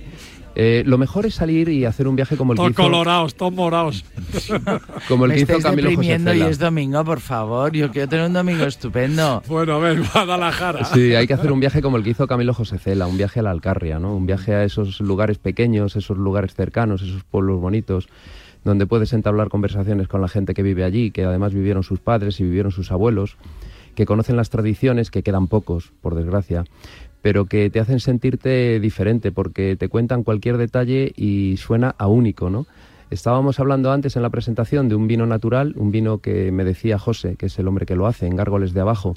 Eh, 0.57 0.85
lo 0.87 0.99
mejor 0.99 1.27
es 1.27 1.35
salir 1.35 1.69
y 1.69 1.85
hacer 1.85 2.07
un 2.07 2.15
viaje 2.15 2.37
como 2.37 2.53
el 2.53 2.57
que 2.57 2.61
Todos 2.61 2.71
hizo, 2.73 2.83
colorados, 2.83 3.35
todos 3.35 3.53
morados. 3.53 4.05
como 5.09 5.25
el 5.25 5.31
Me 5.31 5.37
que 5.37 5.43
hizo 5.43 5.53
Camilo 5.61 5.89
José 5.89 5.91
deprimiendo 5.91 6.33
y 6.33 6.39
Cela. 6.39 6.51
es 6.51 6.59
domingo, 6.61 7.05
por 7.05 7.19
favor. 7.21 7.73
Yo 7.73 7.91
quiero 7.91 8.09
tener 8.09 8.27
un 8.27 8.33
domingo 8.35 8.65
estupendo. 8.65 9.43
Bueno, 9.49 9.75
a 9.75 9.79
ver, 9.79 10.01
Guadalajara. 10.13 10.85
Sí, 10.85 11.15
hay 11.15 11.27
que 11.27 11.35
hacer 11.35 11.51
un 11.51 11.59
viaje 11.61 11.83
como 11.83 11.97
el 11.97 12.05
que 12.05 12.11
hizo 12.11 12.27
Camilo 12.29 12.55
José 12.55 12.79
Cela, 12.79 13.07
un 13.09 13.17
viaje 13.17 13.41
a 13.41 13.43
la 13.43 13.51
Alcarria, 13.51 13.99
¿no? 13.99 14.15
Un 14.15 14.27
viaje 14.27 14.55
a 14.55 14.63
esos 14.65 15.01
lugares 15.01 15.39
pequeños, 15.39 15.97
esos 15.97 16.17
lugares 16.17 16.55
cercanos, 16.55 17.03
esos 17.03 17.25
pueblos 17.25 17.61
bonitos, 17.61 18.09
donde 18.65 18.87
puedes 18.87 19.13
entablar 19.13 19.49
conversaciones 19.49 20.09
con 20.09 20.21
la 20.21 20.29
gente 20.29 20.55
que 20.55 20.63
vive 20.63 20.85
allí, 20.85 21.11
que 21.11 21.25
además 21.25 21.55
vivieron 21.55 21.83
sus 21.83 22.01
padres 22.01 22.41
y 22.41 22.45
vivieron 22.45 22.73
sus 22.73 22.91
abuelos, 22.91 23.37
que 23.95 24.07
conocen 24.07 24.37
las 24.37 24.51
tradiciones, 24.51 25.11
que 25.11 25.23
quedan 25.23 25.47
pocos, 25.47 25.93
por 26.01 26.15
desgracia, 26.15 26.65
pero 27.23 27.47
que 27.47 27.71
te 27.71 27.81
hacen 27.81 28.01
sentirte 28.01 28.81
diferente, 28.81 29.33
porque 29.33 29.77
te 29.77 29.89
cuentan 29.89 30.25
cualquier 30.25 30.57
detalle 30.57 31.13
y 31.17 31.57
suena 31.59 31.95
a 31.99 32.07
único, 32.07 32.51
¿no? 32.51 32.67
Estábamos 33.11 33.61
hablando 33.61 33.93
antes 33.93 34.17
en 34.17 34.23
la 34.23 34.31
presentación 34.31 34.89
de 34.89 34.95
un 34.95 35.07
vino 35.07 35.27
natural, 35.27 35.75
un 35.77 35.93
vino 35.93 36.19
que 36.19 36.51
me 36.51 36.65
decía 36.65 36.99
José, 36.99 37.37
que 37.37 37.47
es 37.47 37.59
el 37.59 37.69
hombre 37.69 37.87
que 37.87 37.97
lo 37.97 38.07
hace, 38.07 38.27
en 38.27 38.35
Gárgoles 38.35 38.73
de 38.73 38.81
Abajo, 38.81 39.15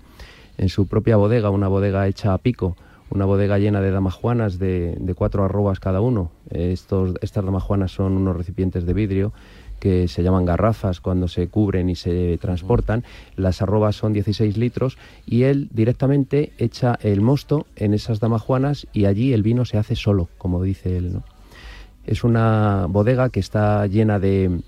en 0.58 0.70
su 0.70 0.88
propia 0.88 1.16
bodega, 1.16 1.50
una 1.50 1.68
bodega 1.68 2.08
hecha 2.08 2.34
a 2.34 2.38
pico, 2.38 2.76
una 3.10 3.26
bodega 3.26 3.58
llena 3.58 3.82
de 3.82 3.92
damajuanas 3.92 4.60
de, 4.60 5.14
cuatro 5.16 5.44
arrobas 5.44 5.80
cada 5.80 6.02
uno. 6.02 6.32
Estos, 6.50 7.16
estas 7.22 7.46
damajuanas 7.46 7.92
son 7.92 8.14
unos 8.14 8.36
recipientes 8.36 8.86
de 8.86 8.94
vidrio 8.94 9.34
que 9.80 10.08
se 10.08 10.24
llaman 10.24 10.46
garrafas 10.46 11.02
cuando 11.02 11.28
se 11.28 11.48
cubren 11.48 11.90
y 11.90 11.96
se 11.96 12.38
transportan. 12.42 13.04
Las 13.36 13.62
arrobas 13.62 13.96
son 13.96 14.14
16 14.14 14.58
litros 14.58 14.98
y 15.26 15.44
él 15.44 15.70
directamente 15.72 16.54
echa 16.58 16.98
el 17.02 17.22
mosto 17.22 17.68
en 17.76 17.94
esas 17.94 18.20
damajuanas 18.20 18.88
y 18.94 19.06
allí 19.06 19.34
el 19.34 19.44
vino 19.44 19.66
se 19.66 19.78
hace 19.78 19.96
solo, 19.96 20.30
como 20.38 20.64
dice 20.64 20.98
él. 20.98 21.14
¿no? 21.14 21.24
Es 22.06 22.24
una 22.24 22.88
bodega 22.90 23.30
que 23.30 23.40
está 23.40 23.86
llena 23.88 24.20
de, 24.20 24.62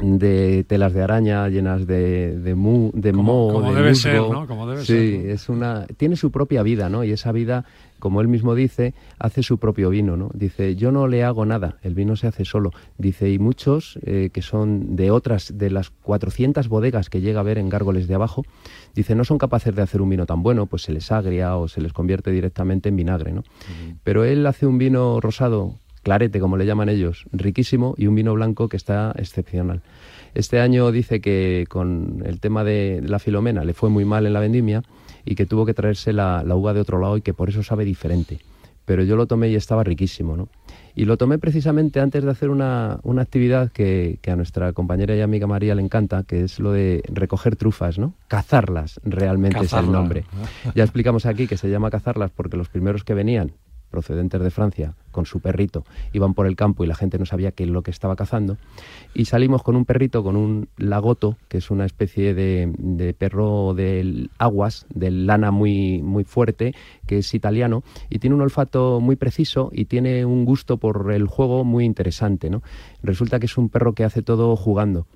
de 0.00 0.64
telas 0.68 0.92
de 0.92 1.02
araña, 1.02 1.48
llenas 1.48 1.86
de, 1.86 2.38
de, 2.38 2.54
mu, 2.54 2.90
de 2.92 3.12
Como- 3.12 3.22
moho, 3.22 3.52
como 3.54 3.70
de 3.70 3.76
debe 3.76 3.88
musgo. 3.90 4.02
ser, 4.02 4.20
¿no? 4.20 4.46
Como 4.46 4.66
debe 4.68 4.80
sí, 4.82 4.86
ser, 4.86 5.24
¿no? 5.26 5.32
es 5.32 5.48
una 5.48 5.86
tiene 5.96 6.16
su 6.16 6.30
propia 6.30 6.62
vida, 6.62 6.88
¿no? 6.88 7.02
Y 7.02 7.12
esa 7.12 7.32
vida, 7.32 7.64
como 7.98 8.20
él 8.20 8.28
mismo 8.28 8.54
dice, 8.54 8.92
hace 9.18 9.42
su 9.42 9.58
propio 9.58 9.88
vino, 9.88 10.16
¿no? 10.18 10.28
Dice, 10.34 10.76
yo 10.76 10.92
no 10.92 11.08
le 11.08 11.24
hago 11.24 11.46
nada, 11.46 11.76
el 11.82 11.94
vino 11.94 12.14
se 12.16 12.26
hace 12.26 12.44
solo. 12.44 12.72
Dice, 12.98 13.30
y 13.30 13.38
muchos 13.38 13.98
eh, 14.04 14.28
que 14.32 14.42
son 14.42 14.96
de 14.96 15.10
otras, 15.10 15.56
de 15.56 15.70
las 15.70 15.88
400 15.90 16.68
bodegas 16.68 17.08
que 17.08 17.22
llega 17.22 17.40
a 17.40 17.44
ver 17.44 17.56
en 17.56 17.70
Gárgoles 17.70 18.06
de 18.06 18.14
abajo, 18.14 18.42
dice, 18.94 19.14
no 19.14 19.24
son 19.24 19.38
capaces 19.38 19.74
de 19.74 19.80
hacer 19.82 20.02
un 20.02 20.10
vino 20.10 20.26
tan 20.26 20.42
bueno, 20.42 20.66
pues 20.66 20.82
se 20.82 20.92
les 20.92 21.10
agria 21.10 21.56
o 21.56 21.68
se 21.68 21.80
les 21.80 21.94
convierte 21.94 22.30
directamente 22.30 22.90
en 22.90 22.96
vinagre, 22.96 23.32
¿no? 23.32 23.44
Pero 24.04 24.24
él 24.24 24.46
hace 24.46 24.66
un 24.66 24.76
vino 24.76 25.20
rosado, 25.22 25.74
clarete, 26.06 26.38
como 26.38 26.56
le 26.56 26.66
llaman 26.66 26.88
ellos, 26.88 27.24
riquísimo, 27.32 27.96
y 27.98 28.06
un 28.06 28.14
vino 28.14 28.32
blanco 28.32 28.68
que 28.68 28.76
está 28.76 29.12
excepcional. 29.18 29.82
Este 30.34 30.60
año 30.60 30.92
dice 30.92 31.20
que 31.20 31.66
con 31.68 32.22
el 32.24 32.38
tema 32.38 32.62
de 32.62 33.02
la 33.04 33.18
filomena 33.18 33.64
le 33.64 33.74
fue 33.74 33.90
muy 33.90 34.04
mal 34.04 34.24
en 34.24 34.32
la 34.32 34.38
vendimia 34.38 34.84
y 35.24 35.34
que 35.34 35.46
tuvo 35.46 35.66
que 35.66 35.74
traerse 35.74 36.12
la, 36.12 36.44
la 36.44 36.54
uva 36.54 36.74
de 36.74 36.80
otro 36.80 37.00
lado 37.00 37.16
y 37.16 37.22
que 37.22 37.34
por 37.34 37.48
eso 37.48 37.64
sabe 37.64 37.84
diferente. 37.84 38.38
Pero 38.84 39.02
yo 39.02 39.16
lo 39.16 39.26
tomé 39.26 39.48
y 39.48 39.56
estaba 39.56 39.82
riquísimo, 39.82 40.36
¿no? 40.36 40.48
Y 40.94 41.06
lo 41.06 41.16
tomé 41.16 41.38
precisamente 41.38 41.98
antes 41.98 42.22
de 42.22 42.30
hacer 42.30 42.50
una, 42.50 43.00
una 43.02 43.22
actividad 43.22 43.72
que, 43.72 44.20
que 44.22 44.30
a 44.30 44.36
nuestra 44.36 44.72
compañera 44.74 45.16
y 45.16 45.22
amiga 45.22 45.48
María 45.48 45.74
le 45.74 45.82
encanta, 45.82 46.22
que 46.22 46.44
es 46.44 46.60
lo 46.60 46.70
de 46.70 47.02
recoger 47.08 47.56
trufas, 47.56 47.98
¿no? 47.98 48.14
Cazarlas, 48.28 49.00
realmente 49.02 49.64
es 49.64 49.72
el 49.72 49.90
nombre. 49.90 50.24
Ya 50.76 50.84
explicamos 50.84 51.26
aquí 51.26 51.48
que 51.48 51.56
se 51.56 51.68
llama 51.68 51.90
cazarlas 51.90 52.30
porque 52.30 52.56
los 52.56 52.68
primeros 52.68 53.02
que 53.02 53.14
venían 53.14 53.50
procedentes 53.90 54.40
de 54.40 54.50
Francia 54.50 54.94
con 55.10 55.26
su 55.26 55.40
perrito 55.40 55.84
iban 56.12 56.34
por 56.34 56.46
el 56.46 56.56
campo 56.56 56.84
y 56.84 56.86
la 56.86 56.94
gente 56.94 57.18
no 57.18 57.26
sabía 57.26 57.52
qué 57.52 57.64
es 57.64 57.70
lo 57.70 57.82
que 57.82 57.90
estaba 57.90 58.16
cazando 58.16 58.56
y 59.14 59.24
salimos 59.24 59.62
con 59.62 59.76
un 59.76 59.84
perrito 59.84 60.22
con 60.22 60.36
un 60.36 60.68
lagoto 60.76 61.36
que 61.48 61.58
es 61.58 61.70
una 61.70 61.86
especie 61.86 62.34
de, 62.34 62.72
de 62.76 63.14
perro 63.14 63.74
de 63.74 64.28
aguas 64.38 64.86
de 64.94 65.10
lana 65.10 65.50
muy 65.50 66.02
muy 66.02 66.24
fuerte 66.24 66.74
que 67.06 67.18
es 67.18 67.34
italiano 67.34 67.82
y 68.10 68.18
tiene 68.18 68.36
un 68.36 68.42
olfato 68.42 69.00
muy 69.00 69.16
preciso 69.16 69.70
y 69.72 69.86
tiene 69.86 70.24
un 70.24 70.44
gusto 70.44 70.76
por 70.76 71.12
el 71.12 71.26
juego 71.26 71.64
muy 71.64 71.84
interesante 71.84 72.50
¿no? 72.50 72.62
resulta 73.02 73.38
que 73.38 73.46
es 73.46 73.56
un 73.56 73.68
perro 73.68 73.94
que 73.94 74.04
hace 74.04 74.22
todo 74.22 74.54
jugando 74.56 75.06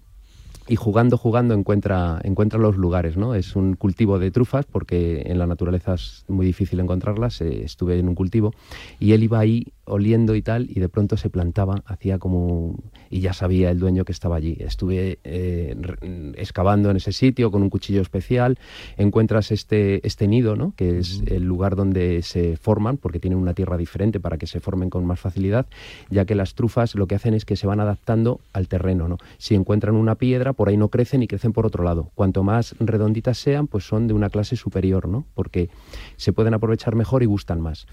y 0.71 0.77
jugando, 0.77 1.19
jugando 1.19 1.53
encuentra, 1.53 2.21
encuentra 2.23 2.61
los 2.61 2.77
lugares, 2.77 3.17
¿no? 3.17 3.35
Es 3.35 3.57
un 3.57 3.75
cultivo 3.75 4.21
de 4.21 4.31
trufas 4.31 4.67
porque 4.67 5.25
en 5.27 5.41
la 5.41 5.49
naturaleza 5.49 5.95
es 5.95 6.25
muy 6.29 6.47
difícil 6.47 6.79
encontrarlas, 6.79 7.41
eh, 7.41 7.65
estuve 7.65 7.99
en 7.99 8.09
un 8.09 8.15
cultivo 8.15 8.55
y 9.01 9.11
él 9.11 9.25
iba 9.25 9.41
ahí 9.41 9.73
oliendo 9.91 10.35
y 10.35 10.43
tal, 10.43 10.67
y 10.71 10.81
de 10.81 10.89
pronto 10.89 11.17
se 11.17 11.29
plantaba, 11.31 11.83
hacía 11.85 12.19
como... 12.19 12.77
y 13.11 13.21
ya 13.21 13.33
sabía 13.33 13.71
el 13.71 13.79
dueño 13.79 14.05
que 14.05 14.13
estaba 14.13 14.37
allí. 14.37 14.57
Estuve 14.61 15.19
eh, 15.25 15.75
re- 15.79 16.33
excavando 16.37 16.91
en 16.91 16.97
ese 16.97 17.13
sitio 17.13 17.51
con 17.51 17.63
un 17.63 17.71
cuchillo 17.71 18.01
especial, 18.01 18.59
encuentras 18.97 19.51
este, 19.53 20.07
este 20.07 20.29
nido, 20.29 20.57
¿no? 20.57 20.73
que 20.77 20.99
es 20.99 21.23
el 21.27 21.45
lugar 21.45 21.77
donde 21.77 22.23
se 22.23 22.57
forman, 22.57 22.97
porque 22.97 23.21
tienen 23.21 23.39
una 23.39 23.55
tierra 23.55 23.77
diferente 23.77 24.21
para 24.21 24.39
que 24.39 24.47
se 24.47 24.61
formen 24.61 24.91
con 24.91 25.05
más 25.05 25.21
facilidad, 25.21 25.67
ya 26.11 26.25
que 26.25 26.35
las 26.35 26.55
trufas 26.55 26.95
lo 26.95 27.07
que 27.07 27.15
hacen 27.17 27.35
es 27.35 27.45
que 27.45 27.57
se 27.57 27.67
van 27.67 27.81
adaptando 27.81 28.41
al 28.53 28.69
terreno. 28.69 29.09
¿no? 29.09 29.19
Si 29.39 29.55
encuentran 29.55 29.95
una 29.97 30.15
piedra, 30.15 30.53
por 30.53 30.69
ahí 30.69 30.77
no 30.77 30.89
crecen 30.89 31.23
y 31.23 31.27
crecen 31.27 31.53
por 31.53 31.67
otro 31.67 31.85
lado. 31.85 32.11
Cuanto 32.15 32.43
más 32.43 32.75
redonditas 32.79 33.39
sean, 33.39 33.67
pues 33.67 33.85
son 33.85 34.07
de 34.07 34.15
una 34.15 34.31
clase 34.31 34.57
superior, 34.57 35.09
¿no? 35.09 35.25
porque 35.35 35.69
se 36.17 36.33
pueden 36.33 36.55
aprovechar 36.55 36.95
mejor 36.95 37.23
y 37.23 37.27
gustan 37.27 37.61
más. 37.61 37.87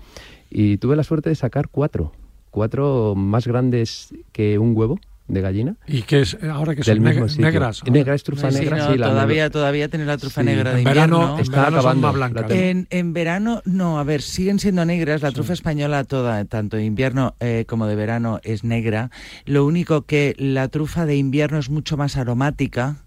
Y 0.49 0.77
tuve 0.77 0.95
la 0.95 1.03
suerte 1.03 1.29
de 1.29 1.35
sacar 1.35 1.69
cuatro, 1.69 2.11
cuatro 2.51 3.15
más 3.15 3.47
grandes 3.47 4.13
que 4.31 4.57
un 4.59 4.75
huevo 4.75 4.99
de 5.27 5.41
gallina. 5.41 5.75
¿Y 5.87 6.03
qué 6.03 6.21
es 6.21 6.37
ahora 6.43 6.73
que 6.75 6.81
Del 6.83 6.97
son 6.97 7.03
mismo 7.05 7.25
neg- 7.25 7.29
sitio. 7.29 7.45
negras? 7.45 7.83
Negra 7.89 8.15
es 8.15 8.23
trufa 8.23 8.51
Sí, 8.51 8.59
negra, 8.59 8.77
no, 8.77 8.91
sí. 8.91 8.97
la 8.97 9.09
todavía, 9.09 9.49
todavía 9.49 9.89
tener 9.89 10.07
la 10.07 10.17
trufa 10.17 10.41
Sí, 10.41 10.45
negra 10.45 10.71
de 10.73 10.79
en 10.79 10.83
verano- 10.85 11.15
invierno. 11.17 11.35
en 11.35 11.41
Está 11.41 11.51
verano 11.57 11.69
son 11.69 11.79
acabando, 11.79 12.07
más 12.07 12.15
blancas. 12.15 12.41
la 12.43 12.47
tengo. 12.47 12.61
En, 12.63 12.87
en 12.89 13.13
verano, 13.13 13.61
no, 13.65 13.99
a 13.99 14.03
ver, 14.03 14.21
siguen 14.21 14.59
siendo 14.59 14.85
negras. 14.85 15.21
La 15.21 15.31
trufa 15.31 15.53
española 15.53 16.03
toda, 16.03 16.45
tanto 16.45 16.77
de 16.77 16.85
invierno 16.85 17.35
eh, 17.39 17.65
como 17.67 17.87
de 17.87 17.95
verano, 17.95 18.39
es 18.43 18.63
negra. 18.63 19.11
Lo 19.45 19.65
único 19.65 20.03
que 20.03 20.35
la 20.37 20.67
trufa 20.69 21.05
de 21.05 21.15
invierno 21.17 21.57
es 21.59 21.69
mucho 21.69 21.97
más 21.97 22.17
aromática 22.17 22.97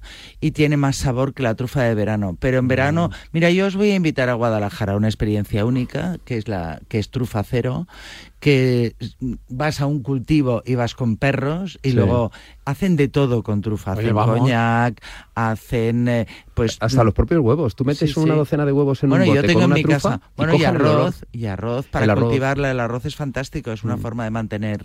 y 0.41 0.51
tiene 0.51 0.77
más 0.77 0.97
sabor 0.97 1.35
que 1.35 1.43
la 1.43 1.55
trufa 1.55 1.83
de 1.83 1.95
verano. 1.95 2.37
Pero 2.39 2.59
en 2.59 2.69
verano, 2.69 3.09
Mm. 3.09 3.15
mira, 3.33 3.51
yo 3.51 3.67
os 3.67 3.77
voy 3.77 3.91
a 3.91 3.95
invitar 3.95 4.29
a 4.29 4.35
Guadalajara 4.35 4.93
a 4.93 4.97
una 4.97 5.09
experiencia 5.09 5.65
única, 5.65 6.19
que 6.25 6.37
es 6.37 6.49
la 6.49 6.81
que 6.89 6.99
es 6.99 7.11
trufa 7.11 7.43
cero, 7.43 7.87
que 8.41 8.97
vas 9.49 9.81
a 9.81 9.87
un 9.87 10.03
cultivo 10.03 10.63
y 10.67 10.75
vas 10.75 10.95
con 10.95 11.17
perros 11.17 11.79
y 11.83 11.91
Sí. 11.91 11.97
luego 11.97 12.33
hacen 12.65 12.97
de 12.97 13.09
todo 13.09 13.43
con 13.43 13.61
trufa. 13.61 13.93
Oye, 13.93 14.01
Hacen 14.03 14.15
vamos. 14.15 14.39
coñac, 14.39 15.01
hacen 15.35 16.09
eh, 16.09 16.27
pues 16.55 16.77
Hasta 16.81 17.03
los 17.05 17.15
propios 17.15 17.41
huevos. 17.41 17.75
Tú 17.75 17.85
metes 17.85 18.13
Sí, 18.13 18.21
una 18.21 18.35
docena 18.35 18.65
de 18.67 18.73
huevos 18.73 19.03
en 19.03 19.09
bueno, 19.11 19.25
un 19.25 19.31
bote 19.31 19.41
yo 19.43 19.47
tengo 19.47 19.61
con 19.61 19.63
en 19.63 19.67
una 19.71 19.75
mi 19.77 19.83
trufa 19.83 20.11
casa. 20.11 20.21
Bueno, 20.37 20.55
y, 20.55 20.61
el 20.61 20.67
arroz, 20.67 21.25
y 21.33 21.47
arroz 21.47 21.87
para 21.87 22.05
El 22.05 22.11
arroz. 22.11 22.25
cultivarla. 22.25 22.71
El 22.71 22.81
arroz 22.81 23.07
es 23.07 23.17
fantástico, 23.17 23.73
es 23.73 23.83
una 23.83 23.97
forma 23.97 24.25
de 24.25 24.31
mantener 24.31 24.85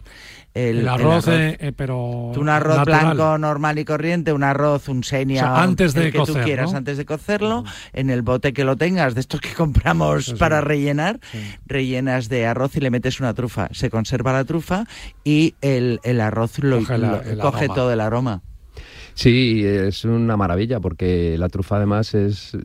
el, 0.53 0.79
El 0.79 0.87
arroz, 0.87 1.27
eh, 1.27 1.57
eh, 1.59 1.71
pero 1.75 1.97
un 1.99 2.49
arroz 2.49 2.77
natural. 2.77 3.15
blanco 3.15 3.37
normal 3.37 3.77
y 3.79 3.85
corriente, 3.85 4.31
un 4.33 4.43
arroz, 4.43 4.87
un 4.87 5.03
senia, 5.03 5.41
O 5.43 5.45
sea, 5.55 5.63
antes 5.63 5.95
el 5.95 6.03
de 6.05 6.11
que 6.13 6.19
tú 6.19 6.33
quieras, 6.43 6.71
¿no? 6.71 6.77
antes 6.77 6.97
de 6.97 7.05
cocerlo, 7.05 7.65
en 7.93 8.09
el 8.09 8.21
bote 8.21 8.53
que 8.53 8.63
lo 8.63 8.77
tengas, 8.77 9.13
de 9.15 9.21
estos 9.21 9.41
que 9.41 9.53
compramos 9.53 10.33
para 10.39 10.61
rellenar, 10.61 11.19
rellenas 11.65 12.29
de 12.29 12.45
arroz 12.45 12.75
y 12.77 12.79
le 12.79 12.89
metes 12.89 13.19
una 13.19 13.33
trufa. 13.33 13.67
Se 13.71 13.89
conserva 13.89 14.31
la 14.33 14.45
trufa 14.45 14.85
y 15.23 15.55
el, 15.61 15.99
el 16.03 16.21
arroz 16.21 16.59
lo, 16.59 16.77
Coge 16.79 16.97
la- 16.97 17.07
lo- 17.11 17.21
el 17.21 17.39
coge 17.67 17.75
todo 17.79 17.91
el 17.91 18.01
aroma. 18.01 18.41
Sí, 19.17 19.63
es 19.65 20.03
una 20.03 20.35
maravilla 20.35 20.81
porque 20.81 21.37
la 21.37 21.47
trufa 21.47 21.77
además 21.77 22.13
es, 22.13 22.57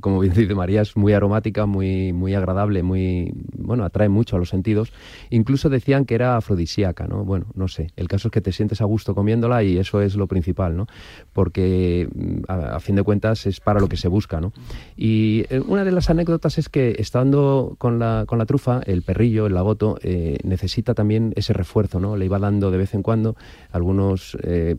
como 0.00 0.20
bien 0.20 0.32
dice 0.32 0.54
María, 0.54 0.80
es 0.80 0.96
muy 0.96 1.12
aromática, 1.12 1.66
muy, 1.66 2.14
muy 2.14 2.34
agradable, 2.34 2.82
muy, 2.82 3.30
bueno, 3.58 3.84
atrae 3.84 4.08
mucho 4.08 4.36
a 4.36 4.38
los 4.38 4.48
sentidos. 4.48 4.90
Incluso 5.28 5.68
decían 5.68 6.06
que 6.06 6.14
era 6.14 6.38
afrodisíaca, 6.38 7.06
¿no? 7.06 7.26
Bueno, 7.26 7.46
no 7.54 7.68
sé. 7.68 7.88
El 7.94 8.08
caso 8.08 8.28
es 8.28 8.32
que 8.32 8.40
te 8.40 8.52
sientes 8.52 8.80
a 8.80 8.86
gusto 8.86 9.14
comiéndola 9.14 9.62
y 9.62 9.76
eso 9.76 10.00
es 10.00 10.16
lo 10.16 10.26
principal, 10.26 10.78
¿no? 10.78 10.86
Porque 11.34 12.08
a, 12.48 12.76
a 12.76 12.80
fin 12.80 12.96
de 12.96 13.02
cuentas 13.02 13.46
es 13.46 13.60
para 13.60 13.78
lo 13.78 13.88
que 13.88 13.98
se 13.98 14.08
busca, 14.08 14.40
¿no? 14.40 14.54
Y 14.96 15.44
eh, 15.50 15.60
una 15.60 15.84
de 15.84 15.92
las 15.92 16.08
anécdotas 16.08 16.56
es 16.56 16.70
que 16.70 16.96
estando 16.98 17.76
con 17.76 17.98
la, 17.98 18.24
con 18.26 18.38
la 18.38 18.46
trufa, 18.46 18.80
el 18.86 19.02
perrillo, 19.02 19.46
el 19.46 19.52
lagoto, 19.52 19.98
eh, 20.02 20.38
necesita 20.42 20.94
también 20.94 21.34
ese 21.36 21.52
refuerzo, 21.52 22.00
¿no? 22.00 22.16
Le 22.16 22.24
iba 22.24 22.38
dando 22.38 22.70
de 22.70 22.78
vez 22.78 22.94
en 22.94 23.02
cuando 23.02 23.36
algunos 23.72 24.38
eh, 24.42 24.76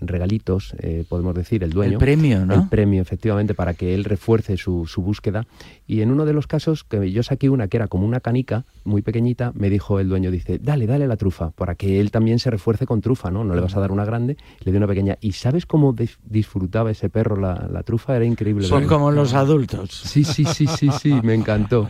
regalitos, 0.00 0.67
eh, 0.78 1.04
podemos 1.08 1.34
decir, 1.34 1.62
el 1.64 1.70
dueño. 1.70 1.92
El 1.92 1.98
premio, 1.98 2.44
¿no? 2.46 2.54
El 2.54 2.68
premio, 2.68 3.02
efectivamente, 3.02 3.54
para 3.54 3.74
que 3.74 3.94
él 3.94 4.04
refuerce 4.04 4.56
su, 4.56 4.86
su 4.86 5.02
búsqueda. 5.02 5.46
Y 5.86 6.00
en 6.02 6.10
uno 6.10 6.24
de 6.24 6.32
los 6.32 6.46
casos, 6.46 6.84
que 6.84 7.10
yo 7.10 7.22
saqué 7.22 7.48
una 7.50 7.68
que 7.68 7.76
era 7.78 7.88
como 7.88 8.06
una 8.06 8.20
canica, 8.20 8.64
muy 8.84 9.02
pequeñita, 9.02 9.52
me 9.54 9.70
dijo 9.70 10.00
el 10.00 10.08
dueño, 10.08 10.30
dice, 10.30 10.58
dale, 10.58 10.86
dale 10.86 11.06
la 11.06 11.16
trufa, 11.16 11.50
para 11.52 11.74
que 11.74 12.00
él 12.00 12.10
también 12.10 12.38
se 12.38 12.50
refuerce 12.50 12.86
con 12.86 13.00
trufa, 13.00 13.30
¿no? 13.30 13.44
No 13.44 13.54
le 13.54 13.60
vas 13.60 13.76
a 13.76 13.80
dar 13.80 13.90
una 13.92 14.04
grande, 14.04 14.36
le 14.64 14.72
di 14.72 14.78
una 14.78 14.86
pequeña. 14.86 15.16
¿Y 15.20 15.32
sabes 15.32 15.66
cómo 15.66 15.94
dis- 15.94 16.18
disfrutaba 16.24 16.90
ese 16.90 17.08
perro 17.08 17.36
la, 17.36 17.68
la 17.72 17.82
trufa? 17.82 18.16
Era 18.16 18.24
increíble. 18.24 18.66
Son 18.66 18.86
como 18.86 19.10
los 19.10 19.34
adultos. 19.34 19.90
Sí, 19.92 20.24
sí, 20.24 20.44
sí, 20.44 20.66
sí, 20.66 20.90
sí, 21.00 21.14
me 21.22 21.34
encantó. 21.34 21.88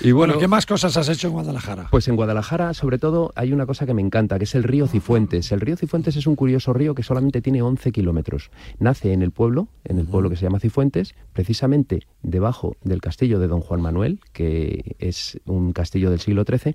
Y 0.00 0.12
Bueno, 0.12 0.32
bueno, 0.34 0.40
¿qué 0.40 0.48
más 0.48 0.66
cosas 0.66 0.96
has 0.96 1.08
hecho 1.08 1.28
en 1.28 1.34
Guadalajara? 1.34 1.88
pues 1.90 2.08
en 2.08 2.16
Guadalajara, 2.16 2.74
sobre 2.74 2.98
todo, 2.98 3.32
hay 3.34 3.52
una 3.52 3.66
cosa 3.66 3.86
que 3.86 3.94
me 3.94 4.02
encanta, 4.02 4.38
que 4.38 4.44
es 4.44 4.54
el 4.54 4.62
río 4.62 4.86
Cifuentes. 4.86 5.52
El 5.52 5.60
río 5.60 5.76
Cifuentes 5.76 6.16
es 6.16 6.26
un 6.26 6.36
curioso 6.36 6.72
río 6.72 6.94
que 6.94 7.02
solamente 7.02 7.40
tiene 7.40 7.62
11 7.62 7.92
kilómetros. 7.92 8.50
Nace 8.78 9.12
en 9.12 9.22
el 9.22 9.30
pueblo, 9.30 9.68
en 9.84 9.98
el 9.98 10.06
pueblo 10.06 10.30
que 10.30 10.36
se 10.36 10.42
llama 10.42 10.60
Cifuentes, 10.60 11.14
precisamente 11.32 12.06
debajo 12.22 12.76
del 12.82 13.00
castillo 13.00 13.38
de 13.38 13.48
Don 13.48 13.60
Juan 13.60 13.80
Manuel, 13.80 14.20
que 14.32 14.96
es 14.98 15.40
un 15.46 15.72
castillo 15.72 16.10
del 16.10 16.20
siglo 16.20 16.44
XIII. 16.44 16.74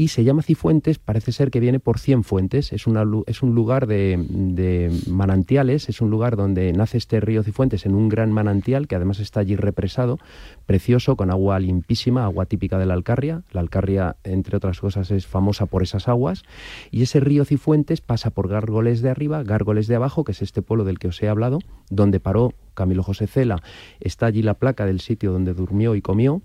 Y 0.00 0.08
se 0.08 0.24
llama 0.24 0.40
Cifuentes, 0.40 0.98
parece 0.98 1.30
ser 1.30 1.50
que 1.50 1.60
viene 1.60 1.78
por 1.78 1.98
Cien 1.98 2.24
Fuentes, 2.24 2.72
es, 2.72 2.86
una 2.86 3.04
es 3.26 3.42
un 3.42 3.54
lugar 3.54 3.86
de, 3.86 4.16
de 4.30 4.90
manantiales, 5.10 5.90
es 5.90 6.00
un 6.00 6.08
lugar 6.08 6.36
donde 6.36 6.72
nace 6.72 6.96
este 6.96 7.20
río 7.20 7.42
Cifuentes 7.42 7.84
en 7.84 7.94
un 7.94 8.08
gran 8.08 8.32
manantial 8.32 8.88
que 8.88 8.96
además 8.96 9.20
está 9.20 9.40
allí 9.40 9.56
represado, 9.56 10.18
precioso, 10.64 11.16
con 11.16 11.30
agua 11.30 11.58
limpísima, 11.58 12.24
agua 12.24 12.46
típica 12.46 12.78
de 12.78 12.86
la 12.86 12.94
Alcarria. 12.94 13.42
La 13.50 13.60
Alcarria, 13.60 14.16
entre 14.24 14.56
otras 14.56 14.80
cosas, 14.80 15.10
es 15.10 15.26
famosa 15.26 15.66
por 15.66 15.82
esas 15.82 16.08
aguas. 16.08 16.44
Y 16.90 17.02
ese 17.02 17.20
río 17.20 17.44
Cifuentes 17.44 18.00
pasa 18.00 18.30
por 18.30 18.48
Gárgoles 18.48 19.02
de 19.02 19.10
arriba, 19.10 19.42
Gárgoles 19.42 19.86
de 19.86 19.96
abajo, 19.96 20.24
que 20.24 20.32
es 20.32 20.40
este 20.40 20.62
pueblo 20.62 20.84
del 20.84 20.98
que 20.98 21.08
os 21.08 21.22
he 21.22 21.28
hablado, 21.28 21.58
donde 21.90 22.20
paró 22.20 22.54
Camilo 22.72 23.02
José 23.02 23.26
Cela. 23.26 23.62
Está 24.00 24.24
allí 24.24 24.40
la 24.40 24.54
placa 24.54 24.86
del 24.86 25.00
sitio 25.00 25.32
donde 25.32 25.52
durmió 25.52 25.94
y 25.94 26.00
comió. 26.00 26.40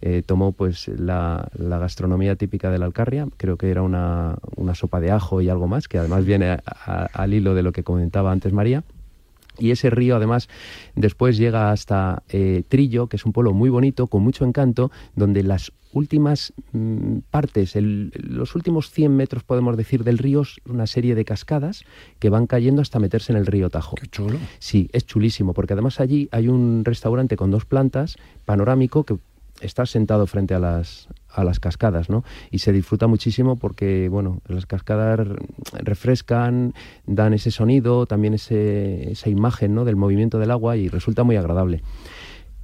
Eh, 0.00 0.22
tomó 0.24 0.52
pues 0.52 0.88
la, 0.88 1.48
la 1.58 1.78
gastronomía 1.78 2.36
típica 2.36 2.70
de 2.70 2.78
la 2.78 2.86
Alcarria, 2.86 3.26
creo 3.36 3.56
que 3.56 3.70
era 3.70 3.82
una, 3.82 4.36
una 4.56 4.74
sopa 4.74 5.00
de 5.00 5.10
ajo 5.10 5.40
y 5.40 5.48
algo 5.48 5.66
más, 5.66 5.88
que 5.88 5.98
además 5.98 6.24
viene 6.24 6.50
a- 6.50 6.62
a- 6.66 7.06
al 7.12 7.34
hilo 7.34 7.54
de 7.54 7.62
lo 7.62 7.72
que 7.72 7.82
comentaba 7.82 8.30
antes 8.32 8.52
María. 8.52 8.84
Y 9.60 9.72
ese 9.72 9.90
río, 9.90 10.14
además, 10.14 10.48
después 10.94 11.36
llega 11.36 11.72
hasta 11.72 12.22
eh, 12.28 12.62
Trillo, 12.68 13.08
que 13.08 13.16
es 13.16 13.24
un 13.26 13.32
pueblo 13.32 13.52
muy 13.54 13.70
bonito, 13.70 14.06
con 14.06 14.22
mucho 14.22 14.44
encanto, 14.44 14.92
donde 15.16 15.42
las 15.42 15.72
últimas 15.92 16.52
mm, 16.70 17.18
partes, 17.32 17.74
el- 17.74 18.12
los 18.14 18.54
últimos 18.54 18.92
100 18.92 19.16
metros, 19.16 19.42
podemos 19.42 19.76
decir, 19.76 20.04
del 20.04 20.18
río, 20.18 20.42
es 20.42 20.60
una 20.64 20.86
serie 20.86 21.16
de 21.16 21.24
cascadas 21.24 21.82
que 22.20 22.30
van 22.30 22.46
cayendo 22.46 22.82
hasta 22.82 23.00
meterse 23.00 23.32
en 23.32 23.38
el 23.38 23.46
río 23.46 23.68
Tajo. 23.68 23.96
Qué 23.96 24.06
chulo. 24.06 24.38
Sí, 24.60 24.88
es 24.92 25.04
chulísimo, 25.06 25.54
porque 25.54 25.72
además 25.72 25.98
allí 25.98 26.28
hay 26.30 26.46
un 26.46 26.84
restaurante 26.84 27.34
con 27.36 27.50
dos 27.50 27.64
plantas, 27.64 28.16
panorámico, 28.44 29.02
que 29.02 29.16
está 29.60 29.86
sentado 29.86 30.26
frente 30.26 30.54
a 30.54 30.58
las, 30.58 31.08
a 31.32 31.44
las 31.44 31.60
cascadas, 31.60 32.10
¿no? 32.10 32.24
Y 32.50 32.58
se 32.58 32.72
disfruta 32.72 33.06
muchísimo 33.06 33.56
porque, 33.56 34.08
bueno, 34.08 34.40
las 34.46 34.66
cascadas 34.66 35.26
refrescan, 35.72 36.74
dan 37.06 37.34
ese 37.34 37.50
sonido, 37.50 38.06
también 38.06 38.34
ese, 38.34 39.12
esa 39.12 39.28
imagen, 39.28 39.74
¿no? 39.74 39.84
Del 39.84 39.96
movimiento 39.96 40.38
del 40.38 40.50
agua 40.50 40.76
y 40.76 40.88
resulta 40.88 41.24
muy 41.24 41.36
agradable. 41.36 41.82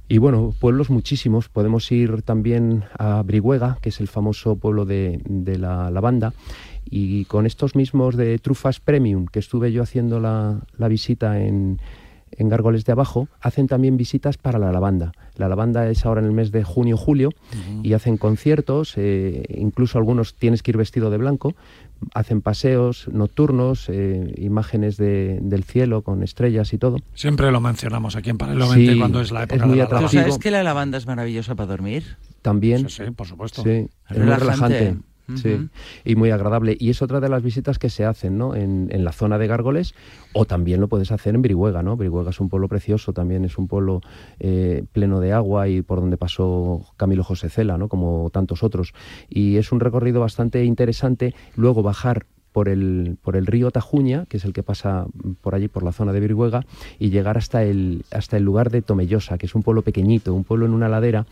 Y 0.07 0.19
bueno, 0.19 0.53
pueblos 0.59 0.89
muchísimos. 0.91 1.49
Podemos 1.49 1.91
ir 1.91 2.21
también 2.21 2.83
a 2.97 3.23
Brihuega, 3.23 3.79
que 3.81 3.89
es 3.89 3.99
el 3.99 4.07
famoso 4.07 4.55
pueblo 4.55 4.85
de, 4.85 5.19
de 5.25 5.57
la 5.57 5.89
lavanda. 5.89 6.33
Y 6.85 7.25
con 7.25 7.47
estos 7.47 7.75
mismos 7.75 8.15
de 8.15 8.37
trufas 8.37 8.79
premium, 8.79 9.25
que 9.25 9.39
estuve 9.39 9.71
yo 9.71 9.81
haciendo 9.81 10.19
la, 10.19 10.59
la 10.77 10.87
visita 10.87 11.41
en, 11.41 11.79
en 12.31 12.49
de 12.49 12.91
Abajo, 12.91 13.27
hacen 13.41 13.67
también 13.67 13.97
visitas 13.97 14.37
para 14.37 14.59
la 14.59 14.71
lavanda. 14.71 15.11
La 15.37 15.49
lavanda 15.49 15.89
es 15.89 16.05
ahora 16.05 16.21
en 16.21 16.27
el 16.27 16.31
mes 16.33 16.51
de 16.51 16.63
junio-julio 16.63 17.29
y 17.83 17.93
hacen 17.93 18.17
conciertos, 18.17 18.93
eh, 18.97 19.43
incluso 19.57 19.97
algunos 19.97 20.33
tienes 20.35 20.63
que 20.63 20.71
ir 20.71 20.77
vestido 20.77 21.09
de 21.09 21.17
blanco, 21.17 21.53
hacen 22.13 22.41
paseos 22.41 23.07
nocturnos, 23.11 23.89
eh, 23.89 24.33
imágenes 24.37 24.97
de- 24.97 25.39
del 25.41 25.63
cielo 25.63 26.01
con 26.03 26.23
estrellas 26.23 26.73
y 26.73 26.77
todo. 26.77 26.97
Siempre 27.13 27.51
lo 27.51 27.59
mencionamos 27.61 28.15
aquí 28.15 28.29
en 28.29 28.37
Paralelo 28.37 28.69
20 28.69 28.93
Sí, 28.93 28.99
cuando 28.99 29.21
es 29.21 29.31
la 29.31 29.43
época 29.43 29.55
es 29.55 29.61
muy 29.65 29.71
de 29.71 29.77
la 29.77 29.83
atractivo. 29.85 30.09
¿Tú 30.09 30.15
lavanda. 30.15 30.31
sabes 30.31 30.43
que 30.43 30.51
la 30.51 30.63
lavanda 30.63 30.97
es 30.97 31.07
maravillosa 31.07 31.55
para 31.55 31.67
dormir? 31.67 32.17
También. 32.41 32.89
Sí, 32.89 33.03
sí, 33.05 33.11
por 33.11 33.27
supuesto. 33.27 33.63
Sí, 33.63 33.69
es 33.69 33.87
muy 34.17 34.19
Relajante. 34.25 34.95
Sí, 35.35 35.69
y 36.03 36.15
muy 36.15 36.29
agradable. 36.29 36.77
Y 36.79 36.91
es 36.91 37.01
otra 37.01 37.19
de 37.19 37.29
las 37.29 37.41
visitas 37.41 37.79
que 37.79 37.89
se 37.89 38.05
hacen 38.05 38.37
¿no? 38.37 38.55
en, 38.55 38.89
en 38.91 39.03
la 39.03 39.11
zona 39.11 39.37
de 39.37 39.47
Gárgoles, 39.47 39.95
o 40.33 40.45
también 40.45 40.79
lo 40.79 40.87
puedes 40.87 41.11
hacer 41.11 41.33
en 41.33 41.41
Brihuega. 41.41 41.81
¿no? 41.81 41.97
Brihuega 41.97 42.29
es 42.29 42.39
un 42.39 42.49
pueblo 42.49 42.67
precioso, 42.67 43.13
también 43.13 43.43
es 43.43 43.57
un 43.57 43.67
pueblo 43.67 44.01
eh, 44.39 44.83
pleno 44.91 45.19
de 45.19 45.33
agua 45.33 45.67
y 45.67 45.81
por 45.81 45.99
donde 45.99 46.17
pasó 46.17 46.85
Camilo 46.97 47.23
José 47.23 47.49
Cela, 47.49 47.77
¿no? 47.77 47.87
como 47.87 48.29
tantos 48.31 48.63
otros. 48.63 48.93
Y 49.29 49.57
es 49.57 49.71
un 49.71 49.79
recorrido 49.79 50.19
bastante 50.19 50.63
interesante. 50.63 51.33
Luego 51.55 51.81
bajar 51.81 52.25
por 52.55 52.69
el, 52.69 53.17
por 53.21 53.35
el 53.35 53.47
río 53.47 53.69
Tajuña, 53.69 54.27
que 54.27 54.37
es 54.37 54.45
el 54.45 54.53
que 54.53 54.63
pasa 54.63 55.07
por 55.41 55.55
allí, 55.55 55.67
por 55.67 55.83
la 55.83 55.91
zona 55.91 56.13
de 56.13 56.21
Virguega, 56.21 56.61
y 56.99 57.09
llegar 57.09 57.37
hasta 57.37 57.65
el, 57.65 58.05
hasta 58.11 58.37
el 58.37 58.43
lugar 58.43 58.71
de 58.71 58.81
Tomellosa, 58.81 59.37
que 59.37 59.45
es 59.45 59.55
un 59.55 59.61
pueblo 59.61 59.81
pequeñito, 59.81 60.33
un 60.33 60.45
pueblo 60.45 60.65
en 60.65 60.71
una 60.71 60.87
ladera, 60.87 61.25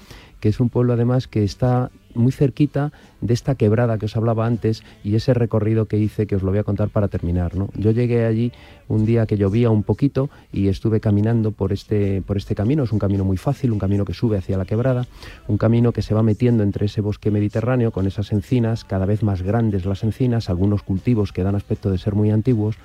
que 0.44 0.50
es 0.50 0.60
un 0.60 0.68
pueblo 0.68 0.92
además 0.92 1.30
que 1.30 1.46
está 1.46 1.90
muy 2.16 2.34
cerquita 2.34 2.92
de 3.22 3.34
esta 3.34 3.56
quebrada 3.56 3.98
que 3.98 4.08
os 4.08 4.18
hablaba 4.18 4.46
antes 4.46 4.84
y 5.02 5.16
ese 5.16 5.34
recorrido 5.34 5.86
que 5.86 5.98
hice 5.98 6.28
que 6.28 6.36
os 6.36 6.44
lo 6.44 6.52
voy 6.52 6.60
a 6.60 6.66
contar 6.66 6.90
para 6.90 7.08
terminar. 7.08 7.56
¿no? 7.56 7.70
Yo 7.78 7.92
llegué 7.92 8.26
allí 8.26 8.52
un 8.90 9.06
día 9.06 9.26
que 9.26 9.38
llovía 9.38 9.70
un 9.70 9.84
poquito 9.84 10.30
y 10.52 10.68
estuve 10.68 11.00
caminando 11.00 11.52
por 11.52 11.72
este, 11.72 12.22
por 12.22 12.36
este 12.36 12.56
camino. 12.56 12.84
Es 12.84 12.92
un 12.92 13.00
camino 13.00 13.24
muy 13.24 13.38
fácil, 13.38 13.72
un 13.72 13.80
camino 13.80 14.04
que 14.04 14.14
sube 14.14 14.38
hacia 14.38 14.58
la 14.58 14.66
quebrada, 14.66 15.08
un 15.48 15.58
camino 15.58 15.94
que 15.94 16.02
se 16.02 16.14
va 16.14 16.24
metiendo 16.24 16.62
entre 16.62 16.88
ese 16.88 17.00
bosque 17.00 17.32
mediterráneo 17.32 17.92
con 17.92 18.06
esas 18.06 18.34
encinas, 18.34 18.84
cada 18.84 19.06
vez 19.06 19.24
más 19.24 19.44
grandes 19.44 19.86
las 19.86 20.04
encinas, 20.04 20.50
algunos 20.50 20.84
cultivos 20.84 21.32
que 21.32 21.44
dan 21.44 21.56
aspecto 21.56 21.90
de 21.90 21.98
ser 21.98 22.16
muy 22.16 22.32
antiguos 22.32 22.76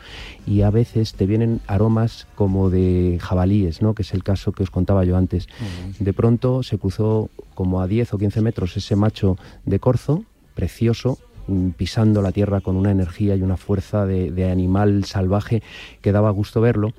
y 0.47 0.63
a 0.63 0.71
veces 0.71 1.15
te 1.15 1.27
vienen 1.27 1.61
aromas 1.67 2.29
como 2.37 2.71
de 2.71 3.19
jabalíes, 3.21 3.83
¿no? 3.83 3.95
que 3.95 4.03
es 4.03 4.15
el 4.15 4.23
caso 4.23 4.53
que 4.53 4.63
os 4.63 4.71
contaba 4.71 5.05
yo 5.05 5.17
antes. 5.17 5.49
De 5.99 6.13
pronto 6.13 6.63
se 6.63 6.79
cruzó 6.79 7.31
como 7.59 7.81
a 7.81 7.89
10 7.89 8.15
o 8.15 8.19
15 8.19 8.41
metros 8.41 8.77
ese 8.77 8.95
macho 8.95 9.37
de 9.65 9.81
corzo, 9.81 10.23
precioso, 10.55 11.19
mm, 11.49 11.71
pisando 11.71 12.23
la 12.23 12.31
tierra 12.31 12.61
con 12.61 12.77
una 12.77 12.93
energía 12.93 13.35
y 13.35 13.43
una 13.43 13.57
fuerza 13.57 14.07
de, 14.07 14.49
animal 14.49 15.03
salvaje 15.05 15.65
que 16.01 16.13
daba 16.13 16.31
gusto 16.31 16.61
verlo 16.61 16.93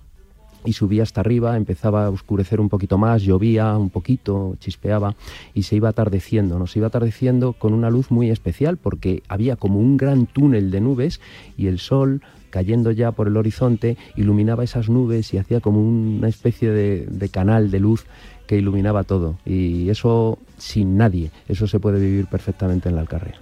y 0.66 0.74
subía 0.74 1.04
hasta 1.04 1.22
arriba, 1.22 1.56
empezaba 1.56 2.08
a 2.08 2.10
oscurecer 2.10 2.60
un 2.60 2.68
poquito 2.68 2.98
más, 2.98 3.22
llovía 3.22 3.78
un 3.78 3.90
poquito, 3.90 4.58
chispeaba 4.60 5.16
y 5.54 5.64
se 5.64 5.78
iba 5.78 5.88
atardeciendo, 5.88 6.60
¿no? 6.60 6.68
Se 6.68 6.80
iba 6.80 6.88
atardeciendo 6.88 7.54
con 7.54 7.72
una 7.72 7.90
luz 7.90 8.12
muy 8.12 8.30
especial 8.30 8.76
porque 8.76 9.24
había 9.30 9.56
como 9.56 9.80
un 9.80 9.96
gran 9.96 10.26
túnel 10.26 10.72
de 10.72 10.82
nubes 10.82 11.22
y 11.56 11.68
el 11.68 11.80
sol 11.80 12.22
cayendo 12.50 12.92
ya 12.92 13.14
por 13.14 13.28
el 13.28 13.38
horizonte 13.38 13.96
iluminaba 14.18 14.66
esas 14.66 14.90
nubes 14.90 15.34
y 15.34 15.38
hacía 15.38 15.62
como 15.62 15.80
una 15.82 16.28
especie 16.28 16.72
de 16.72 17.30
canal 17.30 17.72
de 17.72 17.80
luz 17.80 18.06
que 18.50 18.58
iluminaba 18.58 19.04
todo 19.04 19.38
y 19.46 19.92
eso 19.92 20.40
sin 20.58 20.98
nadie, 20.98 21.30
eso 21.48 21.68
se 21.68 21.80
puede 21.80 22.00
vivir 22.00 22.26
perfectamente 22.26 22.90
en 22.90 22.96
la 22.96 23.02
Alcarria. 23.02 23.36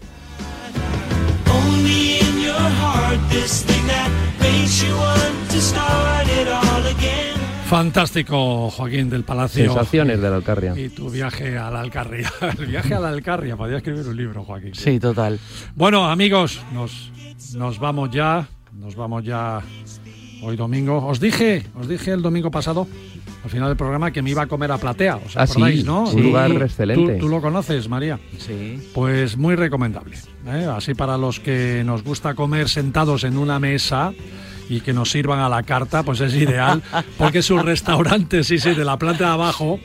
Fantástico, 7.69 8.69
Joaquín 8.69 9.09
del 9.09 9.23
Palacio. 9.23 9.63
Sensaciones 9.63 10.19
de 10.19 10.29
la 10.29 10.35
Alcarria. 10.35 10.77
Y 10.77 10.89
tu 10.89 11.09
viaje 11.09 11.57
a 11.57 11.71
la 11.71 11.79
Alcarria. 11.79 12.29
El 12.59 12.65
viaje 12.65 12.93
a 12.93 12.99
la 12.99 13.07
Alcarria. 13.07 13.55
Podría 13.55 13.77
escribir 13.77 14.05
un 14.07 14.17
libro, 14.17 14.43
Joaquín. 14.43 14.75
Sí, 14.75 14.99
total. 14.99 15.39
Bueno, 15.75 16.09
amigos, 16.09 16.59
nos, 16.73 17.13
nos 17.55 17.79
vamos 17.79 18.11
ya. 18.11 18.45
Nos 18.73 18.95
vamos 18.95 19.23
ya 19.23 19.61
hoy 20.41 20.55
domingo. 20.55 21.05
Os 21.05 21.19
dije, 21.19 21.65
os 21.79 21.87
dije 21.87 22.11
el 22.11 22.21
domingo 22.21 22.51
pasado, 22.51 22.87
al 23.43 23.49
final 23.49 23.67
del 23.69 23.77
programa, 23.77 24.11
que 24.11 24.21
me 24.21 24.29
iba 24.31 24.43
a 24.43 24.47
comer 24.47 24.71
a 24.71 24.77
Platea. 24.77 25.17
¿Os 25.17 25.37
Ah, 25.37 25.45
sí, 25.47 25.53
acordáis, 25.53 25.85
no? 25.85 26.03
un 26.09 26.23
lugar 26.23 26.51
excelente. 26.51 27.13
¿Tú, 27.15 27.19
tú 27.25 27.29
lo 27.29 27.41
conoces, 27.41 27.87
María? 27.89 28.19
Sí. 28.37 28.79
Pues 28.93 29.37
muy 29.37 29.55
recomendable. 29.55 30.17
¿eh? 30.47 30.67
Así 30.75 30.93
para 30.93 31.17
los 31.17 31.39
que 31.39 31.83
nos 31.85 32.03
gusta 32.03 32.33
comer 32.33 32.69
sentados 32.69 33.23
en 33.23 33.37
una 33.37 33.59
mesa 33.59 34.13
y 34.69 34.81
que 34.81 34.91
nos 34.93 35.11
sirvan 35.11 35.39
a 35.39 35.47
la 35.49 35.63
carta, 35.63 36.03
pues 36.03 36.19
es 36.19 36.33
ideal, 36.33 36.81
porque 37.17 37.39
es 37.39 37.49
un 37.49 37.65
restaurante, 37.65 38.43
sí, 38.43 38.57
sí, 38.59 38.73
de 38.73 38.83
la 38.83 38.97
planta 38.97 39.25
de 39.25 39.31
abajo. 39.31 39.79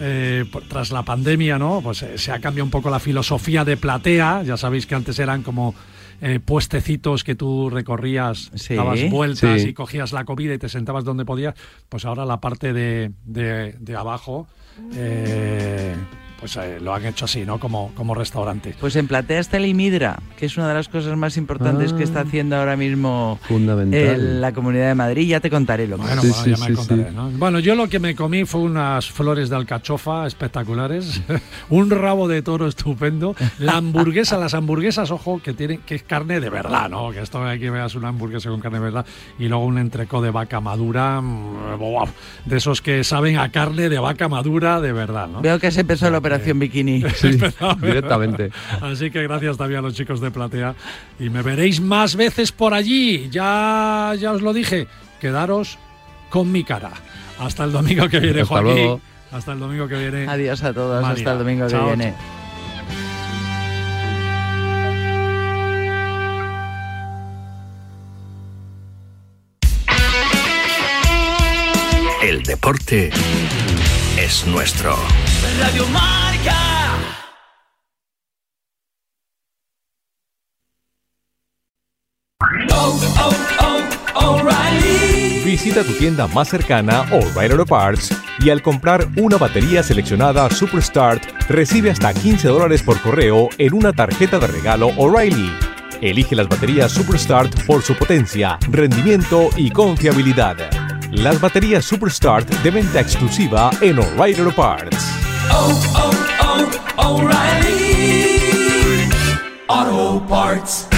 eh, 0.00 0.44
tras 0.68 0.90
la 0.92 1.02
pandemia, 1.02 1.58
¿no? 1.58 1.80
Pues 1.82 2.02
eh, 2.02 2.18
se 2.18 2.30
ha 2.32 2.38
cambiado 2.40 2.64
un 2.64 2.70
poco 2.70 2.88
la 2.90 3.00
filosofía 3.00 3.64
de 3.64 3.76
platea. 3.76 4.42
Ya 4.44 4.56
sabéis 4.56 4.86
que 4.86 4.94
antes 4.94 5.18
eran 5.18 5.42
como 5.42 5.74
eh, 6.20 6.40
puestecitos 6.40 7.22
que 7.24 7.34
tú 7.34 7.70
recorrías, 7.70 8.50
Sí, 8.54 8.74
dabas 8.74 9.08
vueltas 9.10 9.62
sí. 9.62 9.68
y 9.68 9.74
cogías 9.74 10.12
la 10.12 10.24
comida 10.24 10.54
y 10.54 10.58
te 10.58 10.68
sentabas 10.68 11.04
donde 11.04 11.24
podías. 11.24 11.54
Pues 11.88 12.04
ahora 12.04 12.24
la 12.24 12.40
parte 12.40 12.72
de, 12.72 13.12
de- 13.24 13.74
de 13.78 13.96
abajo, 13.96 14.46
eh, 14.94 15.94
pues 16.38 16.56
eh, 16.56 16.78
lo 16.80 16.94
han 16.94 17.04
hecho 17.06 17.24
así, 17.24 17.44
¿no? 17.44 17.58
Como, 17.58 17.92
como 17.94 18.14
restaurante. 18.14 18.74
Pues 18.80 18.94
en 18.96 19.08
Platea 19.08 19.40
está 19.40 19.56
el 19.56 19.66
Imidra, 19.66 20.18
que 20.36 20.46
es 20.46 20.56
una 20.56 20.68
de 20.68 20.74
las 20.74 20.88
cosas 20.88 21.16
más 21.16 21.36
importantes 21.36 21.92
que 21.92 22.04
está 22.04 22.20
haciendo 22.20 22.56
ahora 22.56 22.76
mismo 22.76 23.38
Fundamental. 23.48 24.00
el- 24.00 24.40
la 24.40 24.52
Comunidad 24.52 24.88
de 24.88 24.94
Madrid. 24.94 25.26
Ya 25.28 25.40
te 25.40 25.50
contaré 25.50 25.86
lo 25.88 25.96
que 25.96 26.02
Bueno, 26.02 26.22
es. 26.22 26.28
bueno, 26.30 26.56
ya 26.56 26.68
me 26.68 26.74
contaré, 26.74 27.10
¿no? 27.12 27.30
Bueno, 27.30 27.58
yo 27.58 27.74
lo 27.74 27.88
que 27.88 27.98
me 27.98 28.14
comí 28.14 28.44
fue 28.44 28.60
unas 28.60 29.10
flores 29.10 29.48
de 29.50 29.56
alcachofa 29.56 30.26
espectaculares, 30.26 31.20
un 31.70 31.90
rabo 31.90 32.28
de 32.28 32.42
toro 32.42 32.66
estupendo, 32.68 33.34
la 33.58 33.76
hamburguesa, 33.76 34.38
las 34.38 34.54
hamburguesas, 34.54 35.10
ojo, 35.10 35.40
que 35.42 35.52
tienen 35.54 35.80
que 35.82 35.96
es 35.96 36.02
carne 36.02 36.40
de 36.40 36.50
verdad, 36.50 36.88
¿no? 36.88 37.10
Que 37.10 37.20
esto 37.20 37.44
aquí 37.44 37.68
veas 37.68 37.94
una 37.94 38.08
hamburguesa 38.08 38.48
con 38.50 38.60
carne 38.60 38.78
de 38.78 38.84
verdad 38.84 39.06
y 39.38 39.48
luego 39.48 39.64
un 39.64 39.78
entrecó 39.78 40.22
de 40.22 40.30
vaca 40.30 40.60
madura, 40.60 41.20
mm, 41.20 41.78
wow, 41.78 42.08
de 42.44 42.56
esos 42.56 42.80
que 42.80 43.02
saben 43.04 43.38
a 43.38 43.50
carne 43.50 43.88
de 43.88 43.98
vaca 43.98 44.28
madura 44.28 44.80
de 44.80 44.92
verdad, 44.92 45.28
¿no? 45.28 45.40
Veo 45.40 45.58
que 45.58 45.70
se 45.70 45.80
empezó 45.82 46.10
la 46.10 46.20
operación 46.28 46.58
bikini. 46.58 47.04
directamente. 47.80 48.50
Así 48.80 49.10
que 49.10 49.22
gracias 49.22 49.56
también 49.56 49.78
a 49.80 49.82
los 49.82 49.94
chicos 49.94 50.20
de 50.20 50.30
Platea 50.30 50.74
y 51.18 51.30
me 51.30 51.42
veréis 51.42 51.80
más 51.80 52.16
veces 52.16 52.52
por 52.52 52.74
allí. 52.74 53.28
Ya, 53.30 54.14
ya 54.18 54.32
os 54.32 54.42
lo 54.42 54.52
dije, 54.52 54.86
quedaros 55.20 55.78
con 56.30 56.52
mi 56.52 56.64
cara. 56.64 56.90
Hasta 57.38 57.64
el 57.64 57.72
domingo 57.72 58.08
que 58.08 58.20
viene, 58.20 58.40
Hasta 58.42 58.54
Joaquín. 58.54 58.74
luego. 58.74 59.00
Hasta 59.30 59.52
el 59.52 59.58
domingo 59.60 59.88
que 59.88 59.96
viene. 59.96 60.26
Adiós 60.28 60.62
a 60.62 60.72
todos, 60.72 61.02
María. 61.02 61.18
hasta 61.18 61.32
el 61.32 61.38
domingo 61.38 61.66
que 61.66 61.72
Chao, 61.72 61.86
viene. 61.86 62.14
El 72.22 72.42
deporte 72.42 73.10
es 74.18 74.46
nuestro. 74.46 74.96
Oh, 82.70 83.00
oh, 83.20 83.32
oh. 84.14 84.48
Visita 85.44 85.82
tu 85.82 85.92
tienda 85.94 86.26
más 86.28 86.48
cercana 86.48 87.02
O'Reilly 87.10 87.52
Auto 87.52 87.66
Parts 87.66 88.14
y 88.38 88.50
al 88.50 88.62
comprar 88.62 89.08
una 89.16 89.36
batería 89.36 89.82
seleccionada 89.82 90.48
Superstart 90.50 91.22
recibe 91.48 91.90
hasta 91.90 92.14
15 92.14 92.48
dólares 92.48 92.82
por 92.82 93.00
correo 93.00 93.48
en 93.58 93.74
una 93.74 93.92
tarjeta 93.92 94.38
de 94.38 94.46
regalo 94.46 94.88
O'Reilly. 94.96 95.52
Elige 96.00 96.36
las 96.36 96.48
baterías 96.48 96.92
Superstart 96.92 97.64
por 97.64 97.82
su 97.82 97.94
potencia, 97.94 98.58
rendimiento 98.70 99.50
y 99.56 99.70
confiabilidad. 99.70 100.56
Las 101.10 101.40
baterías 101.40 101.84
Superstart 101.84 102.48
de 102.62 102.70
venta 102.70 103.00
exclusiva 103.00 103.70
en 103.80 103.98
O'Reilly 103.98 104.40
Auto 104.40 104.54
Parts. 104.54 105.17
Oh, 105.50 105.72
oh, 105.96 106.12
oh, 106.40 107.22
O'Reilly. 107.22 107.88
Auto 109.68 110.20
Parts. 110.26 110.97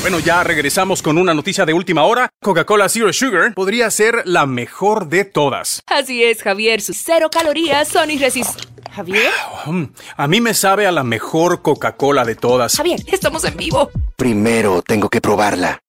Bueno, 0.00 0.18
ya 0.18 0.42
regresamos 0.42 1.02
con 1.02 1.18
una 1.18 1.34
noticia 1.34 1.66
de 1.66 1.74
última 1.74 2.04
hora. 2.04 2.30
Coca-Cola 2.40 2.88
Zero 2.88 3.12
Sugar 3.12 3.52
podría 3.54 3.90
ser 3.90 4.22
la 4.24 4.46
mejor 4.46 5.08
de 5.08 5.24
todas. 5.26 5.82
Así 5.86 6.24
es, 6.24 6.42
Javier. 6.42 6.80
Sus 6.80 6.96
cero 6.96 7.28
calorías 7.30 7.88
son 7.88 8.10
irresistibles. 8.10 8.66
¿Javier? 8.90 9.30
Mm, 9.66 9.84
A 10.16 10.26
mí 10.26 10.40
me 10.40 10.52
sabe 10.54 10.86
a 10.86 10.92
la 10.92 11.04
mejor 11.04 11.60
Coca-Cola 11.62 12.24
de 12.24 12.34
todas. 12.34 12.76
Javier, 12.76 13.00
estamos 13.06 13.44
en 13.44 13.56
vivo. 13.56 13.90
Primero 14.16 14.82
tengo 14.82 15.08
que 15.10 15.20
probarla. 15.20 15.80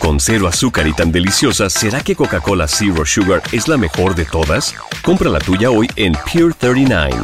Con 0.00 0.20
cero 0.20 0.46
azúcar 0.46 0.86
y 0.86 0.92
tan 0.92 1.10
deliciosa, 1.10 1.70
¿será 1.70 2.00
que 2.02 2.14
Coca-Cola 2.14 2.68
Zero 2.68 3.06
Sugar 3.06 3.42
es 3.52 3.66
la 3.68 3.76
mejor 3.76 4.14
de 4.14 4.24
todas? 4.24 4.74
Compra 5.02 5.30
la 5.30 5.38
tuya 5.38 5.70
hoy 5.70 5.88
en 5.96 6.12
Pure 6.12 6.54
39. 6.58 7.16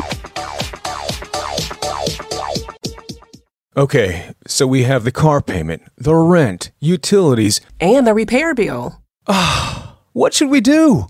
Okay, 3.74 4.32
so 4.46 4.66
we 4.66 4.82
have 4.82 5.04
the 5.04 5.10
car 5.10 5.40
payment, 5.40 5.82
the 5.96 6.14
rent, 6.14 6.70
utilities. 6.78 7.62
And 7.80 8.06
the 8.06 8.14
repair 8.14 8.54
bill. 8.54 9.00
What 10.14 10.34
should 10.34 10.50
we 10.50 10.60
do? 10.60 11.06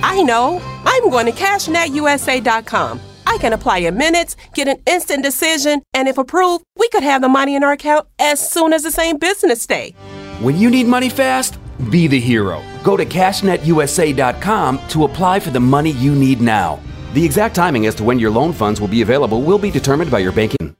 I 0.00 0.22
know. 0.22 0.62
I'm 0.84 1.10
going 1.10 1.26
to 1.26 1.32
CashNetUSA.com. 1.32 3.00
I 3.26 3.38
can 3.38 3.52
apply 3.52 3.78
in 3.78 3.96
minutes, 3.96 4.36
get 4.54 4.68
an 4.68 4.80
instant 4.86 5.24
decision, 5.24 5.82
and 5.92 6.06
if 6.06 6.16
approved, 6.16 6.62
we 6.76 6.88
could 6.90 7.02
have 7.02 7.20
the 7.20 7.28
money 7.28 7.56
in 7.56 7.64
our 7.64 7.72
account 7.72 8.06
as 8.20 8.38
soon 8.48 8.72
as 8.72 8.84
the 8.84 8.92
same 8.92 9.18
business 9.18 9.66
day. 9.66 9.92
When 10.40 10.56
you 10.56 10.70
need 10.70 10.86
money 10.86 11.08
fast, 11.08 11.58
be 11.90 12.06
the 12.06 12.20
hero. 12.20 12.62
Go 12.84 12.96
to 12.96 13.04
cashnetusa.com 13.04 14.80
to 14.90 15.04
apply 15.04 15.40
for 15.40 15.50
the 15.50 15.58
money 15.58 15.90
you 15.90 16.14
need 16.14 16.40
now. 16.40 16.78
The 17.14 17.24
exact 17.24 17.56
timing 17.56 17.86
as 17.86 17.96
to 17.96 18.04
when 18.04 18.20
your 18.20 18.30
loan 18.30 18.52
funds 18.52 18.80
will 18.80 18.86
be 18.86 19.02
available 19.02 19.42
will 19.42 19.58
be 19.58 19.72
determined 19.72 20.12
by 20.12 20.20
your 20.20 20.30
banking. 20.30 20.76